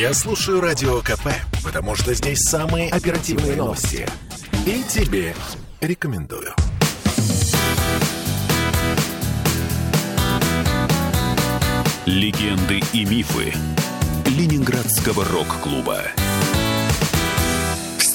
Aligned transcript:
Я 0.00 0.14
слушаю 0.14 0.62
Радио 0.62 1.02
КП, 1.02 1.28
потому 1.62 1.94
что 1.94 2.14
здесь 2.14 2.38
самые 2.38 2.88
оперативные 2.88 3.54
новости. 3.54 4.08
И 4.64 4.82
тебе 4.88 5.34
рекомендую. 5.82 6.54
Легенды 12.06 12.80
и 12.94 13.04
мифы 13.04 13.52
Ленинградского 14.24 15.22
рок-клуба 15.26 16.04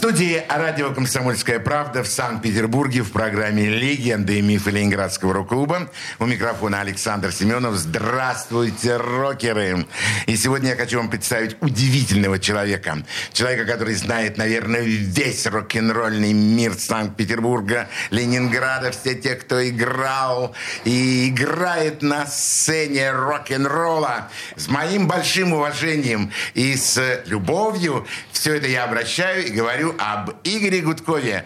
студии 0.06 0.44
радио 0.48 0.94
«Комсомольская 0.94 1.60
правда» 1.60 2.04
в 2.04 2.08
Санкт-Петербурге 2.08 3.02
в 3.02 3.12
программе 3.12 3.68
«Легенды 3.70 4.38
и 4.38 4.42
мифы 4.44 4.70
Ленинградского 4.70 5.34
рок-клуба». 5.34 5.90
У 6.20 6.28
микрофона 6.28 6.82
Александр 6.82 7.32
Семенов. 7.32 7.74
Здравствуйте, 7.74 8.98
рокеры! 8.98 9.88
И 10.28 10.38
сегодня 10.38 10.70
я 10.70 10.76
хочу 10.76 11.00
вам 11.00 11.10
представить 11.10 11.58
удивительного 11.60 12.38
человека. 12.38 13.00
Человека, 13.34 13.66
который 13.66 13.96
знает, 13.96 14.38
наверное, 14.38 14.82
весь 14.82 15.48
рок-н-ролльный 15.48 16.34
мир 16.34 16.76
Санкт-Петербурга, 16.76 17.90
Ленинграда, 18.12 18.92
все 18.92 19.16
те, 19.16 19.34
кто 19.34 19.68
играл 19.68 20.54
и 20.84 21.30
играет 21.30 22.04
на 22.04 22.28
сцене 22.28 23.12
рок-н-ролла. 23.12 24.30
С 24.56 24.68
моим 24.68 25.08
большим 25.08 25.54
уважением 25.54 26.32
и 26.54 26.76
с 26.76 27.24
любовью 27.26 28.06
все 28.32 28.58
это 28.58 28.68
я 28.68 28.84
обращаю 28.84 29.48
и 29.48 29.50
говорю 29.50 29.95
об 29.98 30.32
Игоре 30.44 30.82
Гудкове. 30.82 31.46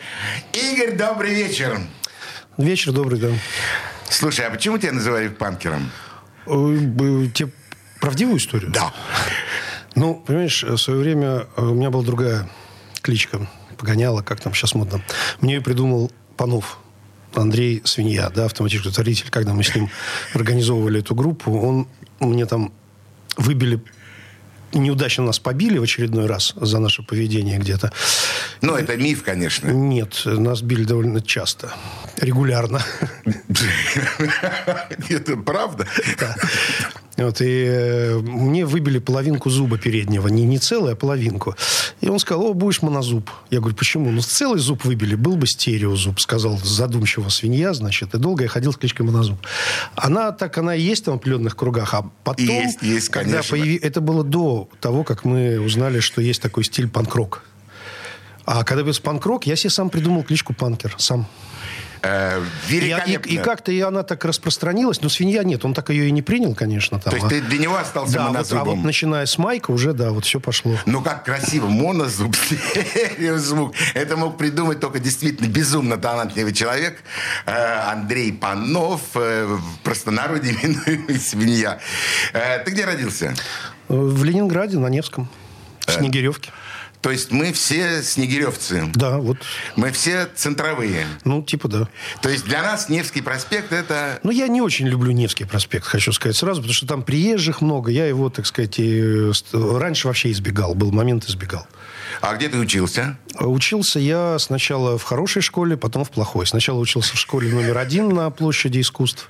Игорь, 0.53 0.95
добрый 0.95 1.33
вечер. 1.33 1.79
Вечер 2.57 2.91
добрый, 2.91 3.19
да. 3.19 3.29
Слушай, 4.09 4.47
а 4.47 4.49
почему 4.49 4.77
тебя 4.77 4.91
называют 4.91 5.37
панкером? 5.37 5.91
Тебе 6.45 7.51
правдивую 8.01 8.37
историю? 8.37 8.71
Да. 8.71 8.93
Ну, 9.95 10.15
понимаешь, 10.15 10.63
в 10.63 10.77
свое 10.77 10.99
время 10.99 11.47
э, 11.55 11.61
у 11.61 11.73
меня 11.73 11.89
была 11.89 12.03
другая 12.03 12.49
кличка. 13.01 13.47
Погоняла, 13.77 14.21
как 14.21 14.39
там 14.39 14.53
сейчас 14.53 14.75
модно. 14.75 15.01
Мне 15.41 15.55
ее 15.55 15.61
придумал 15.61 16.11
Панов. 16.37 16.79
Андрей 17.35 17.81
Свинья, 17.85 18.29
да, 18.29 18.45
автоматический 18.45 18.91
творитель. 18.91 19.29
Когда 19.29 19.53
мы 19.53 19.63
с 19.63 19.73
ним 19.75 19.89
организовывали 20.33 20.99
эту 20.99 21.15
группу, 21.15 21.51
он 21.59 21.87
мне 22.19 22.45
там 22.45 22.73
выбили 23.37 23.81
неудачно 24.73 25.23
нас 25.23 25.39
побили 25.39 25.77
в 25.77 25.83
очередной 25.83 26.25
раз 26.25 26.53
за 26.55 26.79
наше 26.79 27.03
поведение 27.03 27.57
где-то. 27.57 27.91
Ну, 28.61 28.75
это 28.75 28.97
миф, 28.97 29.23
конечно. 29.23 29.69
Нет, 29.69 30.21
нас 30.25 30.61
били 30.61 30.83
довольно 30.83 31.21
часто. 31.21 31.73
Регулярно. 32.21 32.81
Это 35.09 35.37
правда? 35.37 35.87
Да. 36.19 36.35
Вот, 37.17 37.41
и 37.41 37.65
э, 37.67 38.17
мне 38.19 38.65
выбили 38.65 38.99
половинку 38.99 39.49
зуба 39.49 39.77
переднего. 39.77 40.27
Не, 40.29 40.45
не 40.45 40.57
целую, 40.57 40.93
а 40.93 40.95
половинку. 40.95 41.55
И 42.01 42.07
он 42.07 42.19
сказал, 42.19 42.45
о, 42.45 42.53
будешь 42.53 42.81
монозуб. 42.81 43.29
Я 43.49 43.59
говорю, 43.59 43.75
почему? 43.75 44.09
Ну, 44.11 44.21
целый 44.21 44.59
зуб 44.59 44.85
выбили, 44.85 45.15
был 45.15 45.35
бы 45.35 45.45
стереозуб, 45.45 46.19
сказал 46.19 46.57
задумчиво 46.57 47.29
свинья, 47.29 47.73
значит. 47.73 48.13
И 48.15 48.17
долго 48.17 48.43
я 48.43 48.49
ходил 48.49 48.71
с 48.71 48.77
кличкой 48.77 49.05
монозуб. 49.05 49.37
Она 49.95 50.31
так, 50.31 50.57
она 50.57 50.75
и 50.75 50.81
есть 50.81 51.07
в 51.07 51.11
определенных 51.11 51.55
кругах. 51.55 51.93
А 51.93 52.09
потом... 52.23 52.45
Есть, 52.45 52.81
есть, 52.81 53.09
конечно. 53.09 53.43
появи... 53.49 53.75
Это 53.75 53.99
было 53.99 54.23
до 54.23 54.69
того, 54.79 55.03
как 55.03 55.25
мы 55.25 55.59
узнали, 55.59 55.99
что 55.99 56.21
есть 56.21 56.41
такой 56.41 56.63
стиль 56.63 56.87
панк-рок. 56.87 57.43
А 58.45 58.63
когда 58.63 58.81
появился 58.81 59.01
панк-рок, 59.01 59.45
я 59.45 59.55
себе 59.55 59.69
сам 59.69 59.89
придумал 59.89 60.23
кличку 60.23 60.53
панкер. 60.53 60.95
Сам. 60.97 61.27
Э, 62.01 62.41
И, 62.69 62.75
и, 62.77 63.19
и 63.33 63.37
как-то 63.37 63.71
и 63.71 63.79
она 63.81 64.03
так 64.03 64.23
распространилась, 64.25 65.01
но 65.01 65.09
свинья 65.09 65.43
нет, 65.43 65.65
он 65.65 65.73
так 65.73 65.89
ее 65.89 66.07
и 66.07 66.11
не 66.11 66.21
принял, 66.21 66.55
конечно. 66.55 66.99
Там, 66.99 67.11
То 67.11 67.15
есть 67.17 67.25
а- 67.25 67.29
ты 67.29 67.41
для 67.41 67.57
него 67.57 67.77
остался 67.77 68.13
да, 68.13 68.19
вот, 68.21 68.27
а 68.29 68.31
монозубом? 68.33 68.65
вот 68.77 68.85
начиная 68.85 69.25
с 69.25 69.37
майка 69.37 69.71
уже, 69.71 69.93
да, 69.93 70.11
вот 70.11 70.25
все 70.25 70.39
пошло. 70.39 70.75
Ну, 70.85 71.01
как 71.01 71.25
красиво. 71.25 71.67
Монозуб, 71.67 72.35
стереозвук. 72.35 73.73
Это 73.93 74.15
мог 74.17 74.37
придумать 74.37 74.79
только 74.79 74.99
действительно 74.99 75.47
безумно 75.47 75.97
талантливый 75.97 76.53
человек. 76.53 76.99
Э, 77.45 77.91
Андрей 77.91 78.31
Панов, 78.33 79.01
э, 79.15 79.45
в 79.45 79.79
простонародье 79.83 80.53
именуемый 80.53 81.19
«Свинья». 81.19 81.79
Э, 82.33 82.59
Ты 82.63 82.71
где 82.71 82.85
родился? 82.85 83.33
В 83.87 84.23
Ленинграде, 84.23 84.77
на 84.77 84.87
Невском, 84.87 85.27
в 85.85 85.91
Снегиревке. 85.91 86.51
То 87.01 87.11
есть 87.11 87.31
мы 87.31 87.53
все 87.53 88.03
снегиревцы. 88.03 88.89
Да, 88.93 89.19
вот, 89.19 89.37
Мы 89.77 89.91
все 89.91 90.27
центровые. 90.35 91.05
ну, 91.23 91.41
типа 91.41 91.67
да. 91.69 91.87
То 92.21 92.29
есть 92.29 92.45
для 92.45 92.61
нас 92.61 92.89
Невский 92.89 93.21
проспект 93.21 93.71
это... 93.71 94.19
Ну, 94.23 94.31
я 94.31 94.47
не 94.47 94.61
очень 94.61 94.87
люблю 94.87 95.11
Невский 95.11 95.45
проспект, 95.45 95.85
хочу 95.85 96.11
сказать 96.11 96.35
сразу, 96.35 96.59
потому 96.61 96.73
что 96.73 96.87
там 96.87 97.03
приезжих 97.03 97.61
много. 97.61 97.89
Я 97.91 98.05
его, 98.05 98.29
так 98.29 98.45
сказать, 98.45 98.79
и, 98.79 99.31
раньше 99.53 100.07
вообще 100.07 100.31
избегал, 100.31 100.75
был 100.75 100.91
момент 100.91 101.25
избегал. 101.29 101.67
А 102.21 102.35
где 102.35 102.49
ты 102.49 102.57
учился? 102.57 103.17
Учился 103.39 103.99
я 103.99 104.37
сначала 104.39 104.97
в 104.97 105.03
хорошей 105.03 105.41
школе, 105.41 105.77
потом 105.77 106.03
в 106.03 106.09
плохой. 106.09 106.45
Сначала 106.47 106.79
учился 106.79 107.15
в 107.15 107.19
школе 107.19 107.49
номер 107.49 107.77
один 107.77 108.09
на 108.09 108.29
площади 108.29 108.81
искусств. 108.81 109.29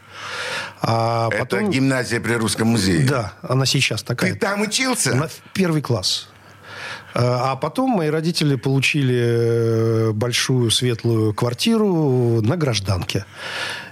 А 0.81 1.29
потом... 1.29 1.65
Это 1.65 1.71
гимназия 1.71 2.19
при 2.19 2.33
Русском 2.33 2.69
музее. 2.69 3.05
Да, 3.05 3.33
она 3.41 3.65
сейчас 3.65 4.01
такая. 4.01 4.33
Ты 4.33 4.39
там 4.39 4.61
учился? 4.61 5.13
На 5.13 5.29
первый 5.53 5.81
класс. 5.81 6.29
А 7.13 7.55
потом 7.55 7.91
мои 7.91 8.09
родители 8.09 8.55
получили 8.55 9.19
э, 9.19 10.11
большую 10.11 10.71
светлую 10.71 11.33
квартиру 11.33 12.41
на 12.41 12.55
гражданке. 12.55 13.25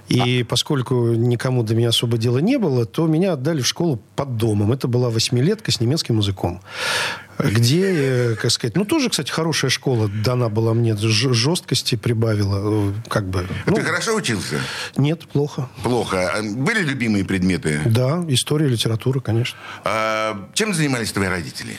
И 0.08 0.42
поскольку 0.48 1.12
никому 1.12 1.62
до 1.62 1.74
меня 1.74 1.90
особо 1.90 2.16
дела 2.16 2.38
не 2.38 2.56
было, 2.56 2.86
то 2.86 3.06
меня 3.06 3.34
отдали 3.34 3.60
в 3.60 3.66
школу 3.66 4.02
под 4.16 4.36
домом. 4.36 4.72
Это 4.72 4.88
была 4.88 5.10
восьмилетка 5.10 5.70
с 5.70 5.80
немецким 5.80 6.18
языком. 6.18 6.62
Где, 7.38 8.32
э, 8.32 8.34
как 8.34 8.50
сказать, 8.50 8.74
ну 8.74 8.84
тоже, 8.84 9.10
кстати, 9.10 9.30
хорошая 9.30 9.70
школа 9.70 10.08
дана 10.08 10.48
была 10.48 10.74
мне, 10.74 10.96
жесткости 10.96 11.94
прибавила, 11.94 12.90
э, 12.90 12.92
как 13.08 13.28
бы. 13.28 13.40
А 13.40 13.70
Ну, 13.70 13.76
Ты 13.76 13.82
хорошо 13.82 14.16
учился? 14.16 14.60
нет, 14.96 15.28
плохо. 15.28 15.68
Плохо. 15.82 16.32
А 16.34 16.42
Были 16.42 16.80
любимые 16.80 17.24
предметы? 17.24 17.80
Да, 17.84 18.24
история, 18.28 18.66
литература, 18.66 19.20
конечно. 19.20 19.58
А, 19.84 20.48
чем 20.54 20.74
занимались 20.74 21.12
твои 21.12 21.28
родители? 21.28 21.78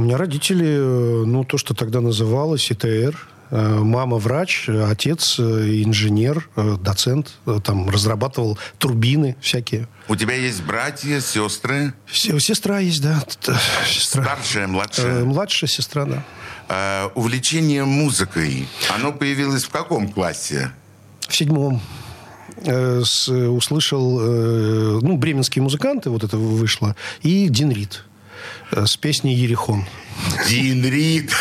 У 0.00 0.02
меня 0.02 0.16
родители, 0.16 0.64
э, 0.66 1.24
ну, 1.26 1.44
то, 1.44 1.58
что 1.58 1.74
тогда 1.74 2.00
называлось 2.00 2.72
ИТР. 2.72 3.14
Э, 3.50 3.80
Мама 3.82 4.16
врач, 4.16 4.66
отец 4.66 5.36
э, 5.38 5.42
инженер, 5.84 6.48
доцент. 6.80 7.32
Там 7.64 7.90
разрабатывал 7.90 8.58
турбины 8.78 9.36
всякие. 9.42 9.88
У 10.08 10.16
тебя 10.16 10.36
есть 10.36 10.62
братья, 10.62 11.20
сестры? 11.20 11.92
Се- 12.10 12.40
Сестра 12.40 12.78
есть, 12.78 13.02
да. 13.02 13.22
Сестра. 13.86 14.24
Старшая, 14.24 14.68
младшая? 14.68 15.22
Младшая 15.26 15.68
сестра, 15.68 16.06
да. 16.06 16.24
А, 16.70 17.12
увлечение 17.14 17.84
музыкой, 17.84 18.68
оно 18.88 19.12
появилось 19.12 19.64
в 19.64 19.68
каком 19.68 20.08
классе? 20.10 20.72
В 21.28 21.36
седьмом 21.36 21.82
с- 22.64 23.28
услышал, 23.28 24.18
ну, 24.18 25.16
бременские 25.18 25.62
музыканты, 25.62 26.08
вот 26.08 26.24
это 26.24 26.38
вышло, 26.38 26.96
и 27.20 27.48
Дин 27.50 27.70
Рид 27.70 28.04
с 28.72 28.96
песней 28.96 29.34
«Ерехон». 29.34 29.86
Дин 30.48 30.84
Рид. 30.84 31.32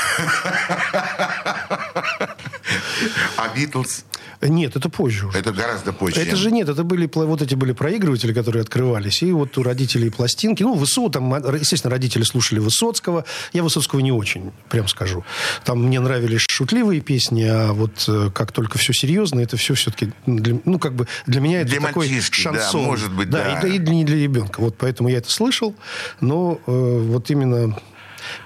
А 3.37 3.47
Битлз? 3.55 4.05
Нет, 4.41 4.75
это 4.77 4.89
позже 4.89 5.27
уже. 5.27 5.39
Это 5.39 5.51
гораздо 5.51 5.91
позже. 5.91 6.21
Это 6.21 6.35
же 6.37 6.49
нет, 6.51 6.69
это 6.69 6.83
были 6.83 7.09
вот 7.13 7.41
эти 7.41 7.55
были 7.55 7.73
проигрыватели, 7.73 8.33
которые 8.33 8.61
открывались, 8.61 9.21
и 9.21 9.31
вот 9.33 9.57
у 9.57 9.63
родителей 9.63 10.09
пластинки, 10.09 10.63
ну, 10.63 10.75
Высо, 10.75 11.09
там, 11.09 11.33
а, 11.33 11.39
естественно, 11.57 11.91
родители 11.91 12.23
слушали 12.23 12.59
Высоцкого, 12.59 13.25
я 13.51 13.63
Высоцкого 13.63 13.99
не 13.99 14.13
очень, 14.13 14.51
прям 14.69 14.87
скажу. 14.87 15.25
Там 15.65 15.83
мне 15.83 15.99
нравились 15.99 16.45
шутливые 16.49 17.01
песни, 17.01 17.43
а 17.43 17.73
вот 17.73 18.05
э, 18.07 18.29
как 18.33 18.53
только 18.53 18.77
все 18.77 18.93
серьезно, 18.93 19.41
это 19.41 19.57
все 19.57 19.73
все-таки, 19.73 20.13
ну, 20.25 20.79
как 20.79 20.93
бы 20.93 21.07
для 21.25 21.41
меня 21.41 21.61
это 21.61 21.71
Для 21.71 21.81
такой 21.81 22.07
мальчишки, 22.07 22.43
да, 22.45 22.53
шансон. 22.53 22.83
может 22.83 23.11
быть, 23.11 23.29
да. 23.29 23.59
и, 23.59 23.75
и 23.75 23.79
для, 23.79 23.93
не 23.93 24.05
для 24.05 24.17
ребенка. 24.17 24.61
Вот 24.61 24.77
поэтому 24.77 25.09
я 25.09 25.17
это 25.17 25.29
слышал, 25.29 25.75
но 26.21 26.61
э, 26.65 26.71
вот 26.71 27.29
именно 27.29 27.77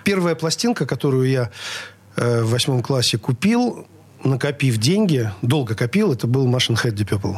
первая 0.03 0.33
пластинка, 0.33 0.87
которую 0.87 1.29
я 1.29 1.51
э, 2.15 2.41
в 2.41 2.49
восьмом 2.49 2.81
классе 2.81 3.19
купил, 3.19 3.87
накопив 4.23 4.77
деньги, 4.77 5.29
долго 5.41 5.75
копил, 5.75 6.13
это 6.13 6.27
был 6.27 6.47
Machine 6.47 6.75
Head 6.81 6.93
Deep 6.95 7.09
Purple. 7.09 7.37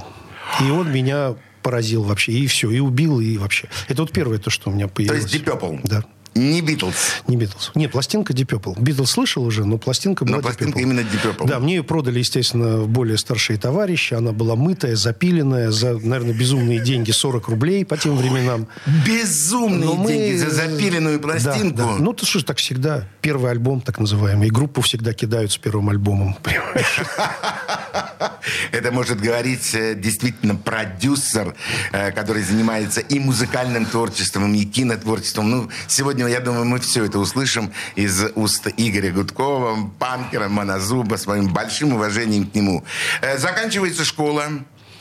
И 0.66 0.70
он 0.72 0.92
меня 0.92 1.36
поразил 1.62 2.04
вообще. 2.04 2.32
И 2.34 2.48
все, 2.48 2.70
и 2.70 2.80
убил, 2.80 3.20
и 3.20 3.38
вообще. 3.38 3.68
Это 3.88 4.04
вот 4.04 4.12
первое 4.12 4.38
то, 4.38 4.50
что 4.50 4.70
у 4.70 4.74
меня 4.74 4.88
То 4.88 4.94
появилось. 4.94 5.24
есть 5.24 5.36
Deep 5.36 5.46
Purple? 5.60 5.80
Да. 5.84 6.04
Не 6.38 6.60
Битлз. 6.62 6.96
Не 7.30 7.38
Битлз. 7.38 7.72
Нет, 7.76 7.94
пластинка 7.94 8.34
Deep 8.34 8.48
Purple. 8.48 8.78
Битлз 8.78 9.10
слышал 9.12 9.44
уже, 9.46 9.64
но 9.64 9.78
пластинка 9.78 10.26
была 10.26 10.36
Но 10.36 10.40
Deep 10.42 10.44
пластинка 10.44 10.78
Purple. 10.80 10.82
именно 10.82 11.00
Deep 11.00 11.24
Purple. 11.38 11.48
Да, 11.48 11.60
мне 11.60 11.76
ее 11.76 11.84
продали, 11.84 12.20
естественно, 12.20 12.84
более 12.86 13.18
старшие 13.18 13.58
товарищи. 13.58 14.14
Она 14.16 14.34
была 14.34 14.56
мытая, 14.58 14.98
запиленная 14.98 15.72
за, 15.72 15.94
наверное, 15.98 16.34
безумные 16.34 16.80
деньги 16.80 17.12
40 17.12 17.48
рублей 17.48 17.86
по 17.86 17.96
тем 17.96 18.18
временам. 18.18 18.68
Безумные 19.06 19.86
Но 19.86 19.96
мы- 19.96 20.08
деньги 20.12 20.36
за 20.38 20.50
запиленную 20.50 21.20
Да, 21.22 21.24
пластинку. 21.30 21.78
да. 21.78 21.96
Ну, 22.00 22.12
ты 22.12 22.26
что 22.26 22.40
ж, 22.40 22.44
так 22.44 22.58
всегда. 22.58 23.08
Первый 23.22 23.52
альбом, 23.52 23.80
так 23.80 23.98
называемый. 24.00 24.50
И 24.50 24.52
группу 24.52 24.82
всегда 24.82 25.14
кидают 25.14 25.54
с 25.54 25.58
первым 25.58 25.90
альбомом. 25.90 26.34
Понимаешь? 26.44 27.00
Это 28.72 28.92
может 28.92 29.20
говорить 29.20 29.74
э, 29.74 29.96
действительно 29.96 30.56
продюсер, 30.56 31.56
э, 31.92 32.12
который 32.12 32.44
занимается 32.44 33.02
и 33.02 33.20
музыкальным 33.20 33.86
творчеством, 33.86 34.54
и 34.54 34.66
кинотворчеством. 34.66 35.50
Ну, 35.50 35.70
сегодня, 35.88 36.28
я 36.28 36.40
думаю, 36.40 36.66
мы 36.66 36.80
все 36.80 37.06
это 37.06 37.20
услышим 37.20 37.72
из 37.96 38.26
уст 38.36 38.68
Игоря 38.78 39.12
Гудкова, 39.12 39.92
панкера, 40.00 40.50
монозуба, 40.50 41.16
с 41.16 41.28
моим 41.28 41.54
большим 41.54 41.94
уважением 41.94 42.48
к 42.48 42.56
нему. 42.56 42.84
Э, 43.22 43.38
заканчивается 43.38 44.06
школа. 44.06 44.46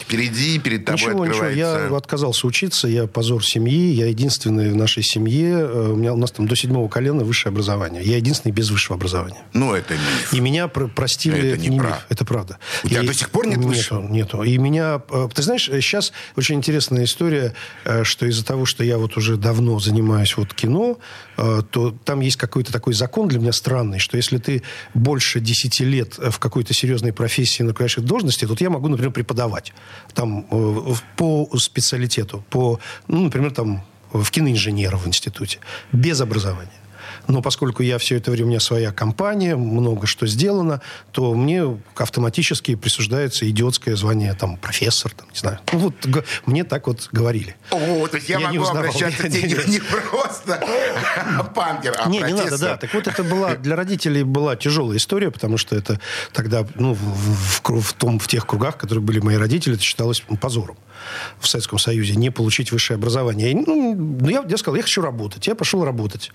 Впереди, 0.06 0.58
перед 0.58 0.84
тобой 0.84 1.00
Ничего, 1.00 1.12
ничего, 1.26 1.44
открывается... 1.46 1.88
я 1.90 1.96
отказался 1.96 2.46
учиться, 2.46 2.88
я 2.88 3.06
позор 3.06 3.44
семьи, 3.44 3.92
я 3.92 4.06
единственный 4.06 4.70
в 4.70 4.76
нашей 4.76 5.02
семье, 5.02 5.50
э, 5.60 5.90
у, 5.92 5.96
меня, 5.96 6.12
у 6.12 6.16
нас 6.16 6.30
там 6.30 6.46
до 6.46 6.54
седьмого 6.56 6.88
колена 6.88 7.24
высшее 7.24 7.50
образование. 7.52 8.02
Я 8.02 8.16
единственный 8.16 8.52
без 8.52 8.70
высшего 8.70 8.96
образования. 8.96 9.42
Ну, 9.54 9.72
это 9.74 9.94
миф. 9.94 10.32
И 10.32 10.40
меня 10.40 10.68
про- 10.68 10.88
простили... 10.88 11.52
Это 11.52 11.60
не 11.60 11.70
миф, 11.70 11.80
правда. 11.80 12.04
это 12.10 12.24
правда. 12.24 12.58
У 12.84 12.88
тебя 12.88 13.00
И- 13.02 13.06
до 13.06 13.14
сих 13.14 13.30
пор 13.30 13.46
нет 13.46 13.56
нету, 13.58 13.68
высшего? 13.68 14.08
Нету. 14.08 14.42
И 14.42 14.58
меня... 14.58 15.00
э, 15.10 15.28
Ты 15.34 15.42
знаешь, 15.42 15.64
сейчас 15.64 16.12
очень 16.36 16.56
интересная 16.56 17.04
история, 17.04 17.54
э, 17.84 18.04
что 18.04 18.26
из-за 18.26 18.44
того, 18.44 18.66
что 18.66 18.84
я 18.84 18.98
вот 18.98 19.16
уже 19.16 19.36
давно 19.36 19.78
занимаюсь 19.80 20.36
вот 20.36 20.52
кино, 20.54 20.98
то 21.36 21.94
там 22.04 22.20
есть 22.20 22.36
какой-то 22.36 22.72
такой 22.72 22.94
закон 22.94 23.26
для 23.28 23.38
меня 23.40 23.52
странный, 23.52 23.98
что 23.98 24.16
если 24.16 24.38
ты 24.38 24.62
больше 24.94 25.40
10 25.40 25.80
лет 25.80 26.14
в 26.18 26.38
какой-то 26.38 26.74
серьезной 26.74 27.12
профессии 27.12 27.62
на 27.62 27.72
должности, 27.72 28.46
то 28.46 28.54
я 28.60 28.70
могу, 28.70 28.88
например, 28.88 29.12
преподавать 29.12 29.72
там 30.14 30.46
э, 30.50 30.94
по 31.16 31.48
специалитету, 31.58 32.44
по, 32.50 32.78
ну, 33.08 33.22
например, 33.22 33.50
там 33.50 33.82
в 34.12 34.30
киноинженера 34.30 34.96
в 34.96 35.06
институте, 35.06 35.58
без 35.92 36.20
образования. 36.20 36.83
Но 37.26 37.42
поскольку 37.42 37.82
я 37.82 37.98
все 37.98 38.16
это 38.16 38.30
время, 38.30 38.46
у 38.46 38.48
меня 38.50 38.60
своя 38.60 38.92
компания, 38.92 39.56
много 39.56 40.06
что 40.06 40.26
сделано, 40.26 40.80
то 41.12 41.34
мне 41.34 41.78
автоматически 41.96 42.74
присуждается 42.74 43.48
идиотское 43.48 43.96
звание, 43.96 44.34
там, 44.34 44.56
профессор, 44.56 45.12
там, 45.12 45.28
не 45.32 45.38
знаю. 45.38 45.58
Ну, 45.72 45.78
вот 45.78 45.94
мне 46.46 46.64
так 46.64 46.86
вот 46.86 47.08
говорили. 47.12 47.56
О, 47.70 48.06
то 48.06 48.16
есть 48.16 48.28
я, 48.28 48.38
Я 48.38 48.48
могу 48.52 48.64
обращаться 48.64 49.22
к 49.24 49.30
тебе 49.30 49.60
не, 49.66 49.80
просто 49.80 50.60
панкер, 51.54 51.94
а 51.98 52.08
не, 52.08 52.20
не 52.20 52.32
надо, 52.34 52.58
да. 52.58 52.76
Так 52.76 52.92
вот 52.94 53.06
это 53.06 53.22
была 53.24 53.54
для 53.56 53.76
родителей 53.76 54.22
была 54.22 54.56
тяжелая 54.56 54.98
история, 54.98 55.30
потому 55.30 55.56
что 55.58 55.76
это 55.76 56.00
тогда, 56.32 56.66
ну, 56.74 56.94
в, 56.94 57.60
в- 57.62 57.80
в 57.80 57.92
том, 57.94 58.18
в 58.18 58.28
тех 58.28 58.46
кругах, 58.46 58.74
в 58.74 58.78
которых 58.78 59.04
были 59.04 59.20
мои 59.20 59.36
родители, 59.36 59.74
это 59.74 59.82
считалось 59.82 60.22
позором 60.40 60.76
в 61.38 61.46
Советском 61.46 61.78
Союзе 61.78 62.14
не 62.14 62.30
получить 62.30 62.72
высшее 62.72 62.96
образование. 62.96 63.50
И, 63.50 63.54
ну, 63.54 63.94
ну, 63.94 64.28
я, 64.28 64.42
я 64.48 64.56
сказал, 64.56 64.76
я 64.76 64.82
хочу 64.82 65.02
работать. 65.02 65.46
Я 65.46 65.54
пошел 65.54 65.84
работать. 65.84 66.30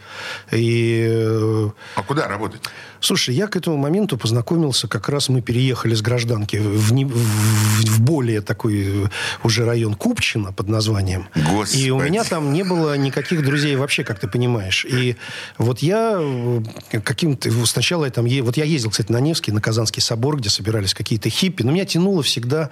И 0.52 0.79
э, 1.10 1.70
А 1.96 2.04
куда 2.04 2.28
работать? 2.28 2.62
Слушай, 3.02 3.36
я 3.36 3.48
к 3.48 3.56
этому 3.56 3.78
моменту 3.78 4.18
познакомился, 4.18 4.88
как 4.88 5.08
раз 5.10 5.30
мы 5.30 5.42
переехали 5.42 5.96
с 5.96 6.02
гражданки 6.02 6.58
в, 6.58 6.92
не- 6.92 7.06
в- 7.06 7.14
в 7.16 8.02
более 8.02 8.42
такой 8.42 9.06
э, 9.06 9.08
уже 9.44 9.66
район 9.66 9.96
Купчино 9.96 10.52
под 10.52 10.68
названием. 10.68 11.28
Господи. 11.36 11.84
И 11.84 11.92
у 11.92 12.00
меня 12.02 12.24
там 12.24 12.52
не 12.54 12.64
было 12.64 12.98
никаких 12.98 13.44
друзей 13.44 13.76
вообще, 13.78 14.04
как 14.04 14.20
ты 14.20 14.28
понимаешь. 14.28 14.86
И 14.90 15.16
вот 15.58 15.80
я 15.80 16.18
э, 16.20 17.00
каким-то... 17.04 17.50
Сначала 17.66 18.06
я 18.06 18.12
там... 18.12 18.28
Вот 18.44 18.58
я 18.58 18.66
ездил, 18.66 18.90
кстати, 18.92 19.12
на 19.12 19.20
Невский, 19.20 19.52
на 19.52 19.62
Казанский 19.62 20.02
собор, 20.02 20.38
где 20.38 20.50
собирались 20.50 20.94
какие-то 20.94 21.30
хиппи. 21.30 21.64
Но 21.64 21.72
меня 21.72 21.86
тянуло 21.86 22.22
всегда 22.24 22.70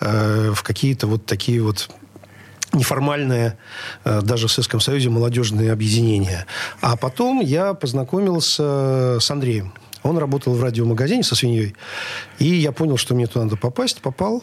э, 0.00 0.52
в 0.54 0.62
какие-то 0.62 1.06
вот 1.06 1.26
такие 1.26 1.60
вот 1.62 1.90
неформальное, 2.76 3.58
э, 4.04 4.20
даже 4.22 4.48
в 4.48 4.52
Советском 4.52 4.80
Союзе, 4.80 5.10
молодежные 5.10 5.72
объединения. 5.72 6.46
А 6.80 6.96
потом 6.96 7.40
я 7.40 7.74
познакомился 7.74 9.18
с 9.20 9.30
Андреем. 9.30 9.72
Он 10.06 10.18
работал 10.18 10.54
в 10.54 10.62
радиомагазине 10.62 11.24
со 11.24 11.34
свиньей. 11.34 11.74
И 12.38 12.46
я 12.46 12.70
понял, 12.70 12.96
что 12.96 13.14
мне 13.14 13.26
туда 13.26 13.44
надо 13.44 13.56
попасть. 13.56 14.00
Попал. 14.00 14.42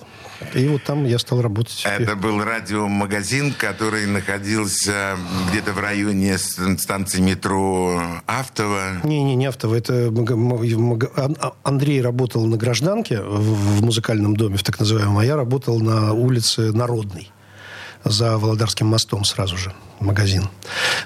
И 0.54 0.68
вот 0.68 0.84
там 0.84 1.06
я 1.06 1.18
стал 1.20 1.42
работать. 1.42 1.86
Это 1.86 2.16
был 2.16 2.44
радиомагазин, 2.44 3.54
который 3.54 4.06
находился 4.06 5.16
где-то 5.50 5.72
в 5.72 5.80
районе 5.80 6.38
станции 6.38 7.22
метро 7.22 8.02
Автово. 8.28 9.00
Не-не, 9.04 9.36
не 9.36 9.46
автово. 9.46 9.76
Это 9.76 10.12
а- 11.16 11.54
Андрей 11.64 12.02
работал 12.02 12.46
на 12.46 12.58
гражданке 12.58 13.22
в, 13.22 13.80
в 13.80 13.84
музыкальном 13.84 14.36
доме, 14.36 14.58
в 14.58 14.64
так 14.64 14.80
называемом, 14.80 15.18
а 15.20 15.26
я 15.26 15.36
работал 15.36 15.80
на 15.80 16.14
улице 16.14 16.74
Народной 16.74 17.32
за 18.04 18.38
Володарским 18.38 18.88
мостом 18.88 19.24
сразу 19.26 19.58
же 19.58 19.74
магазин. 20.00 20.50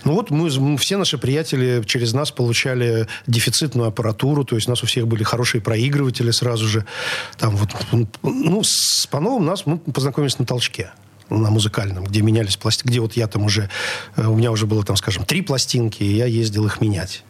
Ну 0.03 0.13
вот 0.13 0.31
мы, 0.31 0.77
все 0.77 0.97
наши 0.97 1.17
приятели 1.17 1.83
через 1.85 2.13
нас 2.13 2.31
получали 2.31 3.07
дефицитную 3.27 3.89
аппаратуру, 3.89 4.43
то 4.43 4.55
есть 4.55 4.67
у 4.67 4.71
нас 4.71 4.83
у 4.83 4.87
всех 4.87 5.07
были 5.07 5.23
хорошие 5.23 5.61
проигрыватели 5.61 6.31
сразу 6.31 6.67
же. 6.67 6.85
Там 7.37 7.55
вот, 7.55 7.69
ну, 8.23 8.63
с 8.63 9.05
Пановым 9.07 9.45
нас 9.45 9.65
мы 9.65 9.77
познакомились 9.77 10.39
на 10.39 10.45
толчке 10.45 10.91
на 11.29 11.49
музыкальном, 11.49 12.05
где 12.05 12.21
менялись 12.21 12.55
пластинки, 12.55 12.87
где 12.87 12.99
вот 12.99 13.13
я 13.13 13.27
там 13.27 13.43
уже, 13.43 13.69
э, 14.15 14.25
у 14.25 14.35
меня 14.35 14.51
уже 14.51 14.65
было 14.65 14.83
там, 14.83 14.95
скажем, 14.95 15.25
три 15.25 15.41
пластинки, 15.41 16.03
и 16.03 16.15
я 16.15 16.25
ездил 16.25 16.65
их 16.65 16.79
менять 16.79 17.23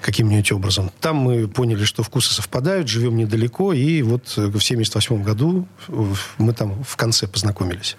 каким-нибудь 0.00 0.52
образом. 0.52 0.90
Там 1.00 1.16
мы 1.16 1.48
поняли, 1.48 1.84
что 1.84 2.02
вкусы 2.02 2.32
совпадают, 2.34 2.88
живем 2.88 3.16
недалеко, 3.16 3.72
и 3.72 4.02
вот 4.02 4.34
э, 4.36 4.46
в 4.46 4.60
78 4.60 5.22
году 5.22 5.66
э, 5.88 6.14
мы 6.38 6.52
там 6.52 6.82
в 6.84 6.96
конце 6.96 7.26
познакомились. 7.26 7.96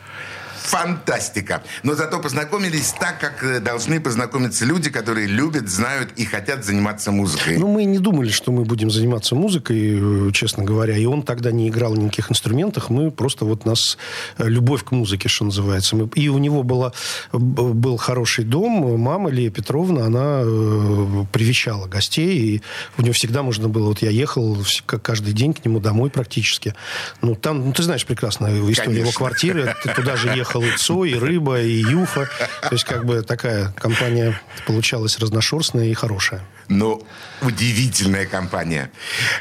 Фантастика. 0.68 1.64
Но 1.84 1.96
зато 1.96 2.20
познакомились 2.20 2.94
так, 3.00 3.20
как 3.20 3.42
э, 3.42 3.60
должны 3.62 4.02
познакомиться 4.02 4.66
люди, 4.66 4.90
которые 4.90 5.26
любят, 5.28 5.70
знают 5.70 6.10
и 6.18 6.26
хотят 6.26 6.66
заниматься 6.66 7.12
музыкой. 7.12 7.58
Ну, 7.58 7.68
мы 7.70 7.86
не 7.86 8.00
думали, 8.00 8.30
что 8.30 8.52
мы 8.52 8.66
будем 8.66 8.92
заниматься 8.92 9.34
музыкой, 9.34 10.28
э, 10.28 10.32
честно 10.34 10.66
говоря. 10.66 10.98
И 10.98 11.06
он 11.06 11.24
тогда 11.24 11.52
не 11.52 11.70
играл 11.70 11.94
на 11.96 12.02
никаких 12.02 12.32
инструментах. 12.32 12.90
Мы 12.90 13.12
просто 13.12 13.46
вот 13.46 13.66
нас 13.66 13.98
э, 14.38 14.48
любовь 14.50 14.84
к 14.84 14.92
музыке, 14.92 15.30
что 15.30 15.46
называется. 15.46 15.96
Мы- 15.96 16.10
и 16.16 16.28
у 16.28 16.38
него 16.38 16.64
была, 16.64 16.92
был 17.32 17.96
хороший 17.96 18.44
дом. 18.44 19.00
Мама 19.00 19.30
Лия 19.30 19.50
Петровна, 19.50 20.06
она 20.06 20.42
э, 20.44 21.26
привечала 21.32 21.88
гостей. 21.88 22.38
И 22.38 22.62
у 22.98 23.04
него 23.04 23.14
всегда 23.14 23.42
можно 23.42 23.70
было... 23.70 23.88
Вот 23.88 24.02
я 24.02 24.10
ехал 24.10 24.58
каждый 24.86 25.32
день 25.32 25.54
к 25.54 25.64
нему 25.64 25.80
домой 25.80 26.10
практически. 26.10 26.76
Ну, 27.22 27.36
там, 27.36 27.68
ну, 27.68 27.72
ты 27.72 27.84
знаешь 27.84 28.06
прекрасно 28.06 28.48
историю 28.48 28.74
его 28.74 28.84
Конечно. 28.84 29.18
квартиры. 29.18 29.76
Ты 29.84 29.94
туда 29.94 30.18
же 30.18 30.28
ехал 30.36 30.57
Цой, 30.78 31.12
и 31.12 31.16
Рыба, 31.16 31.62
и 31.62 31.82
Юфа. 31.82 32.30
То 32.62 32.70
есть, 32.72 32.86
как 32.86 33.06
бы 33.06 33.22
такая 33.22 33.72
компания 33.74 34.40
получалась 34.66 35.20
разношерстная 35.20 35.86
и 35.86 35.94
хорошая. 35.94 36.42
Но 36.70 37.02
удивительная 37.42 38.26
компания. 38.26 38.92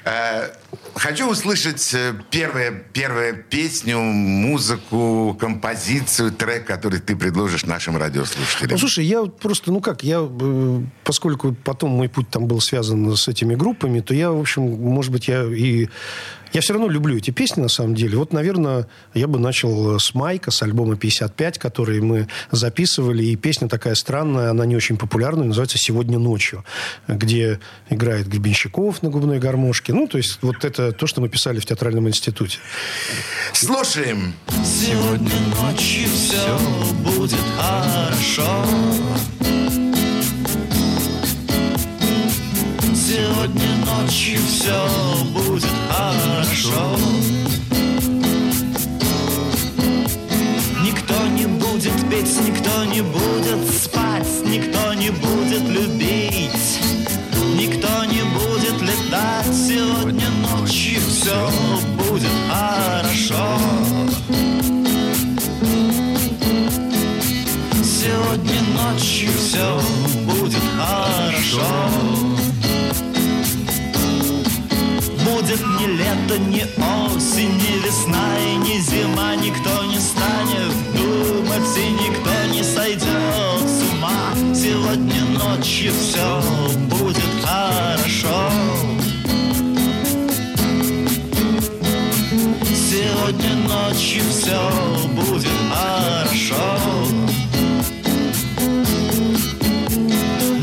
Э, 0.05 0.49
Хочу 0.95 1.31
услышать 1.31 1.93
э, 1.93 2.15
первое, 2.31 2.71
первую 2.71 3.45
песню, 3.45 3.99
музыку, 3.99 5.37
композицию, 5.39 6.33
трек, 6.33 6.67
который 6.67 7.01
ты 7.01 7.15
предложишь 7.15 7.67
нашим 7.67 7.99
радиослушателям. 7.99 8.73
Ну, 8.73 8.79
слушай, 8.79 9.05
я 9.05 9.25
просто, 9.25 9.73
ну 9.73 9.81
как, 9.81 10.03
я, 10.03 10.27
э, 10.27 10.81
поскольку 11.05 11.55
потом 11.65 11.91
мой 11.91 12.09
путь 12.09 12.31
там 12.31 12.47
был 12.47 12.61
связан 12.61 13.15
с 13.15 13.29
этими 13.29 13.55
группами, 13.55 14.01
то 14.01 14.15
я, 14.15 14.31
в 14.31 14.41
общем, 14.41 14.63
может 14.63 15.13
быть, 15.13 15.29
я 15.29 15.45
и... 15.45 15.89
Я 16.53 16.61
все 16.63 16.73
равно 16.73 16.89
люблю 16.89 17.17
эти 17.19 17.33
песни, 17.33 17.61
на 17.61 17.69
самом 17.69 17.95
деле. 17.95 18.17
Вот, 18.17 18.33
наверное, 18.33 18.87
я 19.13 19.27
бы 19.27 19.39
начал 19.39 19.99
с 19.99 20.15
Майка, 20.15 20.51
с 20.51 20.63
альбома 20.63 20.97
«55», 21.09 21.59
который 21.59 22.01
мы 22.01 22.29
записывали. 22.51 23.25
И 23.25 23.37
песня 23.37 23.69
такая 23.69 23.95
странная, 23.95 24.51
она 24.51 24.67
не 24.67 24.77
очень 24.77 24.97
популярная, 24.97 25.47
называется 25.47 25.79
«Сегодня 25.79 26.19
ночью», 26.19 26.65
где 27.09 27.61
играет 27.91 28.29
Гребенщиков 28.29 29.03
на 29.03 29.11
губной 29.11 29.39
гармошке. 29.39 29.93
Ну, 29.93 30.07
то 30.07 30.19
есть 30.19 30.39
вот 30.43 30.65
это 30.65 30.93
то, 30.93 31.07
что 31.07 31.21
мы 31.21 31.29
писали 31.29 31.61
в 31.61 31.67
театральном 31.67 32.09
институте. 32.09 32.59
Слушаем. 33.53 34.35
Сегодня 34.65 35.33
ночью 35.61 36.09
все 36.09 36.59
будет 37.05 37.39
хорошо. 37.57 38.65
Сегодня 42.95 43.69
ночью 43.87 44.41
все 44.49 44.89
будет 45.33 45.71
хорошо. 45.89 46.99
Петь, 52.11 52.41
никто 52.47 52.85
не 52.85 53.03
будет 53.03 53.71
спать, 53.71 54.27
никто 54.45 54.95
не 54.95 55.11
будет 55.11 55.63
любить, 55.69 56.81
никто 57.57 58.05
не 58.05 58.23
будет 58.35 58.81
летать. 58.83 59.47
Сегодня 59.53 60.29
ночью 60.43 61.01
все 61.09 61.51
будет 61.99 62.31
хорошо. 62.51 63.59
Сегодня 67.83 68.61
ночью 68.75 69.31
все 69.39 69.81
будет 70.25 70.63
хорошо. 70.77 72.06
будет 75.47 75.65
ни 75.81 75.87
лето, 75.87 76.39
ни 76.39 76.63
осень, 76.63 77.55
ни 77.55 77.85
весна 77.85 78.37
и 78.39 78.57
ни 78.57 78.81
зима. 78.81 79.37
Никто 79.37 79.85
не 79.85 79.99
станет 79.99 80.73
думать 80.95 81.77
и 81.77 81.91
никто 81.93 82.53
не 82.53 82.63
сойдет 82.63 83.63
с 83.63 83.83
ума. 83.93 84.35
Сегодня 84.55 85.23
ночью 85.39 85.93
все 85.93 86.43
будет 86.89 87.23
хорошо. 87.45 88.51
Сегодня 92.75 93.55
ночью 93.69 94.23
все 94.31 94.71
будет 95.13 95.49
хорошо. 95.71 96.79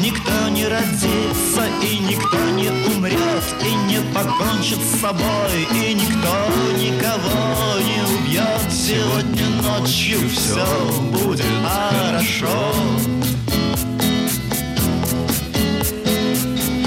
Никто 0.04 0.50
не 0.50 0.66
родится 0.66 1.64
и 1.82 2.00
никто 2.00 2.38
не 2.56 2.70
умрет, 2.96 3.44
и 3.62 3.73
покончит 4.14 4.78
с 4.80 5.02
собой, 5.02 5.68
и 5.72 5.94
никто 5.94 6.36
никого 6.78 7.80
не 7.80 8.02
убьет. 8.16 8.72
Сегодня 8.72 9.48
ночью 9.62 10.20
все 10.30 10.66
будет 11.12 11.46
хорошо. 11.64 12.74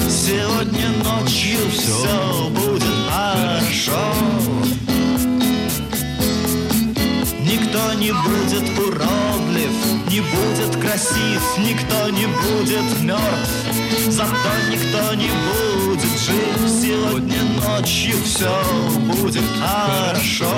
Сегодня 0.08 0.88
ночью 1.04 1.58
все 1.72 2.48
будет 2.50 2.84
хорошо. 3.10 4.25
Не 8.06 8.12
будет 8.12 8.78
уродлив, 8.78 9.72
не 10.08 10.20
будет 10.20 10.76
красив, 10.80 11.42
никто 11.58 12.08
не 12.10 12.26
будет 12.26 13.00
мертв, 13.02 13.50
зато 14.08 14.30
никто 14.70 15.14
не 15.14 15.28
будет 15.28 16.10
жив. 16.20 16.70
Сегодня 16.70 17.42
ночью 17.64 18.14
все 18.24 18.62
будет 19.06 19.42
хорошо. 19.58 20.54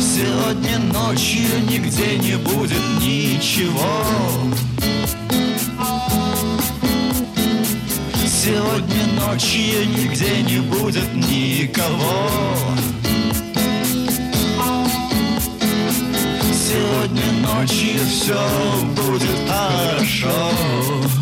Сегодня 0.00 0.78
ночью 0.78 1.50
нигде 1.68 2.16
не 2.16 2.38
будет 2.38 2.82
ничего. 2.98 4.06
Сегодня 8.26 9.06
ночью 9.20 9.86
нигде 9.86 10.42
не 10.42 10.60
будет 10.60 11.14
никого. 11.14 12.30
Ночью 17.62 18.00
все 18.08 18.34
будет 18.96 19.48
хорошо. 19.48 21.21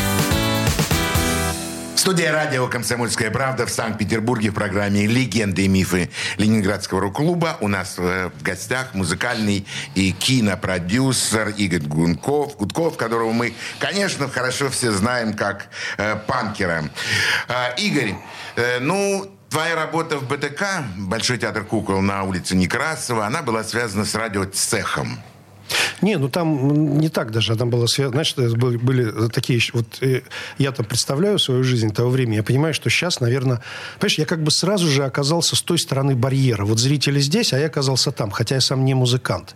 Студия 2.01 2.31
радио 2.31 2.67
«Комсомольская 2.67 3.29
правда» 3.29 3.67
в 3.67 3.69
Санкт-Петербурге 3.69 4.49
в 4.49 4.55
программе 4.55 5.05
«Легенды 5.05 5.65
и 5.65 5.67
мифы 5.67 6.09
Ленинградского 6.37 6.99
рок-клуба». 6.99 7.57
У 7.61 7.67
нас 7.67 7.93
э, 7.99 8.31
в 8.35 8.41
гостях 8.41 8.95
музыкальный 8.95 9.67
и 9.93 10.11
кинопродюсер 10.11 11.49
Игорь 11.49 11.83
Гунков, 11.83 12.57
Гудков, 12.57 12.97
которого 12.97 13.33
мы, 13.33 13.53
конечно, 13.77 14.27
хорошо 14.27 14.71
все 14.71 14.91
знаем 14.91 15.35
как 15.35 15.67
э, 15.99 16.15
панкера. 16.25 16.89
Э, 17.47 17.75
Игорь, 17.77 18.15
э, 18.55 18.79
ну, 18.79 19.31
Твоя 19.51 19.75
работа 19.75 20.17
в 20.17 20.27
БТК, 20.27 20.83
Большой 20.97 21.37
театр 21.37 21.63
кукол 21.65 22.01
на 22.01 22.23
улице 22.23 22.55
Некрасова, 22.55 23.27
она 23.27 23.43
была 23.43 23.63
связана 23.63 24.05
с 24.05 24.15
радиоцехом. 24.15 25.19
Не, 26.01 26.17
ну 26.17 26.29
там 26.29 26.97
не 26.97 27.09
так 27.09 27.31
даже. 27.31 27.55
Там 27.55 27.69
было 27.69 27.85
связано... 27.87 28.21
Это 28.21 28.55
были, 28.57 28.77
были 28.77 29.29
такие... 29.29 29.59
Вот 29.73 29.85
э, 30.01 30.21
я 30.57 30.71
там 30.71 30.85
представляю 30.85 31.39
свою 31.39 31.63
жизнь 31.63 31.91
того 31.93 32.09
времени. 32.09 32.35
Я 32.35 32.43
понимаю, 32.43 32.73
что 32.73 32.89
сейчас, 32.89 33.19
наверное... 33.19 33.61
Понимаешь, 33.99 34.17
я 34.17 34.25
как 34.25 34.43
бы 34.43 34.51
сразу 34.51 34.87
же 34.87 35.03
оказался 35.03 35.55
с 35.55 35.61
той 35.61 35.77
стороны 35.77 36.15
барьера. 36.15 36.65
Вот 36.65 36.79
зрители 36.79 37.19
здесь, 37.19 37.53
а 37.53 37.59
я 37.59 37.67
оказался 37.67 38.11
там, 38.11 38.31
хотя 38.31 38.55
я 38.55 38.61
сам 38.61 38.85
не 38.85 38.93
музыкант. 38.93 39.55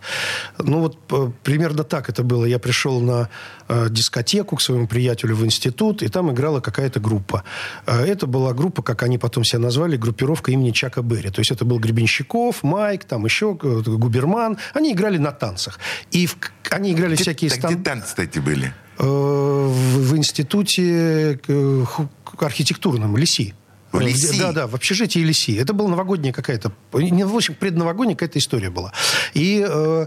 Ну 0.58 0.80
вот 0.80 0.98
э, 1.10 1.30
примерно 1.42 1.84
так 1.84 2.08
это 2.08 2.22
было. 2.22 2.44
Я 2.44 2.58
пришел 2.58 3.00
на 3.00 3.28
э, 3.68 3.88
дискотеку 3.90 4.56
к 4.56 4.60
своему 4.60 4.86
приятелю 4.86 5.36
в 5.36 5.44
институт, 5.44 6.02
и 6.02 6.08
там 6.08 6.32
играла 6.32 6.60
какая-то 6.60 7.00
группа. 7.00 7.42
Это 7.86 8.26
была 8.26 8.52
группа, 8.52 8.82
как 8.82 9.02
они 9.02 9.18
потом 9.18 9.44
себя 9.44 9.58
назвали, 9.58 9.96
группировка 9.96 10.52
имени 10.52 10.70
Чака 10.70 11.02
Берри. 11.02 11.30
То 11.30 11.40
есть 11.40 11.50
это 11.50 11.64
был 11.64 11.78
Гребенщиков, 11.78 12.62
Майк, 12.62 13.04
там 13.04 13.24
еще 13.24 13.54
Губерман. 13.54 14.58
Они 14.74 14.92
играли 14.92 15.18
на 15.18 15.32
танцах. 15.32 15.78
И 16.10 16.26
в- 16.26 16.35
они 16.70 16.92
играли 16.92 17.16
всякие 17.16 17.50
Так 17.50 17.58
стан- 17.60 17.74
где 17.74 17.82
танцы, 17.82 18.06
кстати, 18.06 18.38
были? 18.38 18.72
Э, 18.98 19.04
в, 19.04 20.10
в 20.10 20.16
институте 20.16 21.38
э, 21.46 21.84
архитектурном 22.38 23.16
ЛИСИ. 23.16 23.54
В 23.92 24.00
ЛИСИ? 24.00 24.28
Где- 24.28 24.40
Да, 24.40 24.52
да, 24.52 24.66
в 24.66 24.74
общежитии 24.74 25.20
ЛИСИ. 25.20 25.56
Это 25.58 25.72
была 25.72 25.88
новогодняя 25.90 26.32
какая-то... 26.32 26.72
В 26.92 27.36
общем, 27.36 27.54
предновогодняя 27.54 28.16
какая-то 28.16 28.38
история 28.38 28.70
была. 28.70 28.92
И... 29.34 29.64
э, 29.66 30.06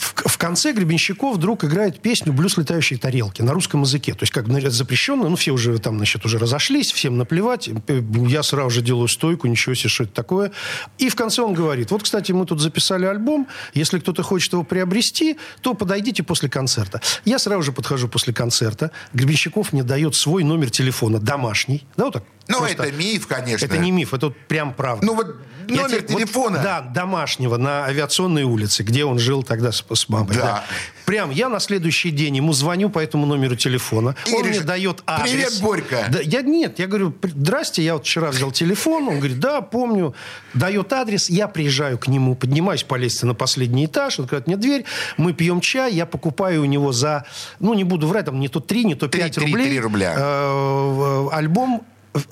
в, 0.00 0.28
в 0.28 0.38
конце 0.38 0.72
Гребенщиков 0.72 1.36
вдруг 1.36 1.64
играет 1.64 2.00
песню 2.00 2.32
«Блюз 2.32 2.56
летающей 2.56 2.96
тарелки» 2.96 3.42
на 3.42 3.52
русском 3.52 3.82
языке. 3.82 4.14
То 4.14 4.22
есть 4.22 4.32
как 4.32 4.46
значит, 4.46 4.72
запрещенно, 4.72 5.28
ну 5.28 5.36
все 5.36 5.52
уже 5.52 5.78
там, 5.78 5.98
значит, 5.98 6.24
уже 6.24 6.38
разошлись, 6.38 6.90
всем 6.90 7.18
наплевать. 7.18 7.68
Э, 7.86 8.02
Я 8.26 8.42
сразу 8.42 8.70
же 8.70 8.80
делаю 8.80 9.08
стойку, 9.08 9.46
ничего 9.46 9.74
себе, 9.74 9.90
что 9.90 10.04
это 10.04 10.14
такое. 10.14 10.52
И 10.98 11.10
в 11.10 11.14
конце 11.14 11.42
он 11.42 11.52
говорит, 11.52 11.90
вот, 11.90 12.02
кстати, 12.02 12.32
мы 12.32 12.46
тут 12.46 12.60
записали 12.60 13.04
альбом, 13.04 13.46
если 13.74 13.98
кто-то 13.98 14.22
хочет 14.22 14.52
его 14.54 14.64
приобрести, 14.64 15.36
то 15.60 15.74
подойдите 15.74 16.22
после 16.22 16.48
концерта. 16.48 17.02
Я 17.26 17.38
сразу 17.38 17.62
же 17.62 17.72
подхожу 17.72 18.08
после 18.08 18.32
концерта, 18.32 18.90
Гребенщиков 19.12 19.72
мне 19.72 19.82
дает 19.82 20.14
свой 20.14 20.44
номер 20.44 20.70
телефона, 20.70 21.18
домашний. 21.18 21.86
Да, 21.96 22.04
вот 22.04 22.14
так. 22.14 22.24
Ну, 22.48 22.64
это 22.64 22.90
миф, 22.90 23.26
конечно. 23.26 23.64
Это 23.64 23.78
не 23.78 23.92
миф, 23.92 24.12
это 24.12 24.26
вот 24.26 24.36
прям 24.48 24.74
правда. 24.74 25.06
Ну, 25.06 25.14
вот 25.14 25.36
номер 25.76 25.88
тебе- 26.02 26.08
вот, 26.14 26.18
телефона. 26.18 26.60
да, 26.62 26.80
домашнего 26.80 27.56
на 27.56 27.84
авиационной 27.86 28.42
улице, 28.44 28.82
где 28.82 29.04
он 29.04 29.18
жил 29.18 29.42
тогда 29.42 29.72
с, 29.72 29.84
с 29.92 30.08
мамой. 30.08 30.34
Да. 30.36 30.64
Прям 31.06 31.30
я 31.30 31.48
на 31.48 31.58
следующий 31.60 32.10
день 32.10 32.36
ему 32.36 32.52
звоню 32.52 32.88
по 32.88 32.98
этому 33.00 33.26
номеру 33.26 33.56
телефона. 33.56 34.14
Игорь 34.26 34.40
он 34.42 34.46
мне 34.48 34.58
же, 34.60 34.64
дает 34.64 35.02
адрес. 35.06 35.30
«Привет, 35.32 35.60
Борька». 35.62 36.04
Да, 36.08 36.20
я 36.20 36.42
нет, 36.42 36.78
я 36.78 36.86
говорю, 36.86 37.10
«При- 37.10 37.30
здрасте, 37.30 37.82
я 37.82 37.94
вот 37.94 38.04
вчера 38.04 38.30
взял 38.30 38.52
телефон. 38.52 39.08
Он 39.08 39.16
говорит, 39.18 39.40
да, 39.40 39.60
помню. 39.60 40.14
Дает 40.54 40.92
адрес, 40.92 41.28
я 41.30 41.48
приезжаю 41.48 41.98
к 41.98 42.06
нему, 42.08 42.34
поднимаюсь 42.34 42.84
по 42.84 42.94
лестнице 42.94 43.26
на 43.26 43.34
последний 43.34 43.86
этаж, 43.86 44.18
он 44.18 44.24
открывает 44.26 44.46
мне 44.46 44.56
дверь, 44.56 44.84
мы 45.16 45.32
пьем 45.32 45.60
чай, 45.60 45.92
я 45.94 46.06
покупаю 46.06 46.62
у 46.62 46.64
него 46.64 46.92
за, 46.92 47.24
ну 47.60 47.74
не 47.74 47.84
буду 47.84 48.06
врать, 48.06 48.26
там 48.26 48.38
не 48.40 48.48
то 48.48 48.60
3, 48.60 48.84
не 48.84 48.94
то 48.94 49.08
Три- 49.08 49.20
5 49.22 49.34
три- 49.34 49.46
рублей. 49.46 49.66
три 49.68 49.80
рубля. 49.80 50.14
э, 50.16 50.20
э, 50.20 51.28
альбом 51.36 51.82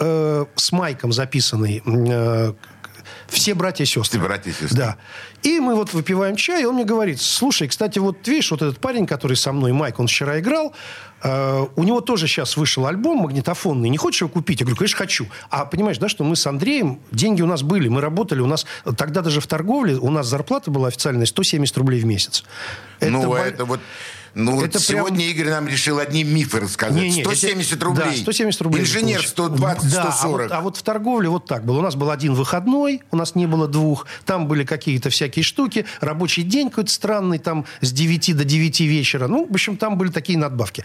э, 0.01 0.45
с 0.57 0.73
Майком 0.73 1.13
записанный. 1.13 1.83
э, 1.87 2.53
все 3.29 3.55
братья 3.55 3.85
и 3.85 3.87
сестры. 3.87 4.03
Все 4.03 4.19
братья 4.19 4.51
и 4.51 4.55
сестры. 4.55 4.77
Да. 4.77 4.97
И 5.43 5.61
мы 5.61 5.75
вот 5.75 5.93
выпиваем 5.93 6.37
чай, 6.37 6.63
и 6.63 6.65
он 6.65 6.75
мне 6.75 6.85
говорит, 6.85 7.21
слушай, 7.21 7.69
кстати, 7.69 7.99
вот 7.99 8.27
видишь, 8.27 8.51
вот 8.51 8.63
этот 8.63 8.79
парень, 8.79 9.07
который 9.07 9.37
со 9.37 9.53
мной, 9.53 9.73
Майк, 9.73 10.01
он 10.01 10.07
вчера 10.07 10.41
играл, 10.41 10.75
э, 11.23 11.67
у 11.77 11.85
него 11.85 12.01
тоже 12.01 12.27
сейчас 12.27 12.57
вышел 12.57 12.87
альбом 12.87 13.19
магнитофонный, 13.19 13.89
не 13.89 13.99
хочешь 13.99 14.23
его 14.23 14.31
купить? 14.31 14.61
Я 14.61 14.65
говорю, 14.65 14.77
конечно, 14.77 14.99
хочу. 14.99 15.27
А 15.51 15.65
понимаешь, 15.65 15.99
да, 15.99 16.09
что 16.09 16.25
мы 16.25 16.37
с 16.37 16.47
Андреем, 16.47 17.01
деньги 17.13 17.43
у 17.43 17.47
нас 17.47 17.63
были, 17.63 17.89
мы 17.89 18.01
работали, 18.01 18.41
у 18.41 18.47
нас 18.47 18.67
тогда 18.97 19.21
даже 19.21 19.41
в 19.41 19.47
торговле, 19.47 19.97
у 19.97 20.11
нас 20.11 20.27
зарплата 20.27 20.71
была 20.71 20.89
официальная 20.89 21.27
170 21.27 21.77
рублей 21.79 22.01
в 22.01 22.07
месяц. 22.07 22.45
ну, 23.01 23.27
бо- 23.27 23.39
это 23.39 23.65
вот... 23.65 23.81
Ну, 24.35 24.53
вот 24.57 24.65
это 24.65 24.79
прям- 24.85 24.99
сегодня 25.07 25.27
Игорь 25.27 25.49
нам 25.51 25.69
решил 25.69 25.99
одни 25.99 26.25
мифы 26.25 26.61
рассказать. 26.61 26.95
Не-не, 27.03 27.23
170 27.25 27.77
это- 27.77 27.85
рублей. 27.87 28.05
Да, 28.11 28.17
170 28.17 28.61
рублей. 28.63 28.83
Инженер 28.83 29.19
получ- 29.19 29.29
120, 29.29 29.93
Да, 29.93 30.13
140. 30.13 30.51
А 30.51 30.55
вот, 30.55 30.59
а 30.59 30.61
вот 30.63 30.77
в 30.77 30.83
торговле 30.83 31.29
вот 31.29 31.47
так 31.47 31.65
было. 31.65 31.79
У 31.79 31.83
нас 31.83 31.95
был 31.97 32.11
один 32.11 32.35
выходной, 32.35 33.03
у 33.11 33.17
нас 33.17 33.35
не 33.35 33.47
было 33.47 33.69
двух. 33.69 34.07
Там 34.25 34.47
были 34.47 34.65
какие-то 34.65 35.11
всякие 35.11 35.43
штуки. 35.43 35.85
Рабочий 36.01 36.43
день 36.43 36.69
какой-то 36.71 36.93
странный, 36.93 37.39
там 37.39 37.65
с 37.81 37.93
9 37.93 38.33
до 38.35 38.45
9 38.45 38.87
вечера. 38.87 39.27
Ну, 39.29 39.47
в 39.49 39.53
общем, 39.53 39.77
там 39.77 39.97
были 39.99 40.11
такие 40.11 40.39
надбавки. 40.39 40.85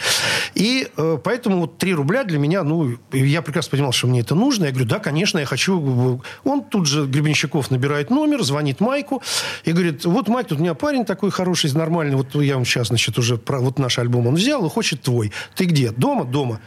И 0.56 0.88
э, 0.96 1.18
поэтому 1.24 1.62
вот 1.62 1.78
3 1.78 1.94
рубля 1.94 2.24
для 2.24 2.38
меня, 2.40 2.64
ну, 2.64 2.98
я 3.12 3.42
прекрасно 3.42 3.72
понимал, 3.72 3.92
что 3.92 4.08
мне 4.08 4.22
это 4.22 4.36
нужно. 4.36 4.66
Я 4.66 4.72
говорю, 4.72 4.88
да, 4.88 5.00
конечно, 5.00 5.40
я 5.40 5.46
хочу. 5.46 6.22
Он 6.44 6.64
тут 6.64 6.88
же, 6.88 7.06
Гребенщиков, 7.06 7.72
набирает 7.72 8.10
номер, 8.10 8.44
звонит 8.44 8.80
Майку 8.80 9.22
и 9.66 9.72
говорит, 9.72 10.06
вот, 10.06 10.28
Майк, 10.28 10.48
тут 10.48 10.60
у 10.60 10.62
меня 10.62 10.74
парень 10.74 11.06
такой 11.06 11.32
хороший, 11.32 11.72
нормальный. 11.74 12.16
Вот 12.16 12.36
я 12.36 12.56
вам 12.56 12.66
сейчас, 12.66 12.88
значит, 12.88 13.18
уже 13.18 13.33
про, 13.38 13.60
вот 13.60 13.80
наш 13.80 14.00
альбом 14.00 14.28
он 14.28 14.36
взял 14.36 14.66
и 14.66 14.70
хочет 14.70 15.02
твой. 15.02 15.32
Ты 15.56 15.66
где? 15.66 15.92
Дома? 15.92 16.26
Дома. 16.26 16.60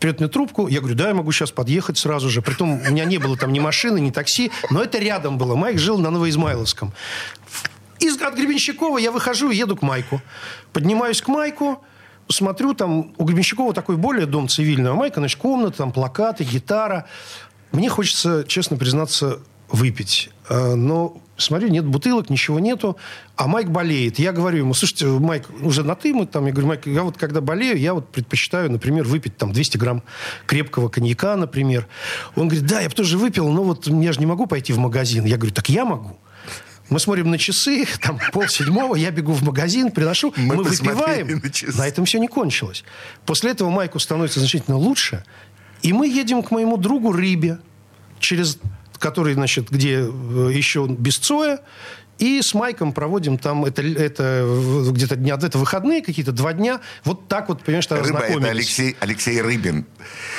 берет 0.00 0.20
мне 0.20 0.28
трубку, 0.28 0.68
я 0.68 0.80
говорю, 0.80 0.96
да, 0.96 1.08
я 1.08 1.14
могу 1.14 1.32
сейчас 1.32 1.50
подъехать 1.50 1.98
сразу 1.98 2.28
же. 2.28 2.42
Притом 2.42 2.80
у 2.80 2.90
меня 2.90 3.04
не 3.04 3.18
было 3.18 3.36
там 3.36 3.52
ни 3.52 3.60
машины, 3.60 4.00
ни 4.00 4.10
такси, 4.10 4.50
но 4.70 4.82
это 4.82 4.98
рядом 4.98 5.38
было. 5.38 5.56
Майк 5.56 5.78
жил 5.78 5.98
на 5.98 6.10
Новоизмайловском. 6.10 6.92
Из, 7.98 8.20
от 8.20 8.34
Гребенщикова 8.34 8.98
я 8.98 9.12
выхожу 9.12 9.50
и 9.50 9.56
еду 9.56 9.76
к 9.76 9.82
Майку. 9.82 10.22
Поднимаюсь 10.72 11.20
к 11.20 11.28
Майку, 11.28 11.84
смотрю, 12.28 12.74
там 12.74 13.12
у 13.18 13.24
Гребенщикова 13.24 13.74
такой 13.74 13.96
более 13.96 14.26
дом 14.26 14.48
цивильный, 14.48 14.90
а 14.90 14.94
Майка, 14.94 15.20
значит, 15.20 15.38
комната, 15.38 15.78
там 15.78 15.92
плакаты, 15.92 16.44
гитара. 16.44 17.06
Мне 17.72 17.88
хочется, 17.88 18.44
честно 18.48 18.76
признаться, 18.76 19.40
выпить. 19.68 20.30
А, 20.48 20.74
но 20.74 21.20
смотрю, 21.40 21.68
нет 21.68 21.84
бутылок, 21.84 22.30
ничего 22.30 22.58
нету, 22.60 22.96
а 23.36 23.46
Майк 23.46 23.68
болеет. 23.68 24.18
Я 24.18 24.32
говорю 24.32 24.58
ему, 24.58 24.74
слушайте, 24.74 25.06
Майк, 25.06 25.48
уже 25.62 25.84
на 25.84 25.94
ты 25.94 26.14
мы 26.14 26.26
там, 26.26 26.46
я 26.46 26.52
говорю, 26.52 26.68
Майк, 26.68 26.86
я 26.86 27.02
вот 27.02 27.16
когда 27.16 27.40
болею, 27.40 27.78
я 27.78 27.94
вот 27.94 28.10
предпочитаю, 28.10 28.70
например, 28.70 29.04
выпить 29.04 29.36
там 29.36 29.52
200 29.52 29.76
грамм 29.76 30.02
крепкого 30.46 30.88
коньяка, 30.88 31.36
например. 31.36 31.86
Он 32.36 32.48
говорит, 32.48 32.66
да, 32.66 32.80
я 32.80 32.88
бы 32.88 32.94
тоже 32.94 33.18
выпил, 33.18 33.48
но 33.48 33.62
вот 33.62 33.86
я 33.86 34.12
же 34.12 34.20
не 34.20 34.26
могу 34.26 34.46
пойти 34.46 34.72
в 34.72 34.78
магазин. 34.78 35.24
Я 35.24 35.36
говорю, 35.36 35.54
так 35.54 35.68
я 35.68 35.84
могу. 35.84 36.18
Мы 36.90 36.98
смотрим 36.98 37.30
на 37.30 37.38
часы, 37.38 37.86
там 38.02 38.20
пол 38.32 38.48
седьмого, 38.48 38.96
я 38.96 39.10
бегу 39.10 39.32
в 39.32 39.42
магазин, 39.42 39.90
приношу, 39.92 40.34
мы, 40.36 40.56
мы 40.56 40.64
выпиваем. 40.64 41.40
На, 41.42 41.78
на 41.78 41.88
этом 41.88 42.04
все 42.04 42.18
не 42.18 42.28
кончилось. 42.28 42.84
После 43.24 43.52
этого 43.52 43.70
Майку 43.70 43.98
становится 43.98 44.40
значительно 44.40 44.76
лучше, 44.76 45.24
и 45.82 45.92
мы 45.92 46.08
едем 46.08 46.42
к 46.42 46.50
моему 46.50 46.76
другу 46.76 47.12
Рыбе 47.12 47.58
через 48.18 48.58
который, 49.00 49.34
значит, 49.34 49.70
где 49.70 50.04
э, 50.04 50.50
еще 50.52 50.86
без 50.86 51.16
Цоя, 51.18 51.60
и 52.20 52.42
с 52.42 52.54
Майком 52.54 52.92
проводим 52.92 53.38
там, 53.38 53.64
это, 53.64 53.82
это 53.82 54.46
где-то 54.90 55.16
дня, 55.16 55.38
это 55.40 55.58
выходные 55.58 56.02
какие-то, 56.02 56.32
два 56.32 56.52
дня. 56.52 56.80
Вот 57.04 57.28
так 57.28 57.48
вот, 57.48 57.62
понимаешь, 57.62 57.84
что 57.84 57.96
Рыба 57.96 58.20
это 58.20 58.48
Алексей, 58.48 58.96
Алексей 59.00 59.40
Рыбин. 59.40 59.86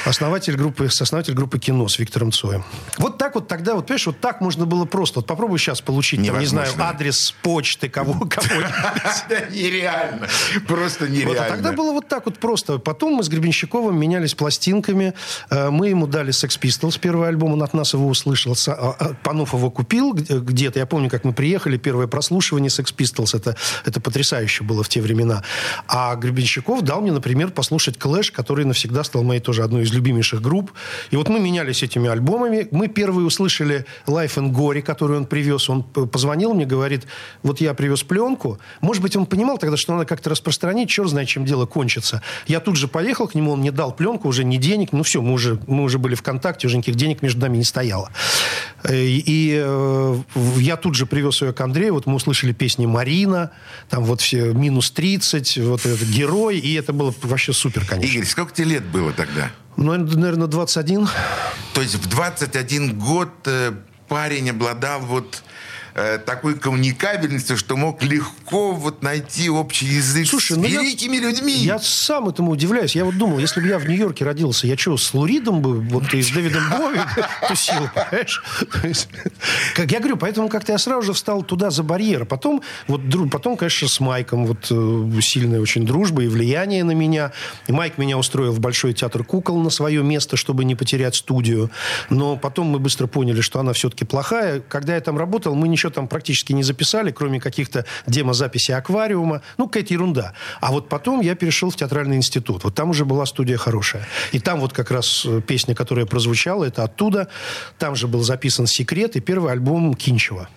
Основатель 0.05 0.55
группы, 0.55 0.85
основатель 0.85 1.33
группы 1.33 1.59
кино 1.59 1.87
с 1.87 1.97
Виктором 1.99 2.31
Цоем. 2.31 2.63
Вот 2.97 3.17
так 3.17 3.35
вот 3.35 3.47
тогда, 3.47 3.75
вот 3.75 3.87
понимаешь, 3.87 4.05
вот 4.05 4.19
так 4.19 4.41
можно 4.41 4.65
было 4.65 4.85
просто. 4.85 5.19
Вот 5.19 5.27
попробуй 5.27 5.59
сейчас 5.59 5.81
получить, 5.81 6.25
там, 6.25 6.39
не 6.39 6.45
знаю, 6.45 6.71
адрес 6.77 7.33
почты 7.41 7.89
кого 7.89 8.13
кого-нибудь. 8.13 9.49
Нереально. 9.51 10.27
Просто 10.67 11.07
нереально. 11.07 11.45
А 11.45 11.49
тогда 11.49 11.71
было 11.71 11.91
вот 11.91 12.07
так 12.07 12.25
вот 12.25 12.37
просто. 12.37 12.77
Потом 12.77 13.13
мы 13.13 13.23
с 13.23 13.29
Гребенщиковым 13.29 13.97
менялись 13.97 14.35
пластинками. 14.35 15.13
Э, 15.49 15.69
мы 15.69 15.89
ему 15.89 16.07
дали 16.07 16.31
Sex 16.31 16.59
Pistols, 16.59 16.99
первый 16.99 17.27
альбом, 17.27 17.53
он 17.53 17.63
от 17.63 17.73
нас 17.73 17.93
его 17.93 18.07
услышал. 18.07 18.55
А, 18.67 18.95
а, 18.99 19.13
Панов 19.23 19.53
его 19.53 19.71
купил 19.71 20.13
где-то. 20.13 20.79
Я 20.79 20.85
помню, 20.85 21.09
как 21.09 21.23
мы 21.23 21.33
приехали 21.33 21.70
приехали, 21.71 21.77
первое 21.77 22.07
прослушивание 22.07 22.69
Sex 22.69 22.93
Pistols, 22.95 23.35
это, 23.35 23.55
это 23.85 23.99
потрясающе 23.99 24.63
было 24.63 24.83
в 24.83 24.89
те 24.89 25.01
времена. 25.01 25.43
А 25.87 26.15
Гребенщиков 26.15 26.81
дал 26.81 27.01
мне, 27.01 27.11
например, 27.11 27.51
послушать 27.51 27.97
Clash, 27.97 28.31
который 28.31 28.65
навсегда 28.65 29.03
стал 29.03 29.23
моей 29.23 29.41
тоже 29.41 29.63
одной 29.63 29.83
из 29.83 29.93
любимейших 29.93 30.41
групп. 30.41 30.71
И 31.11 31.15
вот 31.15 31.29
мы 31.29 31.39
менялись 31.39 31.83
этими 31.83 32.09
альбомами. 32.09 32.67
Мы 32.71 32.87
первые 32.87 33.25
услышали 33.25 33.85
Life 34.07 34.37
and 34.37 34.51
Gory, 34.51 34.81
который 34.81 35.17
он 35.17 35.25
привез. 35.25 35.69
Он 35.69 35.83
позвонил 35.83 36.53
мне, 36.53 36.65
говорит, 36.65 37.07
вот 37.43 37.61
я 37.61 37.73
привез 37.73 38.03
пленку. 38.03 38.59
Может 38.81 39.03
быть, 39.03 39.15
он 39.15 39.25
понимал 39.25 39.57
тогда, 39.57 39.77
что 39.77 39.93
надо 39.93 40.05
как-то 40.05 40.29
распространить, 40.29 40.89
черт 40.89 41.09
знает, 41.09 41.27
чем 41.27 41.45
дело 41.45 41.65
кончится. 41.65 42.21
Я 42.47 42.59
тут 42.59 42.75
же 42.75 42.87
поехал 42.87 43.27
к 43.27 43.35
нему, 43.35 43.51
он 43.51 43.59
мне 43.59 43.71
дал 43.71 43.95
пленку, 43.95 44.27
уже 44.27 44.43
не 44.43 44.57
денег, 44.57 44.89
ну 44.91 45.03
все, 45.03 45.21
мы 45.21 45.33
уже, 45.33 45.59
мы 45.67 45.83
уже 45.83 45.97
были 45.97 46.15
в 46.15 46.21
контакте, 46.21 46.67
уже 46.67 46.77
никаких 46.77 46.95
денег 46.95 47.21
между 47.21 47.41
нами 47.41 47.57
не 47.57 47.63
стояло. 47.63 48.09
Э, 48.83 48.95
и, 48.95 49.23
и 49.25 49.61
э, 49.63 50.21
я 50.57 50.77
тут 50.77 50.95
же 50.95 51.05
привез 51.05 51.41
ее 51.41 51.53
к 51.61 51.63
Андрею, 51.63 51.93
вот 51.93 52.07
мы 52.07 52.15
услышали 52.15 52.53
песни 52.53 52.87
«Марина», 52.87 53.51
там 53.87 54.03
вот 54.03 54.19
все 54.19 54.51
«Минус 54.51 54.91
30», 54.95 55.63
вот 55.63 55.85
этот 55.85 56.07
«Герой», 56.07 56.57
и 56.57 56.73
это 56.73 56.91
было 56.91 57.13
вообще 57.21 57.53
супер, 57.53 57.85
конечно. 57.85 58.11
Игорь, 58.11 58.27
сколько 58.27 58.51
тебе 58.51 58.69
лет 58.69 58.83
было 58.85 59.13
тогда? 59.13 59.51
Ну, 59.77 59.95
наверное, 59.95 60.47
21. 60.47 61.07
То 61.75 61.81
есть 61.81 61.93
в 61.93 62.09
21 62.09 62.97
год 62.97 63.29
э, 63.45 63.73
парень 64.07 64.49
обладал 64.49 65.01
вот 65.01 65.43
э, 65.93 66.17
такой 66.17 66.55
коммуникабельностью, 66.55 67.57
что 67.57 67.77
мог 67.77 68.03
легко 68.03 68.73
вот 68.73 69.01
найти 69.01 69.49
общий 69.49 69.85
язык 69.85 70.27
Слушай, 70.27 70.53
с 70.53 70.57
ну 70.57 70.63
великими 70.63 71.17
я, 71.17 71.21
людьми. 71.21 71.53
Я 71.53 71.79
сам 71.79 72.29
этому 72.29 72.51
удивляюсь. 72.51 72.95
Я 72.95 73.05
вот 73.05 73.17
думал, 73.17 73.39
если 73.39 73.61
бы 73.61 73.67
я 73.67 73.79
в 73.79 73.87
Нью-Йорке 73.87 74.25
родился, 74.25 74.67
я 74.67 74.77
что, 74.77 74.97
с 74.97 75.13
Луридом 75.13 75.61
бы, 75.61 75.79
вот 75.79 76.13
и 76.13 76.21
с 76.21 76.31
Дэвидом 76.31 76.63
Бови 76.69 76.99
тусил, 77.47 77.89
понимаешь? 77.93 78.41
Как 79.75 79.91
я 79.91 79.99
говорю, 79.99 80.17
поэтому 80.17 80.49
как-то 80.49 80.71
я 80.71 80.77
сразу 80.77 81.03
же 81.03 81.13
встал 81.13 81.43
туда 81.43 81.69
за 81.69 81.83
барьер. 81.83 82.25
Потом, 82.25 82.61
вот, 82.87 83.01
потом, 83.31 83.57
конечно, 83.57 83.87
с 83.87 83.99
Майком 83.99 84.45
вот 84.45 84.67
э, 84.69 85.21
сильная 85.21 85.59
очень 85.59 85.85
дружба 85.85 86.23
и 86.23 86.27
влияние 86.27 86.83
на 86.83 86.91
меня. 86.91 87.31
И 87.67 87.71
Майк 87.71 87.97
меня 87.97 88.17
устроил 88.17 88.51
в 88.51 88.59
Большой 88.59 88.93
театр 88.93 89.23
кукол 89.23 89.61
на 89.61 89.69
свое 89.69 90.03
место, 90.03 90.37
чтобы 90.37 90.65
не 90.65 90.75
потерять 90.75 91.15
студию. 91.15 91.71
Но 92.09 92.37
потом 92.37 92.67
мы 92.67 92.79
быстро 92.79 93.07
поняли, 93.07 93.41
что 93.41 93.59
она 93.59 93.73
все-таки 93.73 94.05
плохая. 94.05 94.61
Когда 94.61 94.95
я 94.95 95.01
там 95.01 95.17
работал, 95.17 95.55
мы 95.55 95.67
не 95.67 95.77
ничего 95.81 95.91
там 95.91 96.07
практически 96.07 96.53
не 96.53 96.63
записали, 96.63 97.11
кроме 97.11 97.39
каких-то 97.39 97.85
демозаписей 98.05 98.75
аквариума. 98.75 99.41
Ну, 99.57 99.67
какая-то 99.67 99.93
ерунда. 99.93 100.33
А 100.59 100.71
вот 100.71 100.89
потом 100.89 101.21
я 101.21 101.33
перешел 101.33 101.71
в 101.71 101.75
театральный 101.75 102.17
институт. 102.17 102.63
Вот 102.63 102.75
там 102.75 102.91
уже 102.91 103.03
была 103.03 103.25
студия 103.25 103.57
хорошая. 103.57 104.07
И 104.31 104.39
там 104.39 104.59
вот 104.59 104.73
как 104.73 104.91
раз 104.91 105.25
э, 105.25 105.41
песня, 105.41 105.73
которая 105.73 106.05
прозвучала, 106.05 106.65
это 106.65 106.83
оттуда. 106.83 107.29
Там 107.79 107.95
же 107.95 108.07
был 108.07 108.21
записан 108.21 108.67
«Секрет» 108.67 109.15
и 109.15 109.21
первый 109.21 109.51
альбом 109.51 109.95
Кинчева. 109.95 110.47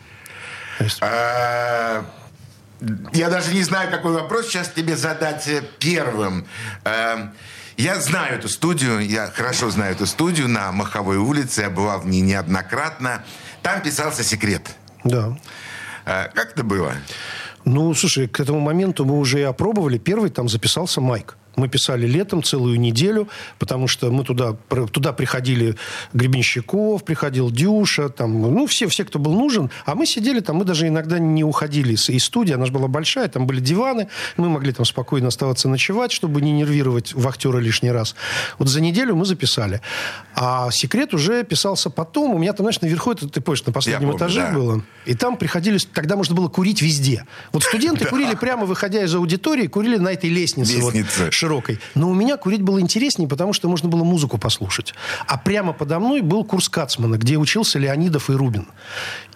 Я 3.13 3.31
даже 3.31 3.55
не 3.55 3.63
знаю, 3.63 3.91
какой 3.91 4.13
вопрос 4.13 4.49
сейчас 4.49 4.69
тебе 4.69 4.95
задать 4.97 5.49
э, 5.49 5.63
первым. 5.79 6.47
А, 6.85 7.33
я 7.79 7.99
знаю 7.99 8.39
эту 8.39 8.49
студию, 8.49 9.01
я 9.01 9.29
хорошо 9.29 9.71
знаю 9.71 9.93
эту 9.93 10.07
студию 10.07 10.49
на 10.49 10.71
Маховой 10.73 11.17
улице, 11.17 11.63
я 11.63 11.71
бывал 11.71 12.01
в 12.01 12.07
ней 12.07 12.21
неоднократно. 12.21 13.25
Там 13.63 13.81
писался 13.81 14.23
«Секрет». 14.23 14.77
Да. 15.05 15.37
А, 16.07 16.29
как 16.29 16.53
это 16.53 16.65
было? 16.65 16.93
Ну, 17.65 17.95
слушай, 17.95 18.29
к 18.29 18.41
этому 18.41 18.61
моменту 18.61 19.05
мы 19.05 19.19
уже 19.19 19.41
и 19.41 19.43
опробовали. 19.43 19.99
Первый 19.99 20.31
там 20.31 20.49
записался 20.49 21.01
Майк. 21.01 21.37
Мы 21.57 21.69
писали 21.69 22.07
летом 22.07 22.43
целую 22.43 22.79
неделю, 22.81 23.29
потому 23.59 23.89
что 23.89 24.11
мы 24.11 24.25
туда, 24.25 24.57
туда 24.93 25.13
приходили 25.13 25.77
Гребенщиков, 26.13 27.05
приходил 27.05 27.51
Дюша, 27.51 28.09
там, 28.09 28.41
ну, 28.41 28.67
все, 28.67 28.89
все, 28.89 29.05
кто 29.05 29.19
был 29.19 29.35
нужен. 29.35 29.71
А 29.87 29.95
мы 29.95 30.07
сидели 30.07 30.41
там, 30.41 30.57
мы 30.57 30.65
даже 30.65 30.89
иногда 30.89 31.19
не 31.19 31.45
уходили 31.45 31.95
из, 31.95 32.09
из 32.09 32.25
студии, 32.25 32.53
она 32.53 32.67
же 32.67 32.73
была 32.73 32.89
большая, 32.89 33.29
там 33.29 33.47
были 33.47 33.61
диваны, 33.61 34.09
мы 34.37 34.49
могли 34.49 34.73
там 34.73 34.85
спокойно 34.85 35.29
оставаться 35.29 35.69
ночевать, 35.69 36.13
чтобы 36.13 36.41
не 36.41 36.53
нервировать 36.53 37.15
вахтера 37.15 37.59
лишний 37.59 37.91
раз. 37.91 38.15
Вот 38.59 38.69
за 38.69 38.81
неделю 38.81 39.15
мы 39.17 39.25
записали. 39.25 39.81
А 40.35 40.71
«Секрет» 40.71 41.15
уже 41.15 41.45
писался 41.45 41.91
потом. 41.91 42.35
У 42.35 42.39
меня 42.39 42.53
там, 42.53 42.65
знаешь, 42.65 42.81
наверху, 42.81 43.13
это, 43.13 43.29
ты 43.29 43.41
помнишь, 43.41 43.65
на 43.65 43.73
последнем 43.73 44.11
помню, 44.11 44.17
этаже 44.17 44.41
да. 44.41 44.53
было. 44.53 44.85
И 45.07 45.15
там 45.15 45.37
приходили, 45.37 45.79
тогда 45.79 46.17
можно 46.17 46.35
было 46.35 46.49
курить 46.49 46.83
везде. 46.83 47.25
Вот 47.53 47.63
студенты 47.63 48.05
курили 48.11 48.35
прямо, 48.35 48.67
выходя 48.67 49.03
из 49.03 49.15
аудитории, 49.15 49.67
курили 49.67 49.97
на 49.97 50.13
этой 50.13 50.31
лестнице. 50.31 50.77
Лестница. 50.77 51.25
Вот, 51.25 51.33
широкой. 51.45 51.79
Но 51.95 52.09
у 52.09 52.15
меня 52.15 52.37
курить 52.37 52.63
было 52.63 52.81
интереснее, 52.81 53.29
потому 53.29 53.53
что 53.53 53.69
можно 53.69 53.89
было 53.89 54.03
музыку 54.03 54.39
послушать. 54.39 54.95
А 55.27 55.37
прямо 55.37 55.73
подо 55.73 55.99
мной 55.99 56.23
был 56.23 56.45
курс 56.45 56.69
Кацмана, 56.69 57.17
где 57.17 57.37
учился 57.37 57.79
Леонидов 57.79 58.31
и 58.31 58.33
Рубин. 58.33 58.67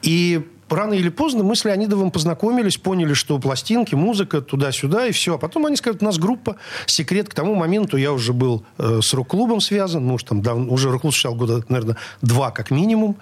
И 0.00 0.40
рано 0.70 0.94
или 0.94 1.10
поздно 1.10 1.44
мы 1.44 1.54
с 1.54 1.66
Леонидовым 1.66 2.10
познакомились, 2.10 2.78
поняли, 2.78 3.12
что 3.12 3.38
пластинки, 3.38 3.94
музыка, 3.94 4.40
туда-сюда, 4.40 5.06
и 5.06 5.12
все. 5.12 5.34
А 5.34 5.38
потом 5.38 5.66
они 5.66 5.76
скажут, 5.76 6.02
у 6.02 6.06
нас 6.06 6.18
группа 6.18 6.56
«Секрет». 6.86 7.28
К 7.28 7.34
тому 7.34 7.54
моменту 7.54 7.98
я 7.98 8.12
уже 8.12 8.32
был 8.32 8.64
э, 8.78 9.00
с 9.02 9.12
рок-клубом 9.12 9.60
связан, 9.60 10.06
ну, 10.06 10.16
там, 10.18 10.40
да, 10.40 10.54
уже 10.54 10.90
рок-клуб 10.90 11.12
сначала 11.12 11.34
года, 11.34 11.62
наверное, 11.68 11.96
два 12.22 12.50
как 12.50 12.70
минимум. 12.70 13.16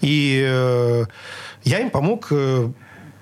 И 0.00 0.44
э, 0.46 1.04
я 1.64 1.80
им 1.80 1.90
помог... 1.90 2.28
Э, 2.30 2.70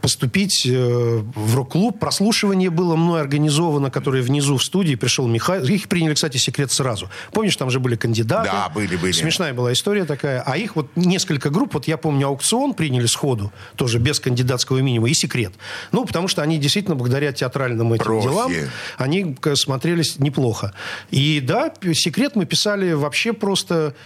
поступить 0.06 0.64
э, 0.64 1.22
в 1.34 1.56
рок-клуб. 1.56 1.98
Прослушивание 1.98 2.70
было 2.70 2.94
мной 2.94 3.20
организовано, 3.20 3.90
которое 3.90 4.22
внизу 4.22 4.56
в 4.56 4.62
студии 4.62 4.94
пришел 4.94 5.26
Михаил. 5.26 5.64
Их 5.64 5.88
приняли, 5.88 6.14
кстати, 6.14 6.36
секрет 6.36 6.70
сразу. 6.70 7.10
Помнишь, 7.32 7.56
там 7.56 7.70
же 7.70 7.80
были 7.80 7.96
кандидаты. 7.96 8.48
Да, 8.48 8.68
были, 8.68 8.94
были. 8.94 9.10
Смешная 9.10 9.52
была 9.52 9.72
история 9.72 10.04
такая. 10.04 10.44
А 10.46 10.56
их 10.56 10.76
вот 10.76 10.86
несколько 10.94 11.50
групп, 11.50 11.74
вот 11.74 11.88
я 11.88 11.96
помню, 11.96 12.28
аукцион 12.28 12.74
приняли 12.74 13.06
сходу, 13.06 13.52
тоже 13.74 13.98
без 13.98 14.20
кандидатского 14.20 14.78
минимума, 14.78 15.10
и 15.10 15.14
секрет. 15.14 15.54
Ну, 15.90 16.04
потому 16.04 16.28
что 16.28 16.40
они 16.40 16.58
действительно, 16.58 16.94
благодаря 16.94 17.32
театральным 17.32 17.92
этим 17.92 18.04
Прохи. 18.04 18.28
делам, 18.28 18.52
они 18.98 19.36
смотрелись 19.54 20.20
неплохо. 20.20 20.72
И 21.10 21.40
да, 21.40 21.72
секрет 21.94 22.36
мы 22.36 22.46
писали 22.46 22.92
вообще 22.92 23.32
просто... 23.32 23.96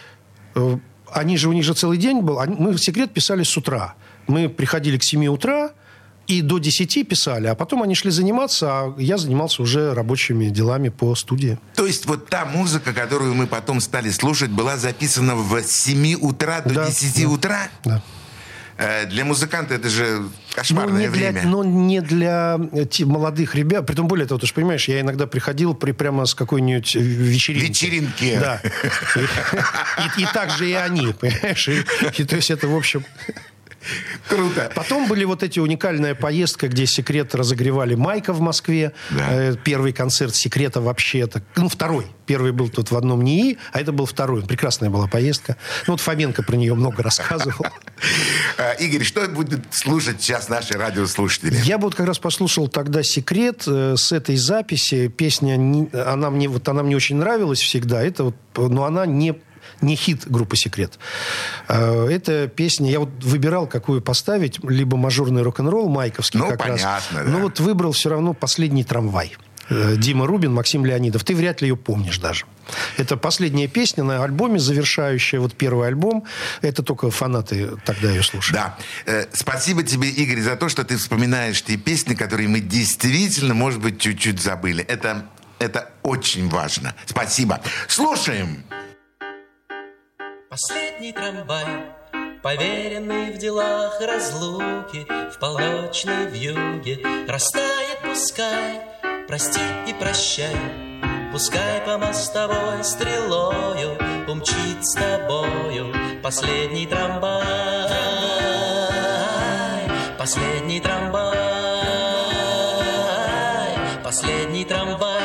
Э, 0.55 0.79
они 1.13 1.37
же, 1.37 1.51
у 1.51 1.53
них 1.53 1.65
же 1.65 1.75
целый 1.75 1.99
день 1.99 2.23
был. 2.23 2.41
Мы 2.47 2.79
секрет 2.79 3.13
писали 3.13 3.43
с 3.43 3.55
утра. 3.55 3.97
Мы 4.29 4.49
приходили 4.49 4.97
к 4.97 5.03
7 5.03 5.27
утра, 5.27 5.73
и 6.31 6.43
до 6.43 6.59
10 6.59 7.09
писали, 7.09 7.49
а 7.49 7.55
потом 7.55 7.83
они 7.83 7.95
шли 7.95 8.11
заниматься, 8.11 8.67
а 8.71 8.95
я 8.99 9.19
занимался 9.19 9.63
уже 9.63 9.95
рабочими 9.95 10.49
делами 10.49 10.89
по 10.89 11.15
студии. 11.15 11.59
То 11.75 11.87
есть 11.87 12.07
вот 12.07 12.29
та 12.29 12.45
музыка, 12.45 12.93
которую 12.93 13.35
мы 13.35 13.47
потом 13.47 13.81
стали 13.81 14.11
слушать, 14.11 14.51
была 14.51 14.77
записана 14.77 15.35
в 15.35 15.63
7 15.63 16.15
утра 16.21 16.61
до 16.61 16.75
да, 16.75 16.87
10 16.87 17.23
да, 17.23 17.29
утра? 17.29 17.69
Да. 17.85 18.03
Э, 18.81 19.07
Для 19.07 19.25
музыканта 19.25 19.75
это 19.75 19.91
же 19.91 20.21
Ну, 20.21 20.31
кошмарное 20.55 21.03
не 21.03 21.09
для, 21.09 21.33
время. 21.33 21.49
но 21.49 21.65
не 21.65 22.01
для 22.01 22.59
э, 22.73 23.05
молодых 23.05 23.55
ребят. 23.55 23.87
Притом, 23.87 24.09
более 24.09 24.27
того, 24.27 24.39
ты 24.41 24.47
же 24.47 24.55
понимаешь, 24.55 24.89
я 24.89 25.01
иногда 25.01 25.27
приходил 25.27 25.75
при, 25.75 25.93
прямо 25.93 26.25
с 26.25 26.35
какой-нибудь 26.35 26.97
э, 26.97 27.01
вечеринки. 27.01 27.67
Вечеринки. 27.67 28.39
Да. 28.39 28.63
И, 30.17 30.23
и 30.23 30.27
так 30.33 30.51
же 30.51 30.71
и 30.71 30.73
они, 30.73 31.13
понимаешь? 31.13 31.69
И, 31.69 31.85
и 32.17 32.25
то 32.25 32.37
есть 32.37 32.51
это, 32.51 32.69
в 32.69 32.77
общем... 32.77 33.05
Круто. 34.29 34.71
Потом 34.75 35.09
были 35.09 35.25
вот 35.25 35.43
эти 35.43 35.59
уникальная 35.59 36.15
поездка, 36.15 36.69
где 36.69 36.87
секрет 36.87 37.35
разогревали 37.35 37.95
Майка 37.95 38.33
в 38.33 38.41
Москве. 38.41 38.93
Да. 39.11 39.27
Э, 39.31 39.57
Первый 39.63 39.93
концерт 39.93 40.35
секрета 40.35 40.81
вообще 40.81 41.21
это. 41.21 41.43
Ну, 41.57 41.69
второй. 41.69 42.07
Первый 42.27 42.53
был 42.53 42.69
тут 42.69 42.91
в 42.91 42.97
одном 42.97 43.23
НИИ, 43.23 43.59
а 43.73 43.81
это 43.81 43.93
был 43.93 44.07
второй. 44.07 44.43
Прекрасная 44.43 44.91
была 44.91 45.07
поездка. 45.07 45.57
Ну, 45.87 45.95
вот 45.95 46.01
Фоменко 46.01 46.43
про 46.43 46.57
нее 46.57 46.75
много 46.75 47.03
рассказывал. 47.03 47.67
Э, 48.57 48.75
Игорь, 48.79 49.05
что 49.05 49.27
будут 49.29 49.61
слушать 49.71 50.23
сейчас 50.23 50.49
наши 50.49 50.75
радиослушатели? 50.75 51.55
Я 51.65 51.77
бы 51.77 51.85
вот 51.85 51.95
как 51.95 52.07
раз 52.07 52.19
послушал 52.19 52.69
тогда 52.69 53.03
«Секрет» 53.03 53.65
э, 53.67 53.95
с 53.97 54.13
этой 54.13 54.37
записи. 54.37 55.09
Песня, 55.09 55.55
она 55.93 56.31
мне, 56.31 56.49
вот, 56.49 56.67
она 56.69 56.83
мне 56.83 56.97
очень 56.97 57.17
нравилась 57.17 57.61
всегда. 57.61 58.03
Это 58.03 58.25
вот, 58.25 58.35
но 58.57 58.85
она 58.85 59.05
не 59.07 59.35
не 59.81 59.97
хит 59.97 60.31
группы 60.31 60.57
«Секрет». 60.57 60.99
Э, 61.69 62.07
Это 62.11 62.49
песня... 62.49 62.91
Я 62.91 63.01
вот 63.01 63.11
выбирал, 63.23 63.67
какую 63.67 64.01
поставить. 64.03 64.59
Либо 64.65 64.97
мажорный 64.97 65.43
рок-н-ролл 65.43 65.89
майковский 65.89 66.41
Ну, 66.41 66.49
как 66.49 66.65
раз. 66.67 66.81
понятно, 66.81 67.25
да. 67.25 67.31
Но 67.31 67.39
вот 67.41 67.61
выбрал 67.61 67.93
все 67.93 68.11
равно 68.11 68.35
«Последний 68.35 68.85
трамвай». 68.85 69.37
Э, 69.69 69.95
Дима 69.97 70.27
Рубин, 70.27 70.53
Максим 70.53 70.85
Леонидов. 70.85 71.23
Ты 71.25 71.35
вряд 71.35 71.61
ли 71.63 71.69
ее 71.69 71.77
помнишь 71.77 72.19
даже. 72.19 72.45
Это 72.97 73.17
последняя 73.17 73.69
песня 73.69 74.03
на 74.05 74.23
альбоме, 74.25 74.59
завершающая 74.59 75.39
вот 75.41 75.55
первый 75.55 75.87
альбом. 75.89 76.25
Это 76.61 76.83
только 76.83 77.11
фанаты 77.11 77.71
тогда 77.85 78.11
ее 78.11 78.23
слушали. 78.23 78.57
Да. 78.57 78.77
Э, 79.07 79.27
Спасибо 79.33 79.83
тебе, 79.85 80.09
Игорь, 80.11 80.41
за 80.41 80.57
то, 80.57 80.69
что 80.69 80.85
ты 80.85 80.97
вспоминаешь 80.97 81.63
те 81.63 81.77
песни, 81.77 82.15
которые 82.15 82.49
мы 82.49 82.61
действительно, 82.61 83.55
может 83.55 83.81
быть, 83.81 84.01
чуть-чуть 84.01 84.41
забыли. 84.43 84.83
Это, 84.85 85.27
это 85.61 85.91
очень 86.03 86.49
важно. 86.49 86.95
Спасибо. 87.07 87.61
Слушаем. 87.87 88.65
Последний 90.51 91.13
трамвай, 91.13 91.65
поверенный 92.43 93.31
в 93.31 93.39
делах 93.39 94.01
разлуки, 94.01 95.07
В 95.31 95.39
полночной 95.39 96.27
вьюге 96.27 96.99
растает 97.29 98.01
пускай, 98.03 98.81
Прости 99.29 99.61
и 99.87 99.95
прощай, 99.95 100.57
пускай 101.31 101.81
по 101.83 101.99
мостовой 101.99 102.83
стрелою 102.83 103.97
Умчит 104.27 104.85
с 104.85 104.95
тобою 104.95 105.95
последний 106.21 106.89
трамвай, 106.89 107.45
Последний 110.19 110.81
трамвай, 110.81 111.31
последний 114.03 114.65
трамвай. 114.65 115.23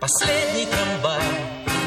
Последний 0.00 0.66
трамвай, 0.66 1.23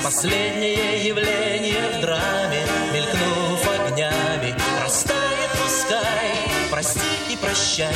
последнее 0.08 1.06
явление 1.06 1.84
в 1.98 2.00
драме, 2.00 2.66
мелькнув 2.94 3.62
огнями, 3.78 4.56
растает 4.82 5.52
пускай, 5.62 6.32
прости 6.72 7.02
и 7.30 7.36
прощай, 7.36 7.94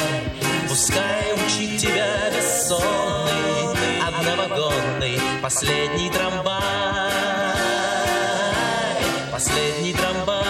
пускай 0.68 1.32
учит 1.32 1.80
тебя 1.80 2.30
бессонный, 2.36 4.02
одновагонный, 4.06 5.22
последний 5.42 6.10
трамвай, 6.10 6.62
последний 9.32 9.94
трамвай, 9.94 10.44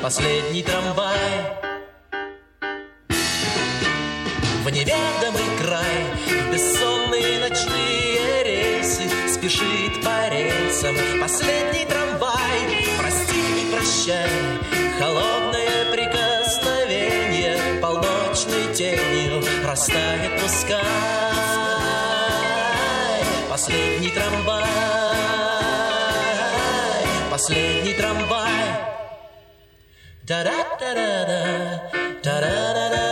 последний 0.00 0.62
трамвай. 0.62 1.18
В 4.64 4.70
неведомый 4.70 5.41
прощай. 14.02 14.30
Холодное 14.98 15.84
прикосновение 15.90 17.80
Полночной 17.80 18.74
тенью 18.74 19.42
Растает 19.64 20.40
пускай. 20.40 20.80
Последний 23.48 24.10
трамвай 24.10 24.66
Последний 27.30 27.94
трамвай. 27.94 28.50
Да-да-да-да-да 30.24 31.82
Последний 32.22 33.11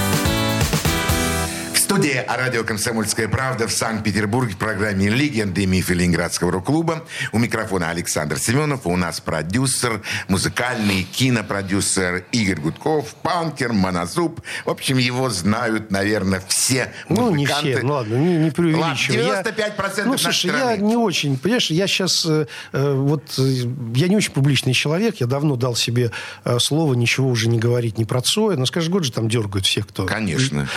Студии 1.91 2.23
радио 2.25 2.63
«Комсомольская 2.63 3.27
правда» 3.27 3.67
в 3.67 3.71
Санкт-Петербурге 3.73 4.53
в 4.53 4.57
программе 4.57 5.09
«Легенды 5.09 5.63
и 5.63 5.65
мифы 5.65 5.93
Ленинградского 5.93 6.49
рок-клуба». 6.49 7.03
У 7.33 7.37
микрофона 7.37 7.89
Александр 7.89 8.37
Семенов. 8.39 8.87
У 8.87 8.95
нас 8.95 9.19
продюсер, 9.19 10.01
музыкальный 10.29 11.03
кинопродюсер 11.03 12.23
Игорь 12.31 12.61
Гудков, 12.61 13.13
панкер, 13.15 13.73
монозуб. 13.73 14.39
В 14.63 14.69
общем, 14.69 14.99
его 14.99 15.29
знают, 15.29 15.91
наверное, 15.91 16.41
все 16.47 16.93
Ну, 17.09 17.35
не 17.35 17.43
музыканты. 17.43 17.73
все, 17.75 17.83
ну 17.85 17.93
ладно, 17.95 18.15
не, 18.15 18.37
не 18.37 18.51
преувеличивай. 18.51 19.27
Ладно, 19.27 19.49
95% 19.49 20.03
Ну, 20.05 20.11
нашей 20.13 20.23
слушай, 20.23 20.45
я 20.45 20.57
страны. 20.59 20.81
не 20.83 20.95
очень, 20.95 21.37
понимаешь, 21.37 21.71
я 21.71 21.87
сейчас, 21.87 22.25
э, 22.25 22.45
э, 22.71 22.93
вот, 22.93 23.23
э, 23.37 23.41
я 23.95 24.07
не 24.07 24.15
очень 24.15 24.31
публичный 24.31 24.71
человек, 24.73 25.17
я 25.17 25.27
давно 25.27 25.57
дал 25.57 25.75
себе 25.75 26.11
э, 26.45 26.57
слово 26.59 26.93
ничего 26.93 27.27
уже 27.27 27.49
не 27.49 27.59
говорить 27.59 27.97
ни 27.97 28.05
про 28.05 28.21
Цоя, 28.21 28.55
но, 28.55 28.65
скажешь, 28.65 28.89
год 28.89 29.03
же 29.03 29.11
там 29.11 29.27
дергают 29.27 29.65
всех, 29.65 29.89
кто... 29.89 30.05
Конечно. 30.05 30.69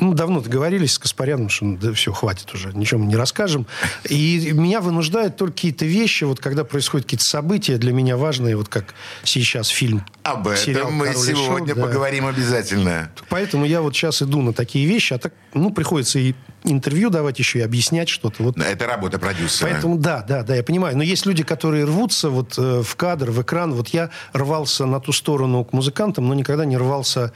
Ну, 0.00 0.14
давно 0.14 0.40
договорились 0.40 0.92
с 0.92 0.98
Каспаряном, 0.98 1.48
что 1.48 1.76
да 1.76 1.92
все, 1.92 2.12
хватит 2.12 2.52
уже, 2.54 2.72
ничего 2.72 3.00
мы 3.00 3.06
не 3.06 3.16
расскажем. 3.16 3.66
И 4.08 4.50
меня 4.52 4.80
вынуждают 4.80 5.36
только 5.36 5.54
какие-то 5.54 5.86
вещи, 5.86 6.24
вот 6.24 6.38
когда 6.38 6.62
происходят 6.64 7.06
какие-то 7.06 7.24
события 7.24 7.78
для 7.78 7.92
меня 7.92 8.16
важные, 8.16 8.56
вот 8.56 8.68
как 8.68 8.94
сейчас 9.24 9.68
фильм. 9.68 10.04
Об 10.22 10.48
сериал 10.54 10.88
этом 10.88 10.94
мы 10.94 11.06
«Король 11.06 11.30
и 11.30 11.34
Шут», 11.34 11.44
сегодня 11.44 11.74
да. 11.74 11.82
поговорим 11.82 12.26
обязательно. 12.26 13.10
Поэтому 13.28 13.64
я 13.64 13.80
вот 13.82 13.94
сейчас 13.96 14.22
иду 14.22 14.40
на 14.40 14.52
такие 14.52 14.86
вещи, 14.86 15.14
а 15.14 15.18
так, 15.18 15.32
ну, 15.52 15.70
приходится 15.70 16.18
и 16.18 16.34
интервью 16.64 17.10
давать 17.10 17.38
еще, 17.38 17.60
и 17.60 17.62
объяснять 17.62 18.08
что-то. 18.08 18.42
Вот 18.42 18.58
Это 18.58 18.86
работа 18.86 19.18
продюсера. 19.18 19.70
Поэтому 19.70 19.96
да, 19.96 20.24
да, 20.26 20.42
да, 20.42 20.54
я 20.54 20.62
понимаю. 20.62 20.96
Но 20.96 21.02
есть 21.02 21.26
люди, 21.26 21.42
которые 21.42 21.84
рвутся 21.84 22.30
вот 22.30 22.58
э, 22.58 22.82
в 22.82 22.96
кадр, 22.96 23.30
в 23.30 23.42
экран. 23.42 23.72
Вот 23.72 23.88
я 23.88 24.10
рвался 24.32 24.86
на 24.86 25.00
ту 25.00 25.12
сторону 25.12 25.64
к 25.64 25.72
музыкантам, 25.72 26.28
но 26.28 26.34
никогда 26.34 26.64
не 26.64 26.76
рвался 26.76 27.32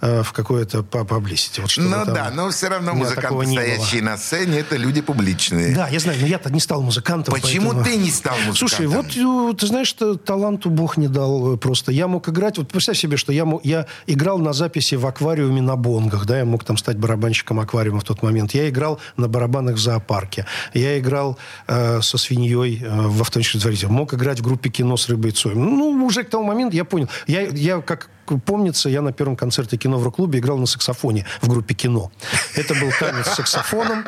э, 0.00 0.22
в 0.22 0.32
какое-то 0.32 0.78
publicity. 0.78 1.60
Вот 1.60 1.70
что 1.70 1.82
Ну, 1.82 1.90
Ну 2.00 2.04
там, 2.06 2.14
да, 2.14 2.30
но 2.30 2.50
все 2.50 2.68
равно 2.68 2.94
музыканты, 2.94 3.46
стоящие 3.46 4.02
на 4.02 4.16
сцене, 4.16 4.60
это 4.60 4.76
люди 4.76 5.00
публичные. 5.00 5.74
Да, 5.74 5.88
я 5.88 6.00
знаю, 6.00 6.18
но 6.20 6.26
я-то 6.26 6.50
не 6.50 6.60
стал 6.60 6.82
музыкантом. 6.82 7.34
Почему 7.34 7.72
поэтому- 7.72 7.84
ты 7.84 7.96
не 7.96 8.10
стал 8.10 8.34
музыкантом? 8.46 8.56
Слушай, 8.68 8.86
вот 8.86 9.06
э, 9.16 9.56
ты 9.56 9.66
знаешь, 9.66 9.88
что 9.88 10.14
таланту 10.16 10.70
Бог 10.70 10.96
не 10.96 11.08
дал 11.08 11.54
э, 11.54 11.56
просто. 11.56 11.92
Я 11.92 12.08
мог 12.08 12.28
играть, 12.28 12.58
вот 12.58 12.68
представь 12.68 12.98
себе, 12.98 13.16
что 13.16 13.32
я, 13.32 13.44
мог- 13.44 13.64
я 13.64 13.86
играл 14.06 14.38
на 14.38 14.52
записи 14.52 14.94
в 14.94 15.06
аквариуме 15.06 15.62
на 15.62 15.76
бонгах, 15.76 16.26
да, 16.26 16.38
я 16.38 16.44
мог 16.44 16.64
там 16.64 16.76
стать 16.76 16.96
барабанщиком 16.98 17.60
аквариума 17.60 18.00
в 18.00 18.04
тот 18.04 18.22
момент. 18.22 18.52
Я 18.54 18.68
играл 18.68 18.98
на 19.16 19.28
барабанах 19.28 19.76
в 19.76 19.80
зоопарке. 19.80 20.46
Я 20.74 20.98
играл 20.98 21.38
э, 21.66 22.00
со 22.02 22.18
свиньей 22.18 22.82
э, 22.82 22.88
в 22.88 23.20
автоматическом 23.20 23.60
дворе. 23.60 23.88
Мог 23.88 24.14
играть 24.14 24.40
в 24.40 24.42
группе 24.42 24.70
кино 24.70 24.96
с 24.96 25.08
рыбой 25.08 25.30
Цоем. 25.32 25.58
Ну, 25.60 26.04
уже 26.04 26.24
к 26.24 26.30
тому 26.30 26.44
моменту 26.44 26.76
я 26.76 26.84
понял. 26.84 27.08
Я, 27.26 27.42
я 27.42 27.80
как 27.80 28.08
помнится, 28.38 28.88
я 28.88 29.02
на 29.02 29.12
первом 29.12 29.36
концерте 29.36 29.76
кино 29.76 29.98
в 29.98 30.04
рок-клубе 30.04 30.38
играл 30.38 30.58
на 30.58 30.66
саксофоне 30.66 31.26
в 31.40 31.48
группе 31.48 31.74
кино. 31.74 32.10
Это 32.54 32.74
был 32.74 32.90
танец 32.98 33.26
с 33.28 33.34
саксофоном. 33.34 34.04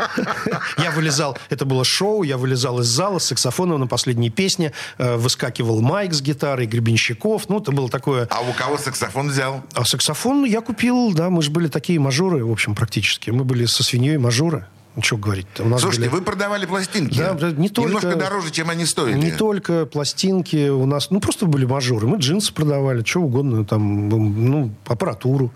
Я 0.78 0.90
вылезал, 0.90 1.36
это 1.50 1.64
было 1.64 1.84
шоу, 1.84 2.22
я 2.22 2.36
вылезал 2.36 2.80
из 2.80 2.86
зала 2.86 3.18
с 3.18 3.24
саксофоном 3.26 3.80
на 3.80 3.86
последней 3.86 4.30
песне. 4.30 4.72
Э, 4.98 5.16
Выскакивал 5.16 5.80
Майк 5.80 6.12
с 6.12 6.20
гитарой, 6.20 6.66
Гребенщиков. 6.66 7.48
Ну, 7.48 7.60
это 7.60 7.72
было 7.72 7.88
такое... 7.88 8.26
А 8.30 8.40
у 8.40 8.52
кого 8.52 8.78
саксофон 8.78 9.28
взял? 9.28 9.62
А 9.74 9.84
саксофон 9.84 10.44
я 10.44 10.60
купил, 10.60 11.12
да, 11.12 11.30
мы 11.30 11.42
же 11.42 11.50
были 11.50 11.68
такие 11.68 11.98
мажоры, 11.98 12.44
в 12.44 12.50
общем, 12.50 12.74
практически. 12.74 13.30
Мы 13.30 13.44
были 13.44 13.66
со 13.66 13.82
свиньей 13.82 14.18
мажоры. 14.18 14.66
Ну, 14.94 15.00
что 15.02 15.16
говорить 15.16 15.46
у 15.58 15.64
нас 15.68 15.80
Слушайте, 15.80 16.10
были- 16.10 16.18
вы 16.20 16.24
продавали 16.24 16.66
пластинки. 16.66 17.16
Да, 17.16 17.32
да, 17.32 17.50
не 17.50 17.70
только- 17.70 17.88
Немножко 17.94 18.14
дороже, 18.16 18.50
чем 18.50 18.68
они 18.68 18.84
стоили. 18.84 19.16
Не 19.16 19.30
только 19.30 19.86
пластинки 19.86 20.68
у 20.68 20.84
нас, 20.84 21.10
ну 21.10 21.18
просто 21.18 21.46
были 21.46 21.64
мажоры. 21.64 22.06
Мы 22.06 22.18
джинсы 22.18 22.52
продавали, 22.52 23.02
что 23.02 23.20
угодно, 23.20 23.64
там, 23.64 24.10
ну, 24.10 24.70
аппаратуру. 24.86 25.50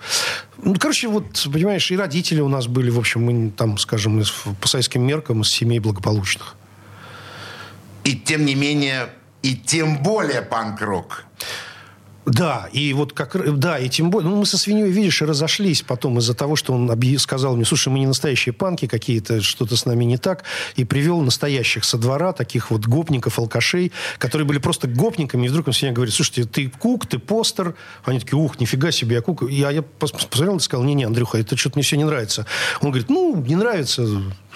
Ну, 0.57 0.75
короче, 0.79 1.09
вот, 1.09 1.25
понимаешь, 1.53 1.91
и 1.91 1.97
родители 1.99 2.41
у 2.41 2.49
нас 2.49 2.67
были, 2.67 2.89
в 2.89 2.99
общем, 2.99 3.25
мы 3.25 3.51
там, 3.51 3.77
скажем, 3.77 4.21
из- 4.21 4.33
по 4.61 4.69
советским 4.69 5.03
меркам 5.07 5.43
из 5.43 5.51
семей 5.51 5.81
благополучных. 5.81 6.55
И 8.05 8.15
тем 8.15 8.47
не 8.47 8.55
менее, 8.55 9.09
и 9.43 9.55
тем 9.55 10.03
более 10.03 10.41
панк-рок. 10.41 11.25
Да, 12.27 12.69
и 12.73 12.93
вот 12.93 13.13
как, 13.13 13.37
да, 13.61 13.79
и 13.79 13.89
тем 13.89 14.11
более, 14.11 14.29
ну, 14.29 14.37
мы 14.37 14.47
со 14.47 14.59
свиньей, 14.59 14.91
видишь, 14.91 15.23
и 15.23 15.25
разошлись 15.25 15.83
потом 15.83 16.19
из-за 16.19 16.35
того, 16.35 16.57
что 16.57 16.73
он 16.73 16.91
объ- 16.91 17.19
сказал 17.19 17.55
мне, 17.55 17.65
слушай, 17.65 17.89
мы 17.89 18.01
не 18.01 18.07
настоящие 18.07 18.53
панки 18.53 18.89
какие-то, 18.89 19.41
что-то 19.41 19.77
с 19.77 19.87
нами 19.87 20.05
не 20.05 20.19
так, 20.19 20.43
и 20.75 20.85
привел 20.85 21.21
настоящих 21.21 21.85
со 21.85 21.99
двора, 21.99 22.33
таких 22.33 22.73
вот 22.73 22.85
гопников, 22.87 23.39
алкашей, 23.39 23.93
которые 24.19 24.45
были 24.45 24.59
просто 24.59 24.89
гопниками, 24.89 25.47
и 25.47 25.49
вдруг 25.49 25.69
он 25.69 25.73
свинья 25.73 25.95
говорит, 25.95 26.13
слушайте, 26.13 26.45
ты 26.47 26.69
кук, 26.69 27.07
ты 27.07 27.21
постер, 27.21 27.77
они 28.05 28.19
такие, 28.19 28.37
ух, 28.37 28.59
нифига 28.59 28.91
себе, 28.91 29.15
я 29.17 29.23
кук, 29.23 29.49
я, 29.49 29.71
я 29.71 29.81
пос- 29.81 30.13
посмотрел 30.13 30.57
и 30.57 30.61
сказал, 30.61 30.85
не-не, 30.85 31.05
Андрюха, 31.05 31.39
это 31.39 31.57
что-то 31.57 31.79
мне 31.79 31.85
все 31.85 31.97
не 31.97 32.05
нравится. 32.05 32.45
Он 32.81 32.91
говорит, 32.91 33.09
ну, 33.09 33.37
не 33.37 33.55
нравится, 33.55 34.05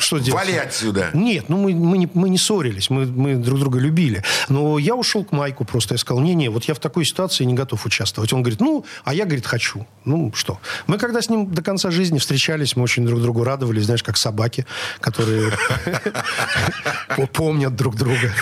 что 0.00 0.18
делать? 0.18 0.46
Вали 0.46 0.56
отсюда. 0.56 1.10
Нет, 1.14 1.48
ну 1.48 1.56
мы, 1.58 1.74
мы, 1.74 1.98
не, 1.98 2.08
мы 2.14 2.28
не 2.28 2.38
ссорились, 2.38 2.90
мы, 2.90 3.06
мы 3.06 3.36
друг 3.36 3.60
друга 3.60 3.78
любили. 3.78 4.22
Но 4.48 4.78
я 4.78 4.94
ушел 4.94 5.24
к 5.24 5.32
Майку 5.32 5.64
просто. 5.64 5.94
Я 5.94 5.98
сказал, 5.98 6.22
не-не, 6.22 6.48
вот 6.48 6.64
я 6.64 6.74
в 6.74 6.78
такой 6.78 7.04
ситуации 7.04 7.44
не 7.44 7.54
готов 7.54 7.84
участвовать. 7.86 8.32
Он 8.32 8.42
говорит, 8.42 8.60
ну, 8.60 8.84
а 9.04 9.14
я, 9.14 9.24
говорит, 9.24 9.46
хочу. 9.46 9.86
Ну, 10.04 10.32
что? 10.34 10.60
Мы 10.86 10.98
когда 10.98 11.22
с 11.22 11.28
ним 11.28 11.52
до 11.52 11.62
конца 11.62 11.90
жизни 11.90 12.18
встречались, 12.18 12.76
мы 12.76 12.82
очень 12.82 13.06
друг 13.06 13.20
другу 13.20 13.44
радовались, 13.44 13.84
знаешь, 13.84 14.02
как 14.02 14.16
собаки, 14.16 14.66
которые 15.00 15.52
помнят 17.32 17.76
друг 17.76 17.96
друга. 17.96 18.32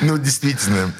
Ну, 0.00 0.18
действительно. 0.18 0.92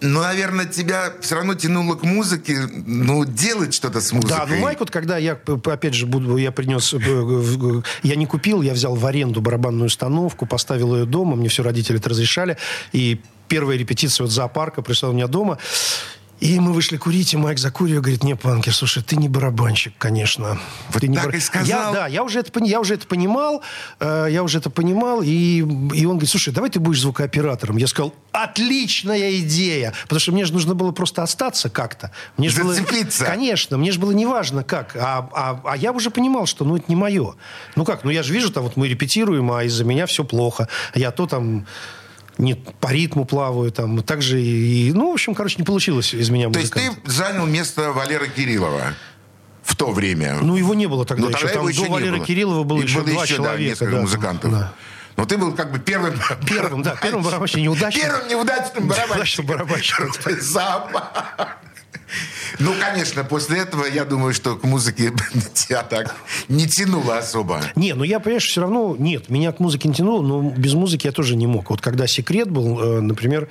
Э, 0.00 0.06
Ну, 0.06 0.20
наверное, 0.22 0.64
тебя 0.66 1.12
все 1.20 1.34
равно 1.36 1.54
тянуло 1.54 1.94
к 1.96 2.02
музыке, 2.04 2.68
ну, 2.86 3.24
делать 3.24 3.74
что-то 3.74 4.00
с 4.00 4.12
музыкой. 4.12 4.36
Да, 4.36 4.46
ну 4.48 4.58
Майк, 4.58 4.80
вот 4.80 4.90
когда 4.90 5.18
я, 5.18 5.32
опять 5.64 5.94
же, 5.94 6.06
буду, 6.06 6.36
я 6.36 6.52
принес, 6.52 6.92
э, 6.94 6.98
в- 6.98 7.82
я 8.02 8.16
не 8.16 8.26
купил, 8.26 8.62
я 8.62 8.72
взял 8.74 8.94
в 8.94 9.04
аренду 9.06 9.40
барабанную 9.40 9.86
установку, 9.86 10.46
поставил 10.46 10.94
ее 10.96 11.04
дома, 11.04 11.36
мне 11.36 11.48
все 11.48 11.62
родители 11.62 11.98
это 11.98 12.10
разрешали, 12.10 12.56
и 12.92 13.20
первая 13.48 13.76
репетиция 13.78 14.24
вот 14.24 14.30
зоопарка 14.30 14.82
пришла 14.82 15.08
у 15.08 15.12
меня 15.12 15.26
дома, 15.26 15.58
и 16.40 16.60
мы 16.60 16.72
вышли 16.72 16.96
курить, 16.96 17.34
и 17.34 17.36
Майк 17.36 17.58
закурил, 17.58 18.00
говорит, 18.00 18.22
не, 18.22 18.36
Панкер, 18.36 18.72
слушай, 18.72 19.02
ты 19.02 19.16
не 19.16 19.28
барабанщик, 19.28 19.92
конечно. 19.98 20.58
Вот 20.90 21.00
ты 21.00 21.08
не 21.08 21.16
так 21.16 21.34
и 21.34 21.40
сказал? 21.40 21.66
Я, 21.66 21.92
да, 21.92 22.06
я 22.06 22.22
уже 22.22 22.40
это, 22.40 22.64
я 22.64 22.80
уже 22.80 22.94
это 22.94 23.06
понимал, 23.06 23.62
э, 23.98 24.28
я 24.30 24.42
уже 24.42 24.58
это 24.58 24.70
понимал, 24.70 25.22
и, 25.22 25.58
и 25.58 25.62
он 26.06 26.12
говорит, 26.12 26.28
слушай, 26.28 26.52
давай 26.52 26.70
ты 26.70 26.78
будешь 26.78 27.00
звукооператором. 27.00 27.76
Я 27.76 27.88
сказал, 27.88 28.14
отличная 28.30 29.38
идея, 29.40 29.92
потому 30.02 30.20
что 30.20 30.32
мне 30.32 30.44
же 30.44 30.52
нужно 30.52 30.74
было 30.74 30.92
просто 30.92 31.22
остаться 31.22 31.70
как-то. 31.70 32.12
Мне 32.36 32.48
же 32.48 32.62
было- 32.62 32.74
Зацепиться. 32.74 33.24
Конечно, 33.24 33.76
мне 33.76 33.90
же 33.90 33.98
было 33.98 34.12
неважно 34.12 34.62
как, 34.62 34.94
а, 34.96 35.28
а, 35.32 35.60
а 35.64 35.76
я 35.76 35.92
уже 35.92 36.10
понимал, 36.10 36.46
что 36.46 36.64
ну 36.64 36.76
это 36.76 36.84
не 36.88 36.96
мое. 36.96 37.34
Ну 37.74 37.84
как, 37.84 38.04
ну 38.04 38.10
я 38.10 38.22
же 38.22 38.32
вижу, 38.32 38.52
там 38.52 38.62
вот 38.64 38.76
мы 38.76 38.88
репетируем, 38.88 39.50
а 39.50 39.64
из-за 39.64 39.84
меня 39.84 40.06
все 40.06 40.24
плохо. 40.24 40.68
Я 40.94 41.10
то 41.10 41.26
там 41.26 41.66
не 42.38 42.54
по 42.54 42.92
ритму 42.92 43.24
плаваю, 43.24 43.70
там, 43.72 44.02
так 44.02 44.22
же 44.22 44.40
и, 44.40 44.92
ну, 44.92 45.10
в 45.10 45.14
общем, 45.14 45.34
короче, 45.34 45.56
не 45.58 45.64
получилось 45.64 46.14
из 46.14 46.30
меня 46.30 46.50
То 46.50 46.58
есть 46.60 46.72
ты 46.72 46.90
занял 47.04 47.46
место 47.46 47.92
Валеры 47.92 48.28
Кириллова 48.28 48.94
в 49.62 49.76
то 49.76 49.90
время. 49.92 50.38
Ну, 50.40 50.56
его 50.56 50.74
не 50.74 50.86
было 50.86 51.04
тогда 51.04 51.24
Ну, 51.24 51.28
еще. 51.30 51.38
тогда 51.40 51.54
Там 51.54 51.62
его 51.62 51.70
еще 51.70 51.84
до 51.86 51.92
Валеры 51.92 52.16
было. 52.18 52.26
Кириллова 52.26 52.62
было 52.64 52.78
И 52.80 52.82
еще 52.84 53.02
два 53.02 53.20
да, 53.22 53.26
человека. 53.26 53.62
несколько 53.70 53.92
да, 53.92 54.00
музыкантов. 54.00 54.50
да. 54.50 54.72
Но 55.16 55.24
ты 55.24 55.36
был 55.36 55.52
как 55.52 55.72
бы 55.72 55.80
первым... 55.80 56.14
Первым, 56.46 56.82
да, 56.82 56.94
первым 57.02 57.24
барабанщиком 57.24 57.62
неудачным. 57.64 58.04
Первым 58.04 58.28
неудачным 58.28 58.86
барабанщиком. 58.88 59.46
Неудачным 59.46 59.46
барабанщиком. 59.46 60.12
Ну, 62.58 62.72
конечно, 62.80 63.24
после 63.24 63.60
этого 63.60 63.84
я 63.84 64.04
думаю, 64.04 64.34
что 64.34 64.56
к 64.56 64.64
музыке 64.64 65.12
тебя 65.54 65.82
так 65.82 66.14
не 66.48 66.66
тянуло 66.66 67.18
особо. 67.18 67.62
Не, 67.76 67.94
ну 67.94 68.04
я, 68.04 68.20
понимаешь, 68.20 68.46
все 68.46 68.60
равно... 68.60 68.96
Нет, 68.98 69.28
меня 69.28 69.52
к 69.52 69.60
музыке 69.60 69.88
не 69.88 69.94
тянуло, 69.94 70.22
но 70.22 70.50
без 70.50 70.74
музыки 70.74 71.06
я 71.06 71.12
тоже 71.12 71.36
не 71.36 71.46
мог. 71.46 71.70
Вот 71.70 71.80
когда 71.80 72.06
«Секрет» 72.06 72.50
был, 72.50 72.80
э, 72.80 73.00
например, 73.00 73.48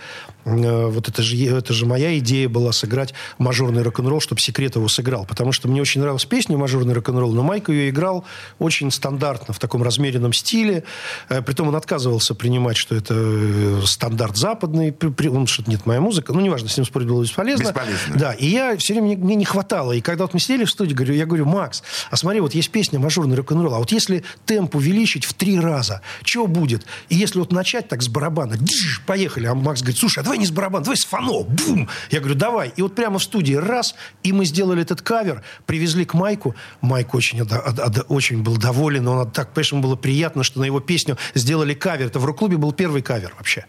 вот 0.47 1.09
это 1.09 1.21
же, 1.21 1.35
это 1.45 1.73
же 1.73 1.85
моя 1.85 2.17
идея 2.19 2.47
была 2.47 2.71
сыграть 2.71 3.13
мажорный 3.37 3.81
рок-н-ролл, 3.81 4.21
чтобы 4.21 4.39
«Секрет» 4.39 4.75
его 4.75 4.87
сыграл. 4.87 5.25
Потому 5.25 5.51
что 5.51 5.67
мне 5.67 5.81
очень 5.81 5.99
нравилась 5.99 6.25
песня 6.25 6.57
«Мажорный 6.57 6.93
рок-н-ролл», 6.93 7.33
но 7.33 7.43
Майк 7.43 7.69
ее 7.69 7.89
играл 7.89 8.23
очень 8.59 8.91
стандартно, 8.91 9.53
в 9.53 9.59
таком 9.59 9.83
размеренном 9.83 10.33
стиле. 10.33 10.83
Э, 11.29 11.41
Притом 11.41 11.67
он 11.67 11.75
отказывался 11.75 12.33
принимать, 12.33 12.77
что 12.77 12.95
это 12.95 13.13
э, 13.17 13.81
стандарт 13.85 14.37
западный. 14.37 14.95
Он 15.29 15.47
что-то 15.47 15.69
нет, 15.69 15.85
моя 15.85 15.99
музыка. 15.99 16.33
Ну, 16.33 16.39
неважно, 16.39 16.69
с 16.69 16.77
ним 16.77 16.85
спорить 16.85 17.07
было 17.07 17.23
бесполезно. 17.23 17.63
Бесполезно. 17.65 18.15
Да, 18.15 18.33
и 18.33 18.47
я 18.47 18.77
все 18.77 18.93
время, 18.93 19.17
мне, 19.17 19.35
не 19.35 19.45
хватало. 19.45 19.91
И 19.91 20.01
когда 20.01 20.23
вот 20.23 20.33
мы 20.33 20.39
сидели 20.39 20.63
в 20.63 20.69
студии, 20.69 20.93
говорю, 20.93 21.13
я 21.13 21.25
говорю, 21.25 21.45
Макс, 21.45 21.83
а 22.09 22.15
смотри, 22.15 22.39
вот 22.39 22.53
есть 22.53 22.69
песня 22.69 22.99
«Мажорный 22.99 23.35
рок-н-ролл», 23.35 23.73
а 23.73 23.79
вот 23.79 23.91
если 23.91 24.23
темп 24.45 24.75
увеличить 24.75 25.25
в 25.25 25.33
три 25.33 25.59
раза, 25.59 26.01
что 26.23 26.47
будет? 26.47 26.85
И 27.09 27.15
если 27.15 27.39
вот 27.39 27.51
начать 27.51 27.89
так 27.89 28.01
с 28.01 28.07
барабана, 28.07 28.57
поехали, 29.05 29.47
а 29.47 29.55
Макс 29.55 29.81
говорит, 29.81 29.99
слушай, 29.99 30.19
а 30.19 30.23
давай 30.23 30.36
не 30.37 30.45
с 30.45 30.51
барабана, 30.51 30.83
давай 30.83 30.97
с 30.97 31.05
фано, 31.05 31.41
бум! 31.43 31.89
Я 32.09 32.19
говорю, 32.19 32.35
давай. 32.35 32.73
И 32.75 32.81
вот 32.81 32.95
прямо 32.95 33.19
в 33.19 33.23
студии 33.23 33.53
раз, 33.55 33.95
и 34.23 34.31
мы 34.33 34.45
сделали 34.45 34.81
этот 34.81 35.01
кавер, 35.01 35.43
привезли 35.65 36.05
к 36.05 36.13
Майку. 36.13 36.55
Майк 36.81 37.13
очень, 37.13 37.41
ода- 37.41 37.59
ода- 37.65 37.83
ода- 37.85 38.01
очень 38.07 38.43
был 38.43 38.57
доволен, 38.57 39.07
он 39.07 39.29
так, 39.31 39.53
понимаешь, 39.53 39.71
ему 39.71 39.81
было 39.83 39.95
приятно, 39.95 40.43
что 40.43 40.59
на 40.59 40.65
его 40.65 40.79
песню 40.79 41.17
сделали 41.33 41.73
кавер. 41.73 42.07
Это 42.07 42.19
в 42.19 42.25
рок-клубе 42.25 42.57
был 42.57 42.71
первый 42.73 43.01
кавер 43.01 43.33
вообще. 43.37 43.65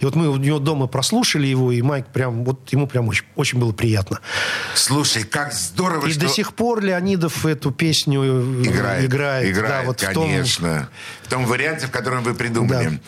И 0.00 0.04
вот 0.04 0.14
мы 0.14 0.28
у 0.28 0.36
него 0.36 0.58
дома 0.58 0.86
прослушали 0.86 1.46
его, 1.46 1.72
и 1.72 1.80
Майк 1.82 2.06
прям, 2.08 2.44
вот 2.44 2.70
ему 2.72 2.86
прям 2.86 3.08
очень, 3.08 3.24
очень 3.36 3.58
было 3.58 3.72
приятно. 3.72 4.20
Слушай, 4.74 5.24
как 5.24 5.52
здорово, 5.52 6.06
И 6.06 6.10
что... 6.12 6.20
до 6.20 6.28
сих 6.28 6.54
пор 6.54 6.80
Леонидов 6.82 7.46
эту 7.46 7.70
песню 7.70 8.22
э, 8.22 8.62
Играет, 8.64 9.04
играет. 9.04 9.48
играет, 9.50 9.68
да, 9.68 9.82
вот 9.86 10.00
в 10.00 10.12
том- 10.12 10.24
конечно. 10.28 10.88
В 11.22 11.28
том 11.28 11.46
варианте, 11.46 11.86
в 11.86 11.90
котором 11.90 12.22
вы 12.22 12.34
придумали. 12.34 13.00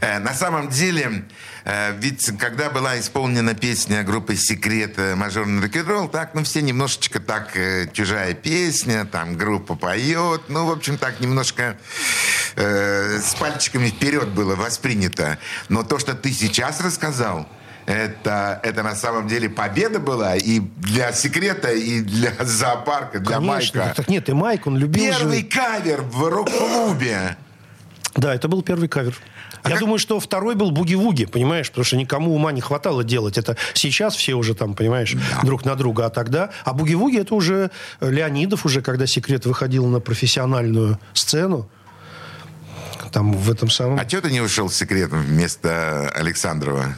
Э, 0.00 0.18
на 0.18 0.34
самом 0.34 0.68
деле, 0.68 1.24
ведь 1.64 2.38
когда 2.38 2.70
была 2.70 2.98
исполнена 2.98 3.54
песня 3.54 4.02
группы 4.02 4.36
«Секрет» 4.36 4.94
э, 4.98 5.14
«Мажорный 5.14 5.62
рок-н-ролл», 5.62 6.08
так, 6.08 6.34
ну, 6.34 6.42
все 6.44 6.62
немножечко 6.62 7.20
так, 7.20 7.56
э, 7.56 7.88
чужая 7.92 8.34
песня, 8.34 9.04
там, 9.04 9.36
группа 9.36 9.74
поет, 9.74 10.42
ну, 10.48 10.66
в 10.66 10.70
общем, 10.70 10.98
так, 10.98 11.20
немножко 11.20 11.76
э, 12.56 13.18
с 13.18 13.34
пальчиками 13.34 13.88
вперед 13.88 14.28
было 14.28 14.54
воспринято. 14.54 15.38
Но 15.68 15.82
то, 15.82 15.98
что 15.98 16.14
ты 16.14 16.32
сейчас 16.32 16.80
рассказал, 16.80 17.46
это, 17.86 18.60
это 18.62 18.82
на 18.82 18.94
самом 18.94 19.28
деле 19.28 19.48
победа 19.48 19.98
была 19.98 20.36
и 20.36 20.60
для 20.60 21.12
секрета, 21.12 21.72
и 21.72 22.00
для 22.00 22.32
зоопарка, 22.40 23.18
для 23.18 23.36
Конечно. 23.36 23.80
Майка. 23.80 23.94
Так 23.96 24.08
нет, 24.08 24.28
и 24.28 24.32
Майк, 24.32 24.66
он 24.66 24.76
любил 24.76 25.02
Первый 25.02 25.40
же... 25.40 25.46
кавер 25.46 26.02
в 26.02 26.28
рок-клубе. 26.28 27.36
Да, 28.14 28.34
это 28.34 28.48
был 28.48 28.62
первый 28.62 28.88
кавер. 28.88 29.16
А 29.62 29.68
Я 29.68 29.74
как- 29.74 29.80
думаю, 29.80 29.98
что 29.98 30.18
второй 30.20 30.54
был 30.54 30.70
буги-вуги, 30.70 31.26
понимаешь, 31.26 31.68
потому 31.68 31.84
что 31.84 31.96
никому 31.96 32.34
ума 32.34 32.52
не 32.52 32.60
хватало 32.60 33.04
делать. 33.04 33.36
Это 33.38 33.56
сейчас 33.74 34.14
все 34.16 34.34
уже 34.34 34.54
там, 34.54 34.74
понимаешь, 34.74 35.14
друг 35.42 35.64
на 35.64 35.76
друга, 35.76 36.06
а 36.06 36.10
тогда... 36.10 36.50
А 36.64 36.72
буги-вуги 36.72 37.18
это 37.18 37.34
уже 37.34 37.70
Леонидов, 38.00 38.64
уже 38.64 38.80
когда 38.82 39.06
«Секрет» 39.06 39.46
выходил 39.46 39.86
на 39.86 40.00
профессиональную 40.00 40.98
сцену, 41.12 41.68
там 43.12 43.32
в 43.32 43.50
этом 43.50 43.70
самом... 43.70 43.98
А 43.98 44.04
чего 44.04 44.22
ты 44.22 44.30
не 44.30 44.40
ушел 44.40 44.70
с 44.70 44.74
секретом 44.76 45.22
вместо 45.22 46.08
Александрова? 46.10 46.94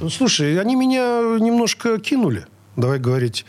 Ну, 0.00 0.10
Слушай, 0.10 0.60
они 0.60 0.74
меня 0.74 1.20
немножко 1.38 1.98
кинули. 1.98 2.46
Давай 2.76 2.98
говорить 2.98 3.44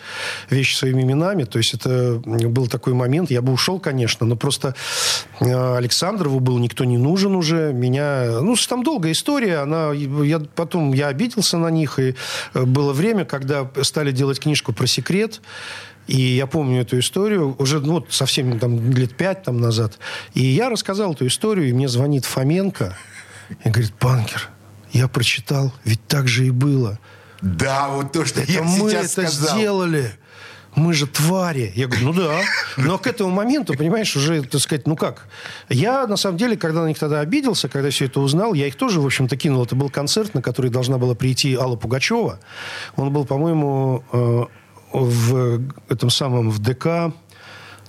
вещи 0.50 0.76
своими 0.76 1.04
именами. 1.04 1.46
То 1.46 1.58
есть 1.58 1.74
это 1.74 2.22
был 2.26 2.68
такой 2.68 2.94
момент. 2.94 3.32
Я 3.32 3.42
бы 3.42 3.54
ушел, 3.54 3.80
конечно, 3.80 4.26
но 4.26 4.36
просто 4.36 4.76
э, 5.40 5.76
Александрову 5.78 6.40
был 6.40 6.58
никто 6.58 6.84
не 6.84 6.98
нужен 6.98 7.36
уже. 7.36 7.72
Меня... 7.72 8.42
Ну, 8.42 8.56
там 8.68 8.84
долгая 8.84 9.14
история. 9.14 9.60
Она... 9.60 9.94
Я... 9.94 10.40
Потом 10.40 10.94
я 10.94 11.08
обиделся 11.08 11.58
на 11.58 11.70
них. 11.70 12.00
И 12.00 12.16
э, 12.54 12.64
было 12.64 12.92
время, 12.92 13.24
когда 13.24 13.70
стали 13.82 14.12
делать 14.12 14.40
книжку 14.42 14.74
про 14.74 14.88
секрет. 14.88 15.42
И 16.08 16.20
я 16.20 16.48
помню 16.48 16.82
эту 16.82 17.00
историю 17.00 17.56
уже 17.60 17.80
ну, 17.80 17.94
вот 17.94 18.08
совсем 18.12 18.60
там, 18.60 18.92
лет 18.92 19.16
пять 19.16 19.44
там, 19.44 19.62
назад. 19.62 20.00
И 20.34 20.44
я 20.44 20.70
рассказал 20.70 21.14
эту 21.14 21.28
историю, 21.28 21.70
и 21.70 21.74
мне 21.74 21.88
звонит 21.88 22.26
Фоменко 22.26 22.98
и 23.64 23.70
говорит, 23.70 23.94
Панкер, 23.94 24.50
я 24.92 25.08
прочитал, 25.08 25.74
ведь 25.86 26.06
так 26.08 26.28
же 26.28 26.46
и 26.46 26.52
было. 26.52 27.00
Да, 27.44 27.90
вот 27.90 28.14
то, 28.14 28.26
что 28.26 28.42
Это 28.42 28.52
я 28.52 28.64
мы 28.64 28.90
сейчас 28.90 29.18
это 29.18 29.30
сказал. 29.30 29.58
сделали. 29.58 30.12
Мы 30.76 30.94
же 30.94 31.06
твари. 31.06 31.72
Я 31.76 31.88
говорю, 31.88 32.06
ну 32.06 32.14
да. 32.14 32.40
Но 32.78 32.98
к 32.98 33.06
этому 33.06 33.30
моменту, 33.30 33.76
понимаешь, 33.78 34.16
уже, 34.16 34.42
так 34.44 34.62
сказать, 34.62 34.88
ну 34.88 34.96
как? 34.96 35.28
Я, 35.70 36.08
на 36.08 36.18
самом 36.18 36.38
деле, 36.38 36.58
когда 36.58 36.82
на 36.82 36.88
них 36.88 36.98
тогда 36.98 37.20
обиделся, 37.20 37.68
когда 37.68 37.90
все 37.90 38.06
это 38.06 38.22
узнал, 38.22 38.54
я 38.54 38.66
их 38.68 38.76
тоже, 38.76 39.00
в 39.00 39.06
общем-то, 39.06 39.36
кинул. 39.38 39.64
Это 39.64 39.76
был 39.76 39.90
концерт, 39.90 40.34
на 40.34 40.42
который 40.42 40.72
должна 40.72 40.98
была 40.98 41.14
прийти 41.16 41.54
Алла 41.56 41.76
Пугачева. 41.76 42.40
Он 42.96 43.14
был, 43.14 43.26
по-моему, 43.26 44.04
э, 44.14 44.46
в 44.94 45.62
этом 45.90 46.10
самом, 46.10 46.50
в 46.50 46.60
ДК 46.60 47.14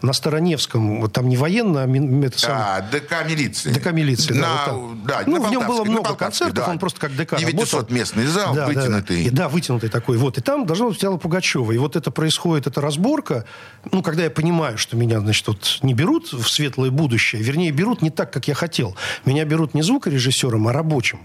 на 0.02 0.12
Староневском. 0.12 1.00
Вот 1.00 1.12
там 1.12 1.28
не 1.28 1.37
военно, 1.37 1.83
а 1.85 1.87
это 2.26 2.38
самое, 2.38 2.64
А, 2.64 2.80
ДК 2.83 3.26
милиции. 3.28 3.70
ДК 3.72 3.92
милиции, 3.92 4.35
да, 4.35 4.40
На- 4.40 4.48
вот 4.48 4.66
там. 4.66 5.02
да, 5.07 5.22
ну, 5.26 5.38
на 5.42 5.48
в 5.48 5.50
нем 5.50 5.66
было 5.66 5.85
много 5.85 6.09
Полтавской, 6.11 6.26
концертов, 6.46 6.66
да. 6.66 6.70
он 6.70 6.78
просто 6.78 7.00
как 7.00 7.16
ДК 7.16 7.37
900 7.38 7.72
работал. 7.72 7.94
местный 7.96 8.26
зал, 8.26 8.54
Да, 8.54 8.66
да, 8.66 8.66
вытянутый. 8.66 9.24
И, 9.24 9.30
да, 9.30 9.48
вытянутый 9.48 9.88
такой. 9.90 10.18
Вот. 10.18 10.38
И 10.38 10.40
там 10.40 10.66
должна 10.66 10.88
быть 10.88 11.02
Алла 11.04 11.16
Пугачева. 11.16 11.72
И 11.72 11.78
вот 11.78 11.96
это 11.96 12.11
происходит, 12.11 12.66
эта 12.66 12.80
разборка. 12.80 13.44
Ну, 13.92 14.02
когда 14.02 14.24
я 14.24 14.30
понимаю, 14.30 14.76
что 14.78 14.96
меня, 14.96 15.20
значит, 15.20 15.46
вот 15.48 15.78
не 15.83 15.94
берут 15.94 16.33
в 16.33 16.46
светлое 16.48 16.90
будущее, 16.90 17.42
вернее, 17.42 17.70
берут 17.70 18.02
не 18.02 18.11
так, 18.11 18.33
как 18.33 18.46
я 18.48 18.54
хотел. 18.54 18.96
Меня 19.24 19.44
берут 19.44 19.74
не 19.74 19.83
звукорежиссером, 19.83 20.68
а 20.68 20.72
рабочим. 20.72 21.20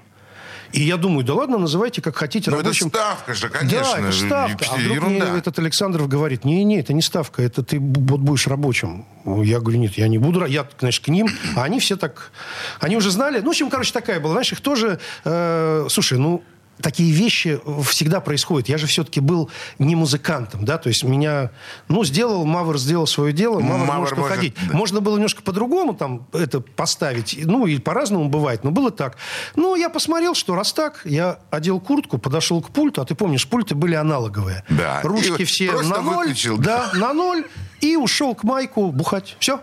И 0.71 0.83
я 0.83 0.97
думаю, 0.97 1.25
да 1.25 1.33
ладно, 1.33 1.57
называйте 1.57 2.01
как 2.01 2.15
хотите 2.15 2.51
Ну, 2.51 2.57
это 2.57 2.65
рабочим. 2.65 2.89
ставка 2.89 3.33
же, 3.33 3.49
конечно. 3.49 3.81
Да, 3.81 3.99
это 3.99 4.11
ставка. 4.11 4.65
А 4.71 4.75
вдруг 4.77 4.95
Ерунда. 4.95 5.25
мне 5.25 5.39
этот 5.39 5.57
Александров 5.59 6.07
говорит, 6.07 6.45
не-не, 6.45 6.79
это 6.79 6.93
не 6.93 7.01
ставка, 7.01 7.41
это 7.41 7.63
ты 7.63 7.79
вот 7.79 8.19
будешь 8.19 8.45
рабочим. 8.47 9.05
Я 9.25 9.59
говорю, 9.59 9.79
нет, 9.79 9.97
я 9.97 10.07
не 10.07 10.17
буду. 10.17 10.45
Я, 10.45 10.67
значит, 10.79 11.03
к 11.03 11.07
ним. 11.07 11.27
А 11.55 11.63
они 11.63 11.79
все 11.79 11.95
так... 11.97 12.31
Они 12.79 12.95
уже 12.97 13.09
знали. 13.11 13.39
Ну, 13.39 13.47
в 13.47 13.49
общем, 13.49 13.69
короче, 13.69 13.91
такая 13.93 14.19
была. 14.19 14.33
Знаешь, 14.33 14.51
их 14.51 14.61
тоже... 14.61 14.99
э, 15.23 15.87
слушай, 15.89 16.17
ну, 16.17 16.43
такие 16.81 17.11
вещи 17.11 17.59
всегда 17.83 18.19
происходят. 18.19 18.69
Я 18.69 18.77
же 18.77 18.87
все-таки 18.87 19.19
был 19.19 19.49
не 19.77 19.95
музыкантом, 19.95 20.65
да, 20.65 20.77
то 20.77 20.89
есть 20.89 21.03
меня, 21.03 21.51
ну, 21.87 22.03
сделал, 22.03 22.45
Мавр 22.45 22.77
сделал 22.77 23.07
свое 23.07 23.33
дело, 23.33 23.59
Мавр, 23.59 23.85
Мавр 23.85 23.99
может 23.99 24.17
может, 24.17 24.53
да. 24.69 24.77
Можно 24.77 25.01
было 25.01 25.15
немножко 25.15 25.41
по-другому 25.41 25.93
там 25.93 26.27
это 26.33 26.59
поставить, 26.61 27.37
ну, 27.45 27.65
и 27.67 27.77
по-разному 27.79 28.29
бывает, 28.29 28.63
но 28.63 28.71
было 28.71 28.91
так. 28.91 29.17
Ну, 29.55 29.75
я 29.75 29.89
посмотрел, 29.89 30.35
что 30.35 30.55
раз 30.55 30.73
так, 30.73 31.01
я 31.05 31.39
одел 31.51 31.79
куртку, 31.79 32.17
подошел 32.17 32.61
к 32.61 32.69
пульту, 32.69 33.01
а 33.01 33.05
ты 33.05 33.15
помнишь, 33.15 33.47
пульты 33.47 33.75
были 33.75 33.95
аналоговые. 33.95 34.63
Да. 34.69 35.01
Ручки 35.03 35.41
И 35.41 35.45
все 35.45 35.71
на 35.81 36.01
ноль. 36.01 36.27
выключил. 36.27 36.57
Да, 36.57 36.91
на 36.95 37.13
ноль. 37.13 37.45
И 37.81 37.95
ушел 37.95 38.35
к 38.35 38.43
Майку 38.43 38.91
бухать. 38.91 39.35
Все. 39.39 39.61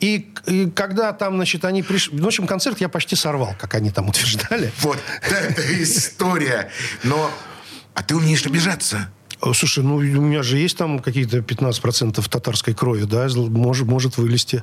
И, 0.00 0.32
и 0.46 0.70
когда 0.70 1.12
там, 1.12 1.36
значит, 1.36 1.64
они 1.64 1.82
пришли... 1.82 2.18
В 2.18 2.26
общем, 2.26 2.46
концерт 2.46 2.80
я 2.80 2.88
почти 2.88 3.16
сорвал, 3.16 3.54
как 3.58 3.74
они 3.74 3.90
там 3.90 4.08
утверждали. 4.08 4.72
Вот 4.80 4.98
эта 5.22 5.82
история. 5.82 6.70
Но... 7.02 7.30
А 7.94 8.02
ты 8.02 8.14
умеешь 8.14 8.46
обижаться. 8.46 9.10
Э, 9.42 9.52
Слушай, 9.54 9.84
ну 9.84 9.96
у 9.96 10.00
меня 10.00 10.42
же 10.42 10.58
есть 10.58 10.76
там 10.76 10.98
какие-то 10.98 11.38
15% 11.38 12.28
татарской 12.28 12.74
крови, 12.74 13.04
да, 13.04 13.28
может, 13.36 13.86
может 13.86 14.16
вылезти. 14.16 14.62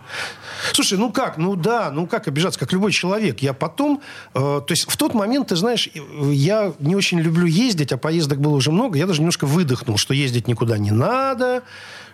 Слушай, 0.73 0.97
ну 0.97 1.11
как, 1.11 1.37
ну 1.37 1.55
да, 1.55 1.91
ну 1.91 2.07
как 2.07 2.27
обижаться, 2.27 2.59
как 2.59 2.71
любой 2.73 2.91
человек. 2.91 3.39
Я 3.39 3.53
потом, 3.53 4.01
э, 4.33 4.39
то 4.39 4.65
есть 4.69 4.89
в 4.89 4.97
тот 4.97 5.13
момент, 5.13 5.49
ты 5.49 5.55
знаешь, 5.55 5.89
э, 5.93 5.99
я 6.31 6.73
не 6.79 6.95
очень 6.95 7.19
люблю 7.19 7.45
ездить, 7.45 7.91
а 7.91 7.97
поездок 7.97 8.39
было 8.39 8.55
уже 8.55 8.71
много, 8.71 8.97
я 8.97 9.07
даже 9.07 9.21
немножко 9.21 9.45
выдохнул, 9.45 9.97
что 9.97 10.13
ездить 10.13 10.47
никуда 10.47 10.77
не 10.77 10.91
надо, 10.91 11.63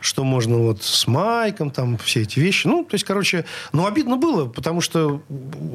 что 0.01 0.23
можно 0.23 0.57
вот 0.57 0.83
с 0.83 1.07
Майком, 1.07 1.71
там 1.71 1.97
все 1.97 2.21
эти 2.21 2.39
вещи. 2.39 2.67
Ну, 2.67 2.83
то 2.83 2.95
есть, 2.95 3.05
короче, 3.05 3.45
ну 3.71 3.85
обидно 3.85 4.17
было, 4.17 4.47
потому 4.47 4.81
что 4.81 5.21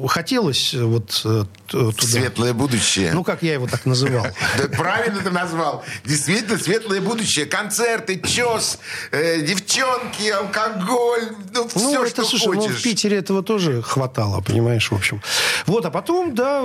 хотелось 0.07 0.73
вот 0.73 1.21
э, 1.25 1.45
туда. 1.67 1.91
Светлое 1.97 2.53
будущее. 2.53 3.11
Ну, 3.13 3.23
как 3.23 3.41
я 3.41 3.53
его 3.53 3.67
так 3.67 3.85
называл. 3.85 4.27
Да 4.57 4.67
правильно 4.69 5.19
ты 5.21 5.29
назвал. 5.29 5.83
Действительно, 6.03 6.57
светлое 6.57 7.01
будущее. 7.01 7.45
Концерты, 7.45 8.21
чес, 8.25 8.79
э, 9.11 9.41
девчонки, 9.41 10.29
алкоголь. 10.29 11.29
Ну, 11.53 11.67
все, 11.67 11.79
Ну, 11.79 12.03
это, 12.03 12.09
что 12.09 12.25
слушай, 12.25 12.55
ну, 12.55 12.61
хочешь. 12.61 12.79
в 12.79 12.83
Питере 12.83 13.17
этого 13.17 13.43
тоже 13.43 13.81
хватало, 13.81 14.41
понимаешь, 14.41 14.91
в 14.91 14.95
общем. 14.95 15.21
Вот, 15.65 15.85
а 15.85 15.91
потом, 15.91 16.35
да, 16.35 16.63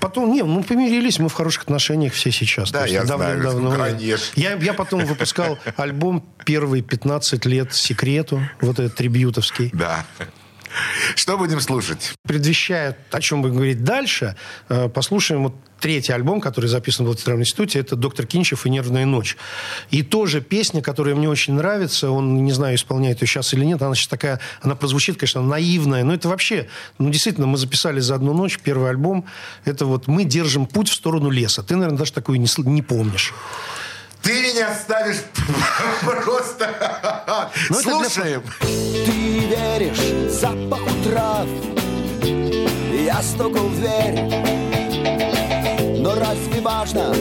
потом, 0.00 0.32
не, 0.32 0.42
мы 0.42 0.62
помирились, 0.62 1.18
мы 1.18 1.28
в 1.28 1.34
хороших 1.34 1.64
отношениях 1.64 2.12
все 2.12 2.30
сейчас. 2.30 2.70
Да, 2.70 2.86
я 2.86 3.04
знаю, 3.04 3.60
ну, 3.60 3.72
конечно. 3.72 4.40
Я, 4.40 4.72
потом 4.72 5.04
выпускал 5.04 5.58
альбом 5.76 6.24
первые 6.44 6.82
15 6.82 7.01
лет 7.44 7.74
«Секрету», 7.74 8.40
вот 8.60 8.78
этот 8.78 8.94
трибьютовский. 8.94 9.70
Да. 9.72 10.06
Что 11.16 11.36
будем 11.36 11.60
слушать? 11.60 12.14
Предвещая, 12.26 12.96
о 13.10 13.20
чем 13.20 13.42
будем 13.42 13.56
говорить 13.56 13.84
дальше, 13.84 14.36
э, 14.68 14.88
послушаем 14.88 15.44
вот 15.44 15.54
третий 15.80 16.12
альбом, 16.12 16.40
который 16.40 16.66
записан 16.66 17.06
в 17.06 17.14
Театральном 17.14 17.42
институте, 17.42 17.80
это 17.80 17.96
«Доктор 17.96 18.26
Кинчев 18.26 18.66
и 18.66 18.70
«Нервная 18.70 19.04
ночь». 19.04 19.36
И 19.90 20.02
тоже 20.02 20.40
песня, 20.40 20.80
которая 20.80 21.14
мне 21.14 21.28
очень 21.28 21.54
нравится, 21.54 22.10
он, 22.10 22.44
не 22.44 22.52
знаю, 22.52 22.76
исполняет 22.76 23.20
ее 23.20 23.26
сейчас 23.26 23.52
или 23.52 23.64
нет, 23.64 23.82
она 23.82 23.94
сейчас 23.94 24.08
такая, 24.08 24.40
она 24.62 24.76
прозвучит, 24.76 25.18
конечно, 25.18 25.42
наивная, 25.42 26.04
но 26.04 26.14
это 26.14 26.28
вообще, 26.28 26.68
ну, 26.98 27.10
действительно, 27.10 27.46
мы 27.46 27.58
записали 27.58 28.00
за 28.00 28.14
одну 28.14 28.32
ночь 28.32 28.58
первый 28.62 28.90
альбом, 28.90 29.26
это 29.64 29.84
вот 29.86 30.06
«Мы 30.06 30.24
держим 30.24 30.66
путь 30.66 30.88
в 30.88 30.94
сторону 30.94 31.30
леса». 31.30 31.62
Ты, 31.62 31.74
наверное, 31.74 31.98
даже 31.98 32.12
такую 32.12 32.40
не, 32.40 32.46
не 32.58 32.82
помнишь. 32.82 33.34
Ты 34.22 34.40
меня 34.42 34.72
ставишь 34.74 35.22
просто... 36.02 37.50
Ну, 37.70 37.78
это 37.80 37.88
для- 37.98 38.08
Слушаем. 38.08 38.42
Ты 38.60 39.10
веришь 39.10 40.32
запаху 40.32 40.90
трав 41.04 41.46
Я 42.92 43.20
стукал 43.22 43.66
в 43.66 43.76
дверь. 43.78 44.14
Но 45.98 46.14
разве 46.14 46.60
важно, 46.60 47.14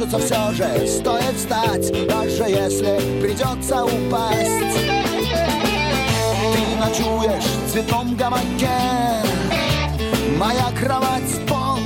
кажется, 0.00 0.18
все 0.18 0.52
же 0.52 0.86
стоит 0.86 1.36
встать, 1.36 2.08
даже 2.08 2.44
если 2.44 3.20
придется 3.20 3.84
упасть. 3.84 4.78
Ты 6.54 6.76
ночуешь 6.78 7.44
в 7.44 7.72
цветном 7.72 8.16
гамаке 8.16 8.68
Моя 10.38 10.70
кровать 10.80 11.46
пол 11.46 11.78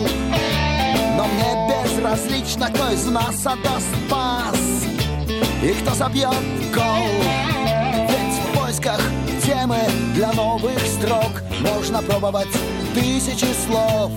Но 1.17 1.27
мне 1.27 1.75
безразлично, 1.85 2.71
кто 2.71 2.93
из 2.93 3.05
нас 3.07 3.45
отдаст 3.47 3.95
пас 4.09 4.85
И 5.63 5.73
кто 5.83 5.95
собьет 5.95 6.31
гол 6.73 7.09
Ведь 8.09 8.39
в 8.39 8.59
поисках 8.59 9.01
темы 9.45 9.79
для 10.15 10.33
новых 10.33 10.79
строк 10.87 11.43
Можно 11.61 12.01
пробовать 12.03 12.49
тысячи 12.95 13.47
слов 13.67 14.13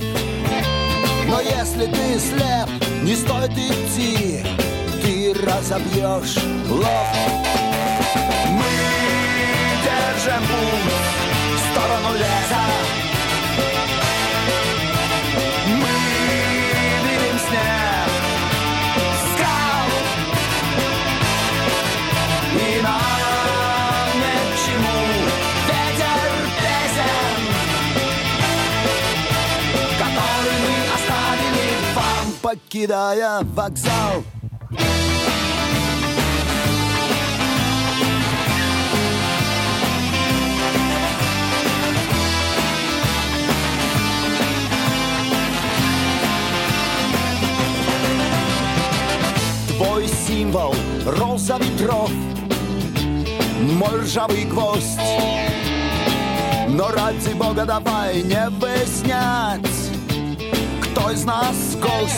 но 1.28 1.42
если 1.42 1.86
ты 1.88 2.20
слеп, 2.20 2.70
не 3.04 3.16
стоит 3.16 3.52
идти 3.52 4.44
Ты 5.02 5.34
разобьешь 5.46 6.38
лов 6.70 7.08
Мы 8.50 8.72
держим 9.84 10.42
путь 10.42 10.94
в 11.54 11.72
сторону 11.72 12.18
леса 12.18 12.87
покидая 32.47 33.41
вокзал. 33.43 34.23
Твой 49.67 50.08
символ 50.08 50.73
роза 51.06 51.58
ветров 51.58 52.10
мой 53.60 54.00
ржавый 54.00 54.45
гвоздь. 54.45 55.02
Но 56.69 56.91
ради 56.91 57.33
бога 57.33 57.65
давай 57.65 58.21
не 58.21 58.50
выяснять, 58.52 59.67
кто 61.08 61.13
из 61.13 61.23
нас 61.23 61.55
гость. 61.75 62.15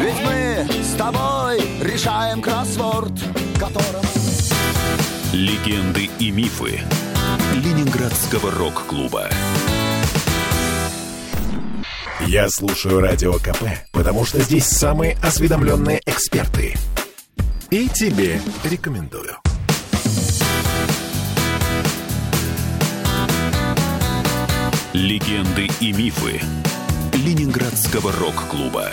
Ведь 0.00 0.24
мы 0.24 0.82
с 0.82 0.94
тобой 0.96 1.60
решаем 1.82 2.40
кроссворд, 2.40 3.12
которым... 3.58 4.02
Легенды 5.32 6.08
и 6.18 6.30
мифы 6.30 6.80
Ленинградского 7.54 8.50
рок-клуба. 8.52 9.28
Я 12.26 12.48
слушаю 12.48 13.00
Радио 13.00 13.34
КП, 13.34 13.64
потому 13.92 14.24
что 14.24 14.40
здесь 14.40 14.66
самые 14.66 15.18
осведомленные 15.22 16.00
эксперты. 16.06 16.74
И 17.70 17.88
тебе 17.88 18.40
рекомендую. 18.64 19.36
Легенды 24.94 25.68
и 25.80 25.92
мифы 25.92 26.40
Ленинградского 27.18 28.12
рок-клуба. 28.12 28.90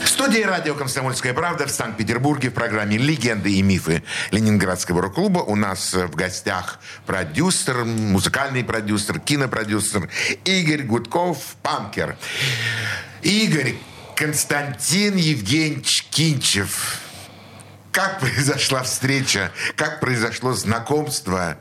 В 0.00 0.44
радио 0.44 0.74
«Комсомольская 0.74 1.32
правда» 1.32 1.68
в 1.68 1.70
Санкт-Петербурге 1.70 2.50
в 2.50 2.54
программе 2.54 2.98
«Легенды 2.98 3.52
и 3.52 3.62
мифы 3.62 4.02
Ленинградского 4.32 5.02
рок-клуба» 5.02 5.38
у 5.38 5.54
нас 5.54 5.94
в 5.94 6.16
гостях 6.16 6.80
продюсер, 7.06 7.84
музыкальный 7.84 8.64
продюсер, 8.64 9.20
кинопродюсер 9.20 10.10
Игорь 10.44 10.82
Гудков, 10.82 11.38
панкер. 11.62 12.16
Игорь 13.22 13.76
Константин 14.16 15.14
Евгеньевич 15.14 16.08
Кинчев. 16.10 16.98
Как 17.92 18.18
произошла 18.18 18.82
встреча? 18.82 19.52
Как 19.76 20.00
произошло 20.00 20.54
знакомство? 20.54 21.58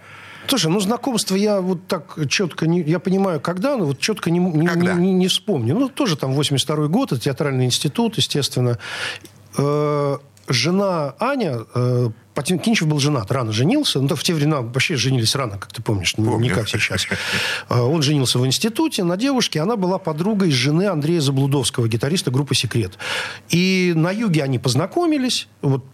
Слушай, 0.48 0.72
ну 0.72 0.80
знакомство 0.80 1.36
я 1.36 1.62
вот 1.62 1.88
так 1.88 2.18
четко 2.30 2.68
не... 2.68 2.82
Я 2.82 3.00
понимаю, 3.00 3.40
когда, 3.40 3.78
но 3.78 3.86
вот 3.86 4.00
четко 4.00 4.30
не, 4.32 4.40
не, 4.40 4.68
Когда? 4.68 4.94
не- 4.94 5.14
не 5.14 5.28
вспомню. 5.28 5.76
Ну, 5.78 5.90
тоже 5.90 6.16
там 6.18 6.34
82 6.34 6.88
год, 6.88 7.12
это 7.12 7.22
театральный 7.22 7.66
институт, 7.66 8.18
естественно. 8.18 8.78
Э, 9.58 10.18
жена 10.48 11.16
Аня... 11.20 11.60
Э, 11.74 12.10
Патин 12.36 12.60
Кинчев 12.60 12.88
был 12.88 13.00
женат, 13.00 13.32
рано 13.32 13.54
женился. 13.54 14.02
Ну, 14.02 14.14
в 14.16 14.22
те 14.24 14.34
времена 14.34 14.62
вообще 14.62 14.98
женились 14.98 15.36
рано, 15.36 15.58
как 15.58 15.72
ты 15.72 15.82
помнишь, 15.82 16.18
не- 16.18 16.26
Помню. 16.26 16.44
не 16.44 16.50
как 16.50 16.68
сейчас. 16.68 17.08
Э, 17.70 17.80
Он 17.80 18.02
женился 18.02 18.38
в 18.40 18.46
институте 18.46 19.04
на 19.06 19.16
девушке. 19.16 19.62
Она 19.62 19.78
была 19.78 19.98
подругой 20.00 20.52
жены 20.52 20.88
Андрея 20.88 21.22
Заблудовского, 21.22 21.88
гитариста 21.88 22.32
группы 22.32 22.54
«Секрет». 22.54 22.98
И 23.50 23.94
на 23.96 24.12
юге 24.12 24.44
они 24.44 24.60
познакомились. 24.60 25.48
Вот 25.62 25.86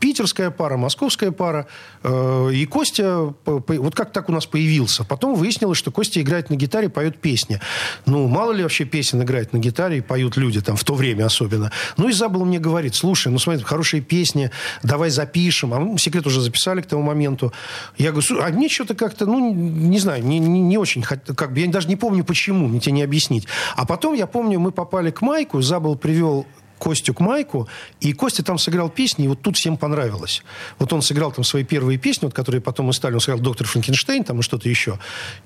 питерская 0.00 0.50
пара, 0.50 0.76
московская 0.78 1.32
пара. 1.32 1.66
Э, 2.02 2.50
И 2.52 2.64
Костя, 2.64 3.34
вот 3.44 3.94
как 3.94 4.10
так 4.12 4.30
у 4.30 4.32
нас 4.32 4.46
появился. 4.46 5.04
Потом 5.04 5.34
выяснилось, 5.34 5.76
что 5.76 5.90
Костя 5.90 6.20
играет 6.22 6.48
на 6.48 6.54
гитаре, 6.54 6.88
поет 6.88 7.20
песни. 7.20 7.60
Ну, 8.06 8.26
мало 8.26 8.52
ли 8.52 8.62
вообще 8.62 8.86
песен 8.86 9.22
играет 9.22 9.52
на 9.52 9.58
гитаре 9.58 9.98
и 9.98 10.00
поют 10.00 10.38
люди, 10.38 10.62
там, 10.62 10.76
в 10.76 10.84
то 10.84 10.94
время 10.94 11.26
особенно. 11.26 11.70
Ну, 11.98 12.08
и 12.08 12.12
Забыл 12.12 12.46
мне 12.46 12.58
говорит, 12.58 12.94
слушай, 12.94 13.28
ну, 13.30 13.38
смотри, 13.38 13.62
хорошие 13.64 14.00
песни, 14.00 14.50
давай 14.82 15.10
запишем. 15.10 15.73
А 15.76 15.98
секрет 15.98 16.26
уже 16.26 16.40
записали 16.40 16.80
к 16.80 16.86
тому 16.86 17.02
моменту. 17.02 17.52
Я 17.96 18.10
говорю, 18.10 18.26
«Слушай, 18.26 18.46
а 18.46 18.52
мне 18.52 18.68
что-то 18.68 18.94
как-то, 18.94 19.26
ну, 19.26 19.52
не 19.54 19.98
знаю, 19.98 20.24
не, 20.24 20.38
не, 20.38 20.60
не 20.60 20.78
очень, 20.78 21.02
как 21.02 21.52
бы, 21.52 21.60
я 21.60 21.68
даже 21.68 21.88
не 21.88 21.96
помню, 21.96 22.24
почему, 22.24 22.68
мне 22.68 22.80
тебе 22.80 22.92
не 22.92 23.02
объяснить. 23.02 23.46
А 23.76 23.84
потом, 23.84 24.14
я 24.14 24.26
помню, 24.26 24.60
мы 24.60 24.70
попали 24.70 25.10
к 25.10 25.22
Майку, 25.22 25.60
Забыл 25.60 25.96
привел 25.96 26.46
Костю 26.78 27.14
к 27.14 27.20
Майку, 27.20 27.68
и 28.00 28.12
Костя 28.12 28.42
там 28.44 28.58
сыграл 28.58 28.88
песни, 28.88 29.24
и 29.24 29.28
вот 29.28 29.42
тут 29.42 29.56
всем 29.56 29.76
понравилось. 29.76 30.42
Вот 30.78 30.92
он 30.92 31.02
сыграл 31.02 31.32
там 31.32 31.44
свои 31.44 31.64
первые 31.64 31.98
песни, 31.98 32.26
вот, 32.26 32.34
которые 32.34 32.60
потом 32.60 32.86
мы 32.86 32.92
стали, 32.92 33.14
он 33.14 33.20
сыграл 33.20 33.40
«Доктор 33.40 33.66
Франкенштейн» 33.66 34.24
там 34.24 34.40
и 34.40 34.42
что-то 34.42 34.68
еще. 34.68 34.98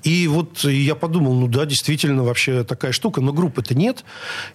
И 0.03 0.26
вот 0.29 0.64
я 0.64 0.95
подумал, 0.95 1.35
ну 1.35 1.49
да, 1.49 1.64
действительно, 1.64 2.24
вообще 2.24 2.64
такая 2.64 2.93
штука, 2.93 3.20
но 3.20 3.33
группы-то 3.33 3.74
нет. 3.74 4.05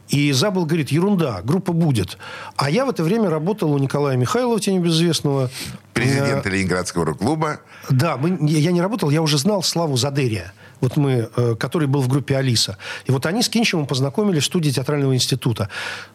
И 0.10 0.32
Забыл 0.32 0.66
говорит, 0.66 0.92
ерунда, 0.92 1.42
группа 1.44 1.74
будет. 1.74 2.18
А 2.56 2.70
я 2.70 2.86
в 2.86 2.90
это 2.90 3.04
время 3.04 3.30
работал 3.30 3.72
у 3.72 3.78
Николая 3.78 4.18
Михайлова, 4.18 4.60
тень 4.60 4.80
безызвестного. 4.80 5.50
Президента 5.94 6.50
Ленинградского 6.50 7.06
рок-клуба. 7.06 7.60
Да, 7.90 8.18
мы, 8.18 8.38
я 8.50 8.72
не 8.72 8.82
работал, 8.82 9.10
я 9.10 9.22
уже 9.22 9.38
знал 9.38 9.64
Славу 9.64 9.96
Задерия, 9.98 10.54
вот 10.84 10.98
мы, 10.98 11.30
э, 11.36 11.56
который 11.56 11.88
был 11.88 12.02
в 12.02 12.10
группе 12.10 12.36
«Алиса». 12.36 12.78
И 13.06 13.12
вот 13.12 13.26
они 13.26 13.42
с 13.42 13.48
Кинчевым 13.48 13.86
познакомились 13.86 14.44
в 14.44 14.46
студии 14.46 14.70
театрального 14.70 15.16
института. 15.16 15.70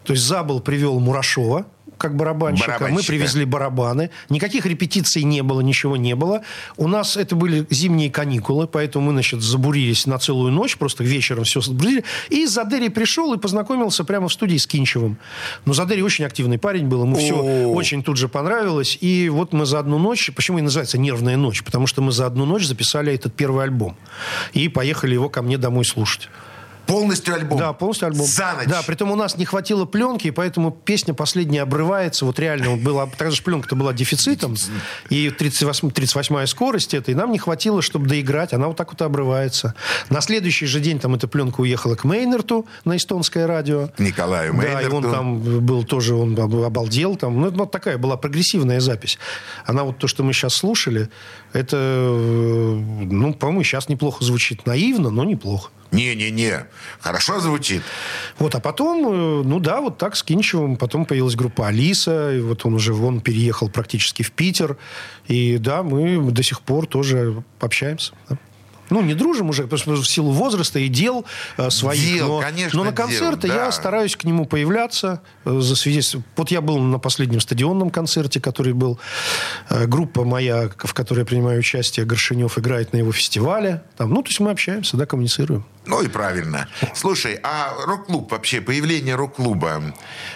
То 0.05 0.13
есть 0.13 0.25
Забыл 0.27 0.61
привел 0.61 1.01
Мурашова, 1.01 1.65
как 1.99 2.17
барабанщика. 2.17 2.73
Мы 2.73 2.79
Барабанщика. 2.79 3.13
привезли 3.13 3.45
барабаны. 3.45 4.11
Никаких 4.29 4.67
репетиций 4.67 5.25
не 5.25 5.43
было, 5.43 5.61
ничего 5.61 5.97
не 5.97 6.15
было. 6.15 6.43
У 6.77 6.89
нас 6.89 7.17
это 7.17 7.37
были 7.37 7.67
зимние 7.71 8.11
каникулы, 8.11 8.67
поэтому 8.67 9.07
мы, 9.07 9.13
значит, 9.13 9.43
забурились 9.43 10.07
на 10.07 10.19
целую 10.19 10.53
ночь, 10.53 10.77
просто 10.77 11.05
вечером 11.05 11.45
все 11.45 11.61
забурили. 11.61 12.05
И 12.31 12.47
Задери 12.47 12.89
пришел 12.89 13.35
и 13.35 13.39
познакомился 13.39 14.05
прямо 14.05 14.29
в 14.29 14.33
студии 14.33 14.57
с 14.57 14.67
Кинчевым. 14.67 15.19
Но 15.65 15.75
Задери 15.75 16.03
очень 16.03 16.25
активный 16.25 16.59
парень 16.59 16.87
был, 16.87 17.03
ему 17.03 17.17
все 17.17 17.35
очень 17.35 18.03
тут 18.03 18.17
же 18.17 18.29
понравилось. 18.29 18.97
И 19.01 19.29
вот 19.29 19.53
мы 19.53 19.67
за 19.67 19.79
одну 19.79 19.99
ночь, 19.99 20.31
почему 20.35 20.59
и 20.59 20.63
называется 20.63 20.99
«Нервная 20.99 21.37
ночь», 21.37 21.63
потому 21.63 21.87
что 21.87 22.03
мы 22.03 22.13
за 22.13 22.27
одну 22.27 22.47
ночь 22.47 22.65
записали 22.65 23.13
этот 23.13 23.35
первый 23.35 23.65
альбом. 23.65 23.97
И 24.53 24.69
поехали 24.69 25.15
его 25.15 25.29
ко 25.29 25.43
мне 25.43 25.59
домой 25.59 25.85
слушать. 25.85 26.29
Полностью 26.89 27.35
альбом. 27.35 27.59
Да, 27.59 27.73
полностью 27.75 28.09
альбом. 28.09 28.27
За 28.27 28.55
ночь. 28.57 28.67
Да, 28.67 28.83
притом 28.83 29.11
у 29.13 29.15
нас 29.15 29.37
не 29.37 29.45
хватило 29.45 29.85
пленки, 29.85 30.29
и 30.29 30.31
поэтому 30.31 30.71
песня 30.71 31.13
последняя 31.15 31.63
обрывается. 31.63 32.25
Вот 32.25 32.39
реально 32.39 32.71
вот 32.71 32.81
была, 32.81 33.07
тогда 33.07 33.31
же 33.31 33.43
пленка-то 33.43 33.77
была 33.77 33.93
дефицитом, 33.93 34.57
и 35.11 35.29
38, 35.31 35.89
38-я 35.91 36.47
скорость 36.47 36.95
это, 36.95 37.11
и 37.13 37.15
нам 37.15 37.31
не 37.31 37.39
хватило, 37.39 37.83
чтобы 37.83 38.09
доиграть, 38.09 38.53
она 38.55 38.69
вот 38.69 38.77
так 38.77 38.91
вот 38.91 39.03
обрывается. 39.03 39.75
На 40.09 40.21
следующий 40.23 40.65
же 40.67 40.81
день 40.81 40.99
там 40.99 41.15
эта 41.15 41.29
пленка 41.29 41.61
уехала 41.61 41.95
к 41.95 42.05
Мейнерту 42.05 42.67
на 42.85 42.97
эстонское 42.97 43.47
радио. 43.47 43.91
Николаю 43.99 44.55
Да, 44.55 44.63
и 44.63 44.75
Мейнерту. 44.87 44.97
он 44.97 45.03
там 45.13 45.39
был 45.67 45.85
тоже, 45.85 46.15
он 46.15 46.39
об- 46.41 46.55
обалдел 46.57 47.17
там. 47.17 47.39
Ну, 47.41 47.51
вот 47.51 47.71
такая 47.71 47.99
была 47.99 48.17
прогрессивная 48.17 48.81
запись. 48.81 49.19
Она 49.67 49.85
вот 49.85 49.99
то, 49.99 50.09
что 50.09 50.23
мы 50.25 50.33
сейчас 50.33 50.55
слушали, 50.55 51.11
это, 51.53 51.77
э, 51.77 52.83
ну, 53.11 53.35
по-моему, 53.35 53.63
сейчас 53.63 53.89
неплохо 53.89 54.25
звучит. 54.25 54.67
Наивно, 54.67 55.11
но 55.11 55.25
неплохо. 55.25 55.71
Не-не-не. 55.91 56.67
Хорошо 57.01 57.41
звучит. 57.41 57.83
Вот, 58.39 58.55
а 58.55 58.61
потом, 58.61 59.07
э, 59.09 59.43
ну 59.45 59.59
да, 59.59 59.81
вот 59.81 59.97
так 59.97 60.17
с 60.17 60.23
Кинчевым. 60.23 60.77
Потом 60.77 61.07
появилась 61.07 61.35
группа 61.35 61.69
Алиса, 61.69 62.35
и 62.35 62.41
вот 62.41 62.67
он 62.67 62.75
уже 62.75 62.93
вон 62.93 63.21
переехал 63.21 63.71
практически 63.71 64.23
в 64.23 64.33
Питер. 64.33 64.77
И 65.27 65.57
да, 65.59 65.83
мы 65.83 66.31
до 66.31 66.43
сих 66.43 66.61
пор 66.61 66.87
тоже 66.87 67.43
общаемся. 67.61 68.13
да. 68.29 68.39
Ну, 68.91 69.03
не 69.03 69.15
дружим 69.15 69.51
уже, 69.51 69.65
потому 69.65 69.97
что 69.97 70.03
в 70.03 70.09
силу 70.09 70.31
возраста 70.31 70.79
и 70.79 70.89
дел 70.89 71.25
э, 71.57 71.71
своих. 71.71 72.01
Дел, 72.01 72.29
но, 72.29 72.41
конечно, 72.41 72.79
но 72.79 72.85
на 72.85 72.91
дел, 72.91 73.07
концерты 73.07 73.49
да. 73.49 73.55
я 73.67 73.73
стараюсь 73.73 74.17
к 74.17 74.25
нему 74.25 74.45
появляться. 74.45 75.23
э, 75.45 75.61
за. 75.61 75.75
Вот 76.37 76.51
я 76.51 76.61
был 76.61 76.79
на 76.79 76.99
последнем 76.99 77.41
стадионном 77.41 77.91
концерте, 77.91 78.41
который 78.41 78.73
был. 78.73 78.99
Э, 79.69 79.87
группа 79.87 80.25
моя, 80.25 80.71
в 80.79 80.95
которой 80.95 81.21
я 81.21 81.25
принимаю 81.25 81.59
участие, 81.59 82.07
Горшинев, 82.07 82.59
играет 82.59 82.93
на 82.93 82.99
его 82.99 83.13
фестивале. 83.13 83.83
Там, 83.97 84.11
ну, 84.11 84.23
то 84.23 84.29
есть 84.29 84.41
мы 84.41 84.51
общаемся, 84.51 84.97
да, 84.97 85.07
коммуницируем. 85.07 85.65
Ну 85.89 86.03
и 86.03 86.09
правильно. 86.09 86.69
Слушай, 86.95 87.41
а 87.43 87.73
рок-клуб 87.87 88.31
вообще, 88.31 88.61
появление 88.61 89.15
рок-клуба 89.15 89.83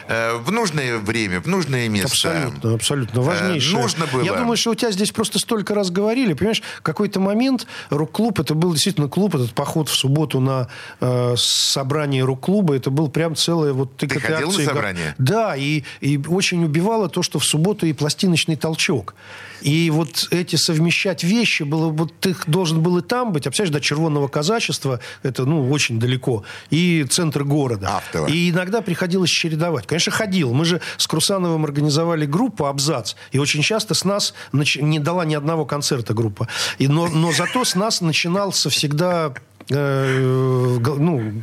э, 0.08 0.36
в 0.36 0.50
нужное 0.50 0.98
время, 0.98 1.40
в 1.40 1.46
нужное 1.46 1.88
место? 1.88 2.30
Абсолютно, 2.30 2.74
абсолютно. 2.74 3.20
Важнейшее. 3.20 3.78
Э, 3.78 3.82
нужно 3.82 4.06
было. 4.06 4.22
Я 4.22 4.34
думаю, 4.34 4.56
что 4.56 4.70
у 4.70 4.74
тебя 4.74 4.90
здесь 4.90 5.12
просто 5.12 5.38
столько 5.38 5.74
раз 5.74 5.90
говорили. 5.90 6.32
Понимаешь, 6.32 6.62
какой-то 6.82 7.20
момент 7.20 7.66
рок-клуб, 7.90 8.40
это 8.40 8.54
был 8.54 8.72
действительно 8.72 9.08
клуб, 9.08 9.34
этот 9.34 9.52
поход 9.52 9.88
в 9.88 9.94
субботу 9.94 10.40
на 10.40 10.68
э, 11.00 11.34
собрание 11.36 12.24
рок-клуба, 12.24 12.74
это 12.74 12.90
был 12.90 13.08
прям 13.08 13.36
целое 13.36 13.72
вот... 13.72 13.96
Ты 13.96 14.06
этой 14.06 14.20
ходил 14.20 14.48
на 14.48 14.54
акции- 14.54 14.64
собрание? 14.64 15.14
Да, 15.18 15.54
и, 15.54 15.84
и 16.00 16.18
очень 16.28 16.64
убивало 16.64 17.08
то, 17.08 17.22
что 17.22 17.38
в 17.38 17.44
субботу 17.44 17.86
и 17.86 17.92
пластиночный 17.92 18.56
толчок. 18.56 19.14
И 19.60 19.90
вот 19.90 20.26
эти 20.30 20.56
совмещать 20.56 21.22
вещи, 21.22 21.62
было, 21.62 21.88
вот 21.88 22.12
ты 22.18 22.34
должен 22.46 22.82
был 22.82 22.98
и 22.98 23.02
там 23.02 23.32
быть, 23.32 23.46
а 23.46 23.50
представляешь, 23.50 23.72
до 23.72 23.80
червонного 23.80 24.28
казачества, 24.28 24.98
это, 25.22 25.41
ну, 25.44 25.70
очень 25.70 25.98
далеко, 25.98 26.44
и 26.70 27.04
центр 27.08 27.44
города. 27.44 27.96
Автово. 27.96 28.26
И 28.26 28.50
иногда 28.50 28.82
приходилось 28.82 29.30
чередовать. 29.30 29.86
Конечно, 29.86 30.12
ходил. 30.12 30.52
Мы 30.52 30.64
же 30.64 30.80
с 30.96 31.06
Крусановым 31.06 31.64
организовали 31.64 32.26
группу 32.26 32.66
«Абзац», 32.66 33.14
и 33.30 33.38
очень 33.38 33.62
часто 33.62 33.94
с 33.94 34.04
нас 34.04 34.34
нач- 34.52 34.80
не 34.80 34.98
дала 34.98 35.24
ни 35.24 35.34
одного 35.34 35.64
концерта 35.64 36.14
группа. 36.14 36.48
И, 36.78 36.88
но, 36.88 37.08
но 37.08 37.32
зато 37.32 37.64
с 37.64 37.74
нас 37.74 38.00
начинался 38.00 38.70
всегда 38.70 39.34
э, 39.68 40.78
ну, 40.80 41.42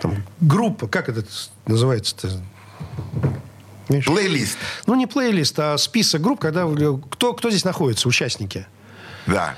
там, 0.00 0.24
группа, 0.40 0.88
как 0.88 1.08
это 1.08 1.24
называется-то? 1.66 2.42
Плейлист. 4.06 4.56
Ну, 4.86 4.94
не 4.94 5.06
плейлист, 5.06 5.58
а 5.58 5.76
список 5.76 6.22
групп, 6.22 6.40
когда 6.40 6.64
кто, 7.10 7.34
кто 7.34 7.50
здесь 7.50 7.64
находится, 7.64 8.08
участники. 8.08 8.66
Да. 9.26 9.56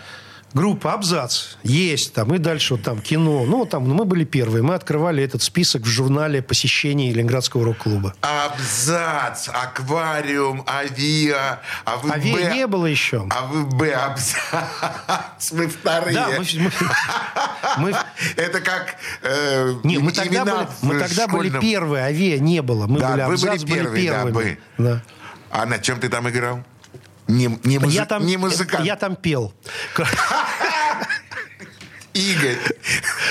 Группа 0.55 0.93
«Абзац» 0.93 1.57
есть 1.63 2.13
там, 2.13 2.35
и 2.35 2.39
дальше 2.39 2.75
вот 2.75 2.83
там 2.83 3.01
кино. 3.01 3.45
Ну, 3.47 3.65
там 3.65 3.89
ну, 3.89 3.95
мы 3.95 4.05
были 4.05 4.25
первые. 4.25 4.63
Мы 4.63 4.75
открывали 4.75 5.23
этот 5.25 5.43
список 5.43 5.83
в 5.83 5.87
журнале 5.87 6.43
посещений 6.43 7.11
Ленинградского 7.13 7.65
рок-клуба. 7.65 8.15
Абзац, 8.21 9.49
аквариум, 9.49 10.65
авиа, 10.69 11.61
АВБ. 11.85 12.11
Авиа 12.13 12.53
не 12.53 12.67
было 12.67 12.87
еще. 12.87 13.27
АВБ, 13.31 13.83
абзац. 13.95 15.53
Мы 15.53 15.69
вторые. 15.69 16.15
Да, 16.15 16.29
мы, 16.39 16.45
мы- 17.79 17.97
Это 18.37 18.61
как 18.61 18.97
э, 19.23 19.75
не, 19.85 19.99
мы 19.99 20.13
тогда, 20.13 20.45
были, 20.45 20.69
мы 20.83 20.99
тогда 21.01 21.27
были 21.29 21.61
первые, 21.61 22.05
авиа 22.05 22.39
не 22.39 22.61
было. 22.63 22.87
Мы 22.87 23.01
Да, 23.01 23.11
были 23.11 23.21
«Абзац», 23.23 23.63
были 23.63 23.75
первые, 23.75 24.11
да, 24.11 24.17
первыми. 24.25 24.35
вы. 24.35 24.59
Да. 24.79 25.03
А 25.51 25.67
на 25.67 25.79
чем 25.79 25.99
ты 26.01 26.09
там 26.09 26.29
играл? 26.29 26.63
Не, 27.33 27.59
не, 27.65 27.79
музы- 27.79 27.95
Я, 27.95 28.05
там, 28.07 28.27
не 28.27 28.37
музыкант. 28.37 28.85
я 28.85 28.97
там 28.97 29.17
пел. 29.17 29.53
Игорь. 32.15 32.59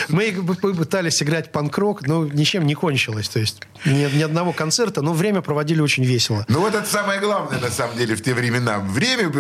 Мы 0.10 0.32
пытались 0.32 1.22
играть 1.24 1.52
панк-рок, 1.52 2.08
но 2.08 2.26
ничем 2.26 2.66
не 2.66 2.74
кончилось. 2.76 3.30
То 3.30 3.39
есть 3.39 3.62
ни, 3.86 4.18
ни 4.18 4.24
одного 4.24 4.54
концерта, 4.54 5.02
но 5.02 5.14
время 5.14 5.41
проводили 5.41 5.82
очень 5.82 6.04
весело. 6.04 6.45
Ну 6.47 6.62
вот 6.62 6.76
это 6.76 6.88
самое 6.88 7.20
главное, 7.20 7.60
на 7.60 7.70
самом 7.70 7.97
деле, 7.97 8.16
в 8.16 8.22
те 8.24 8.34
времена. 8.34 8.80
Время 8.80 9.32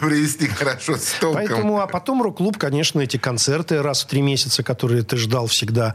провести 0.00 0.46
хорошо 0.48 0.96
с 0.96 1.12
толком. 1.20 1.46
Поэтому, 1.46 1.80
а 1.80 1.86
потом 1.86 2.22
рок-клуб, 2.22 2.58
конечно, 2.58 3.00
эти 3.00 3.16
концерты 3.16 3.82
раз 3.82 4.02
в 4.04 4.06
три 4.06 4.22
месяца, 4.22 4.62
которые 4.62 5.02
ты 5.02 5.16
ждал 5.16 5.46
всегда. 5.46 5.94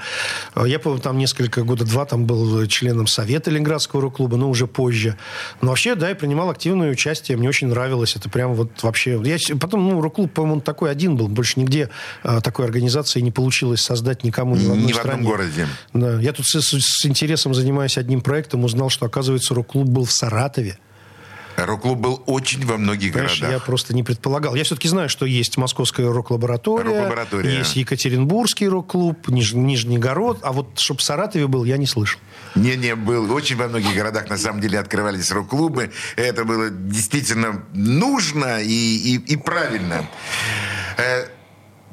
Э, 0.56 0.64
Я 0.68 0.80
помню, 0.80 1.00
там 1.00 1.18
несколько 1.18 1.64
года 1.64 1.86
два 1.86 2.06
там 2.06 2.26
был 2.26 2.66
членом 2.68 3.08
совета 3.08 3.52
Ленинградского 3.52 4.02
рок-клуба, 4.02 4.38
но 4.38 4.50
уже 4.50 4.68
позже. 4.68 5.18
Но 5.62 5.70
вообще, 5.70 5.96
да, 5.96 6.10
я 6.10 6.16
принимал 6.16 6.50
активное 6.50 6.92
участие, 6.92 7.38
мне 7.38 7.50
очень 7.50 7.68
нравилось. 7.68 8.16
Это 8.16 8.30
прям 8.30 8.54
вот 8.54 8.84
вообще... 8.84 9.22
Я 9.24 9.38
потом, 9.58 9.90
ну, 9.90 10.02
рок-клуб, 10.02 10.32
по-моему, 10.32 10.62
такой 10.62 10.92
один 10.92 11.16
был, 11.18 11.28
больше 11.28 11.60
нигде 11.60 11.90
э, 12.24 12.40
такой 12.44 12.66
организации 12.66 13.20
не 13.22 13.32
получилось 13.64 13.82
создать 13.82 14.24
никому 14.24 14.56
ни 14.56 14.66
в 14.68 14.72
одной 14.72 14.86
Ни 14.88 14.92
в 14.94 14.98
одном 15.00 15.14
стране. 15.14 15.24
городе. 15.28 15.68
Да. 15.94 16.20
Я 16.20 16.34
тут 16.34 16.46
с, 16.46 16.62
с- 16.62 17.06
интересом 17.06 17.54
занимаюсь 17.54 17.98
одним 17.98 18.22
проектом, 18.22 18.64
узнал, 18.66 18.90
что, 18.90 19.06
оказывается, 19.06 19.54
рок-клуб 19.56 19.88
был 19.88 20.04
в 20.06 20.12
Саратове. 20.12 20.78
Рок-клуб 21.56 22.00
был 22.00 22.24
очень 22.26 22.66
во 22.66 22.78
многих 22.78 23.14
Понимаешь, 23.14 23.36
я 23.38 23.42
городах. 23.48 23.66
просто 23.66 23.94
не 23.94 24.02
предполагал. 24.04 24.56
Я 24.56 24.64
все-таки 24.64 24.88
знаю, 24.88 25.08
что 25.08 25.26
есть 25.28 25.56
Московская 25.56 26.12
рок-лаборатория, 26.12 26.84
Рок-лаборатория. 27.04 27.58
есть 27.60 27.76
Екатеринбургский 27.76 28.68
рок-клуб, 28.68 29.28
Ниж- 29.30 29.54
Нижнегород, 29.56 30.40
а 30.42 30.52
вот 30.52 30.80
чтобы 30.80 31.00
в 31.00 31.04
Саратове 31.04 31.46
был, 31.48 31.64
я 31.64 31.78
не 31.78 31.86
слышал. 31.86 32.20
Не-не, 32.56 32.96
был. 32.96 33.32
Очень 33.32 33.56
во 33.58 33.68
многих 33.68 33.96
городах, 33.96 34.30
на 34.30 34.38
самом 34.38 34.62
деле, 34.62 34.80
открывались 34.80 35.32
рок-клубы. 35.32 35.92
Это 36.16 36.44
было 36.44 36.70
действительно 36.72 37.64
нужно 37.74 38.62
и, 38.62 38.68
и, 39.16 39.16
и 39.34 39.38
правильно. 39.38 40.10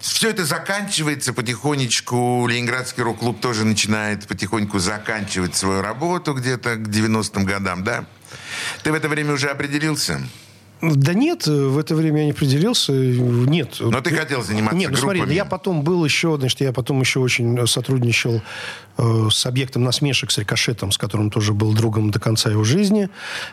Все 0.00 0.30
это 0.30 0.44
заканчивается 0.44 1.32
потихонечку. 1.32 2.46
Ленинградский 2.48 3.02
рок-клуб 3.02 3.40
тоже 3.40 3.64
начинает 3.64 4.26
потихоньку 4.26 4.78
заканчивать 4.78 5.54
свою 5.54 5.82
работу 5.82 6.34
где-то 6.34 6.76
к 6.76 6.88
90-м 6.88 7.44
годам, 7.44 7.84
да? 7.84 8.06
Ты 8.82 8.92
в 8.92 8.94
это 8.94 9.08
время 9.08 9.34
уже 9.34 9.48
определился? 9.48 10.20
Да 10.82 11.12
нет, 11.12 11.46
в 11.46 11.76
это 11.76 11.94
время 11.94 12.20
я 12.20 12.24
не 12.26 12.30
определился. 12.30 12.92
Нет. 12.92 13.76
Но 13.80 14.00
ты 14.00 14.14
хотел 14.14 14.42
заниматься 14.42 14.76
Нет, 14.76 14.90
ну 14.90 14.96
смотри, 14.96 15.34
я 15.34 15.44
потом 15.44 15.82
был 15.82 16.02
еще, 16.04 16.36
значит, 16.38 16.62
я 16.62 16.72
потом 16.72 17.00
еще 17.00 17.20
очень 17.20 17.66
сотрудничал 17.66 18.40
э, 18.96 19.28
с 19.30 19.44
объектом 19.44 19.84
насмешек, 19.84 20.30
с 20.30 20.38
Рикошетом, 20.38 20.90
с 20.90 20.96
которым 20.96 21.30
тоже 21.30 21.52
был 21.52 21.74
другом 21.74 22.10
до 22.10 22.18
конца 22.18 22.48
его 22.50 22.64
жизни. 22.64 23.10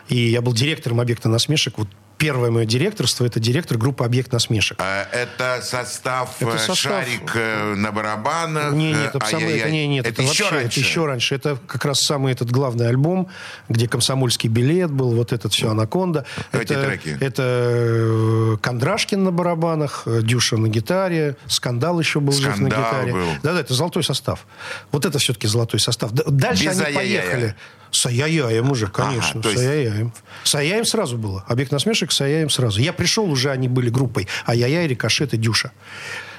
И 0.08 0.16
я 0.16 0.40
был 0.40 0.54
директором 0.54 1.00
объекта 1.00 1.28
насмешек. 1.28 1.76
Вот 1.76 1.88
первое 2.18 2.50
мое 2.50 2.66
директорство, 2.66 3.24
это 3.24 3.40
директор 3.40 3.78
группы 3.78 4.04
«Объект 4.04 4.32
насмешек». 4.32 4.76
А, 4.80 5.06
Это 5.12 5.60
состав, 5.62 6.34
Это 6.40 6.50
э, 6.50 6.58
состав- 6.58 6.76
шарик 6.76 7.32
э, 7.34 7.74
на 7.74 7.92
барабанах. 7.92 8.72
Не, 8.74 8.92
э, 8.92 8.96
нет, 8.96 9.14
это, 9.14 9.26
самое, 9.26 9.58
это, 9.58 9.70
не, 9.70 9.86
нет, 9.86 10.06
это, 10.06 10.22
еще 10.22 10.44
вообще, 10.44 10.54
раньше. 10.56 10.66
это 10.66 10.80
еще 10.80 11.06
раньше. 11.06 11.34
Это 11.34 11.58
как 11.66 11.84
раз 11.84 12.00
самый 12.00 12.32
этот 12.32 12.50
главный 12.50 12.88
альбом, 12.88 13.28
где 13.68 13.88
комсомольский 13.88 14.48
билет 14.48 14.90
был, 14.90 15.12
вот 15.14 15.32
этот 15.32 15.52
все 15.52 15.70
анаконда. 15.70 16.26
Эти 16.52 16.72
это, 16.72 16.84
треки. 16.84 17.16
Это 17.20 18.58
Кондрашкин 18.60 19.22
на 19.24 19.30
барабанах, 19.32 20.02
Дюша 20.06 20.56
на 20.56 20.68
гитаре, 20.68 21.36
Скандал 21.46 22.00
еще 22.00 22.20
был 22.20 22.32
жив 22.32 22.58
на 22.58 22.68
Скандал 22.68 23.02
гитаре. 23.04 23.38
Да-да, 23.42 23.60
это 23.60 23.74
золотой 23.74 24.02
состав. 24.02 24.46
Вот 24.90 25.06
это 25.06 25.18
все-таки 25.18 25.46
золотой 25.46 25.80
состав. 25.80 26.10
Дальше 26.12 26.64
Без 26.64 26.80
они 26.80 26.96
ай-яй-яя. 26.96 27.22
поехали. 27.22 27.54
С 27.90 28.06
ай-яй-яем 28.06 28.70
уже, 28.70 28.86
конечно. 28.88 29.40
Ага, 29.40 29.48
с 29.48 29.52
есть- 29.52 29.64
ай-яй-яем. 29.64 30.12
С 30.44 30.54
ай-яем 30.54 30.84
сразу 30.84 31.16
было. 31.18 31.44
Объект 31.48 31.72
насмешек 31.72 32.12
с 32.12 32.20
ай-яем 32.20 32.50
сразу. 32.50 32.80
Я 32.80 32.92
пришел, 32.92 33.30
уже 33.30 33.50
они 33.50 33.68
были 33.68 33.90
группой. 33.90 34.28
Ай-яй-яй, 34.46 34.86
Рикошет 34.86 35.34
и 35.34 35.36
Дюша. 35.36 35.72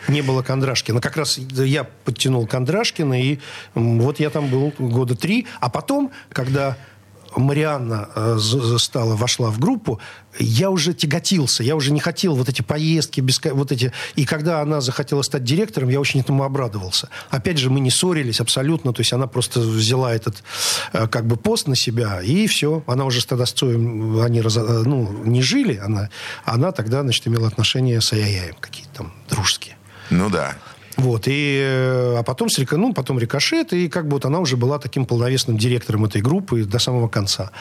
Не 0.08 0.22
было 0.22 0.42
Кондрашкина. 0.42 1.02
Как 1.02 1.18
раз 1.18 1.38
я 1.38 1.84
подтянул 1.84 2.48
Кондрашкина, 2.48 3.22
и 3.22 3.40
вот 3.76 4.20
я 4.20 4.30
там 4.30 4.48
был 4.48 4.74
года 4.80 5.16
три. 5.16 5.46
А 5.60 5.70
потом, 5.70 6.12
когда 6.32 6.78
Марианна 7.36 8.10
э, 8.16 8.38
стала, 8.78 9.16
вошла 9.16 9.50
в 9.50 9.60
группу, 9.60 10.00
я 10.38 10.70
уже 10.70 10.94
тяготился, 10.94 11.64
я 11.64 11.76
уже 11.76 11.92
не 11.92 12.00
хотел 12.00 12.36
вот 12.36 12.50
эти 12.50 12.62
поездки, 12.62 13.22
беска- 13.22 13.54
вот 13.54 13.72
эти... 13.72 13.92
И 14.16 14.26
когда 14.26 14.62
она 14.62 14.82
захотела 14.82 15.22
стать 15.22 15.44
директором, 15.44 15.90
я 15.90 16.00
очень 16.00 16.20
этому 16.20 16.44
обрадовался. 16.44 17.10
Опять 17.30 17.58
же, 17.58 17.70
мы 17.70 17.80
не 17.80 17.90
ссорились 17.90 18.40
абсолютно, 18.40 18.94
то 18.94 19.02
есть 19.02 19.14
она 19.14 19.28
просто 19.28 19.60
взяла 19.60 20.14
этот 20.14 20.44
э, 20.94 21.08
как 21.08 21.26
бы 21.26 21.36
пост 21.36 21.68
на 21.68 21.76
себя, 21.76 22.22
и 22.22 22.48
все. 22.48 22.84
Она 22.88 23.06
уже 23.06 23.22
с 23.22 23.26
Цоем, 23.26 24.20
они 24.22 24.42
разо- 24.42 24.82
э, 24.82 24.84
ну, 24.86 25.24
не 25.26 25.42
жили, 25.42 25.78
она, 25.78 26.10
она 26.46 26.72
тогда, 26.72 27.02
значит, 27.02 27.28
имела 27.28 27.48
отношения 27.48 28.02
с 28.02 28.14
Аяяем 28.14 28.56
какие-то 28.60 28.90
там 28.94 29.14
дружеские. 29.30 29.78
Ну 30.10 30.30
да. 30.30 30.56
Вот, 31.00 31.28
и, 31.28 31.60
э, 31.62 32.18
а 32.20 32.24
потом, 32.24 32.50
ну, 32.72 32.94
потом 32.94 33.20
Рикошет, 33.20 33.74
и 33.74 33.88
как 33.90 34.06
бы 34.08 34.12
вот 34.16 34.26
она 34.26 34.40
уже 34.40 34.58
была 34.58 34.80
таким 34.80 35.06
полновесным 35.06 35.58
директором 35.58 36.06
этой 36.06 36.22
группы 36.22 36.64
до 36.66 36.80
самого 36.80 37.08
конца. 37.08 37.52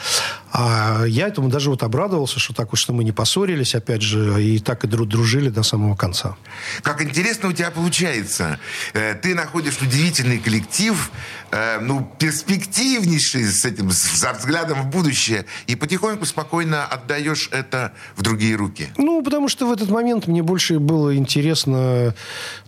А 0.53 1.05
я 1.07 1.29
этому 1.29 1.49
даже 1.49 1.71
вот 1.71 1.83
обрадовался, 1.83 2.41
что 2.41 2.53
так 2.55 2.73
вот, 2.73 2.79
что 2.81 2.93
мы 2.93 3.05
не 3.05 3.13
поссорились, 3.13 3.75
опять 3.75 4.03
же, 4.03 4.43
и 4.43 4.59
так 4.59 4.85
и 4.85 4.89
дру- 4.89 5.07
дружили 5.07 5.51
до 5.51 5.63
самого 5.63 5.95
конца. 5.95 6.37
Как 6.83 7.01
интересно 7.03 7.49
у 7.49 7.53
тебя 7.53 7.71
получается. 7.71 8.59
Э, 8.95 9.15
Ты 9.15 9.35
находишь 9.35 9.79
удивительный 9.81 10.39
коллектив, 10.39 11.11
э, 11.53 11.79
ну, 11.81 12.11
перспективнейший 12.19 13.45
с 13.45 13.65
этим, 13.65 13.91
с 13.91 14.25
взглядом 14.39 14.83
в 14.83 14.87
будущее, 14.91 15.45
и 15.67 15.77
потихоньку 15.77 16.27
спокойно 16.27 16.85
отдаешь 16.85 17.49
это 17.53 17.93
в 18.17 18.23
другие 18.23 18.57
руки. 18.57 18.89
Ну, 18.97 19.23
потому 19.23 19.49
что 19.49 19.67
в 19.67 19.73
этот 19.73 19.91
момент 19.91 20.27
мне 20.27 20.43
больше 20.43 20.79
было 20.79 21.17
интересно 21.17 22.15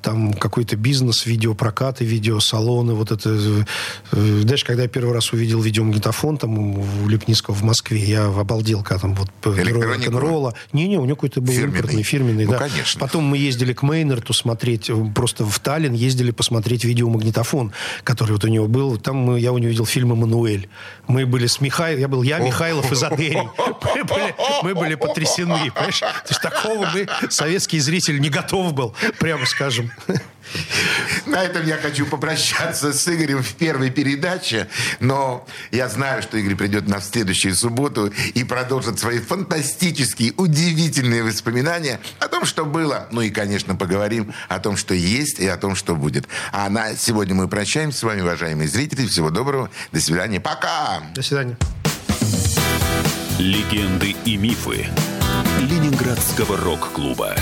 там 0.02 0.32
какой-то 0.60 0.76
бизнес, 0.76 1.24
видеопрокаты, 1.26 2.04
видеосалоны, 2.04 2.92
вот 2.92 3.10
это. 3.10 3.30
э, 3.30 3.64
э, 4.12 4.40
Знаешь, 4.42 4.62
когда 4.62 4.82
я 4.82 4.88
первый 4.88 5.14
раз 5.14 5.32
увидел 5.32 5.60
видеомагнитофон 5.62 6.36
там 6.36 6.58
у 6.58 7.08
Лепницкого 7.08 7.54
в 7.54 7.62
Москве, 7.62 7.98
я 7.98 8.26
обалдел, 8.26 8.82
когда 8.82 9.00
там 9.00 9.14
вот 9.14 9.30
рок-н-ролла. 9.42 10.54
Не-не, 10.74 10.98
у 10.98 11.04
него 11.04 11.16
какой-то 11.16 11.40
был 11.40 11.52
Фирменный? 11.52 11.78
импортный, 11.78 12.02
фирменный, 12.02 12.44
Ну, 12.44 12.50
да. 12.52 12.58
конечно. 12.58 13.00
Потом 13.00 13.24
мы 13.24 13.38
ездили 13.38 13.72
к 13.72 13.82
Мейнерту 13.82 14.34
смотреть, 14.34 14.90
э, 14.90 14.94
просто 15.14 15.46
в 15.46 15.58
Таллин 15.60 15.94
ездили 15.94 16.30
посмотреть 16.30 16.84
видеомагнитофон, 16.84 17.72
который 18.04 18.32
вот 18.32 18.44
у 18.44 18.48
него 18.48 18.66
был. 18.68 18.98
Там 18.98 19.16
мы, 19.16 19.40
я 19.40 19.52
у 19.52 19.58
него 19.58 19.70
видел 19.70 19.86
фильм 19.86 20.12
«Эммануэль». 20.12 20.68
Мы 21.08 21.24
были 21.24 21.46
с 21.46 21.60
Михаилом, 21.62 22.00
я 22.00 22.08
был 22.08 22.22
я, 22.22 22.38
Михайлов 22.38 22.92
и 22.92 22.94
Задерий. 22.94 23.48
Мы 23.94 24.04
были, 24.04 24.34
мы 24.62 24.74
были 24.74 24.94
потрясены, 24.94 25.70
понимаешь? 25.74 26.00
То 26.00 26.28
есть 26.28 26.42
такого 26.42 26.86
мы, 26.94 27.08
советский 27.30 27.80
зритель, 27.80 28.20
не 28.20 28.28
готов 28.28 28.74
был, 28.74 28.94
прямо 29.18 29.46
скажем. 29.46 29.90
На 31.26 31.42
этом 31.44 31.66
я 31.66 31.76
хочу 31.76 32.06
попрощаться 32.06 32.92
с 32.92 33.08
Игорем 33.08 33.42
в 33.42 33.54
первой 33.54 33.90
передаче, 33.90 34.68
но 34.98 35.46
я 35.70 35.88
знаю, 35.88 36.22
что 36.22 36.36
Игорь 36.36 36.56
придет 36.56 36.88
на 36.88 37.00
следующую 37.00 37.54
субботу 37.54 38.12
и 38.34 38.44
продолжит 38.44 38.98
свои 38.98 39.20
фантастические, 39.20 40.32
удивительные 40.36 41.22
воспоминания 41.22 42.00
о 42.18 42.28
том, 42.28 42.44
что 42.44 42.64
было. 42.64 43.08
Ну 43.10 43.20
и, 43.20 43.30
конечно, 43.30 43.76
поговорим 43.76 44.32
о 44.48 44.58
том, 44.58 44.76
что 44.76 44.94
есть 44.94 45.38
и 45.38 45.46
о 45.46 45.56
том, 45.56 45.74
что 45.76 45.94
будет. 45.94 46.26
А 46.52 46.68
на 46.68 46.96
сегодня 46.96 47.34
мы 47.34 47.48
прощаемся 47.48 47.98
с 47.98 48.02
вами, 48.02 48.20
уважаемые 48.22 48.68
зрители. 48.68 49.06
Всего 49.06 49.30
доброго. 49.30 49.70
До 49.92 50.00
свидания. 50.00 50.40
Пока! 50.40 51.02
До 51.14 51.22
свидания. 51.22 51.56
Легенды 53.38 54.14
и 54.24 54.36
мифы 54.36 54.86
Ленинградского 55.60 56.56
рок-клуба. 56.56 57.34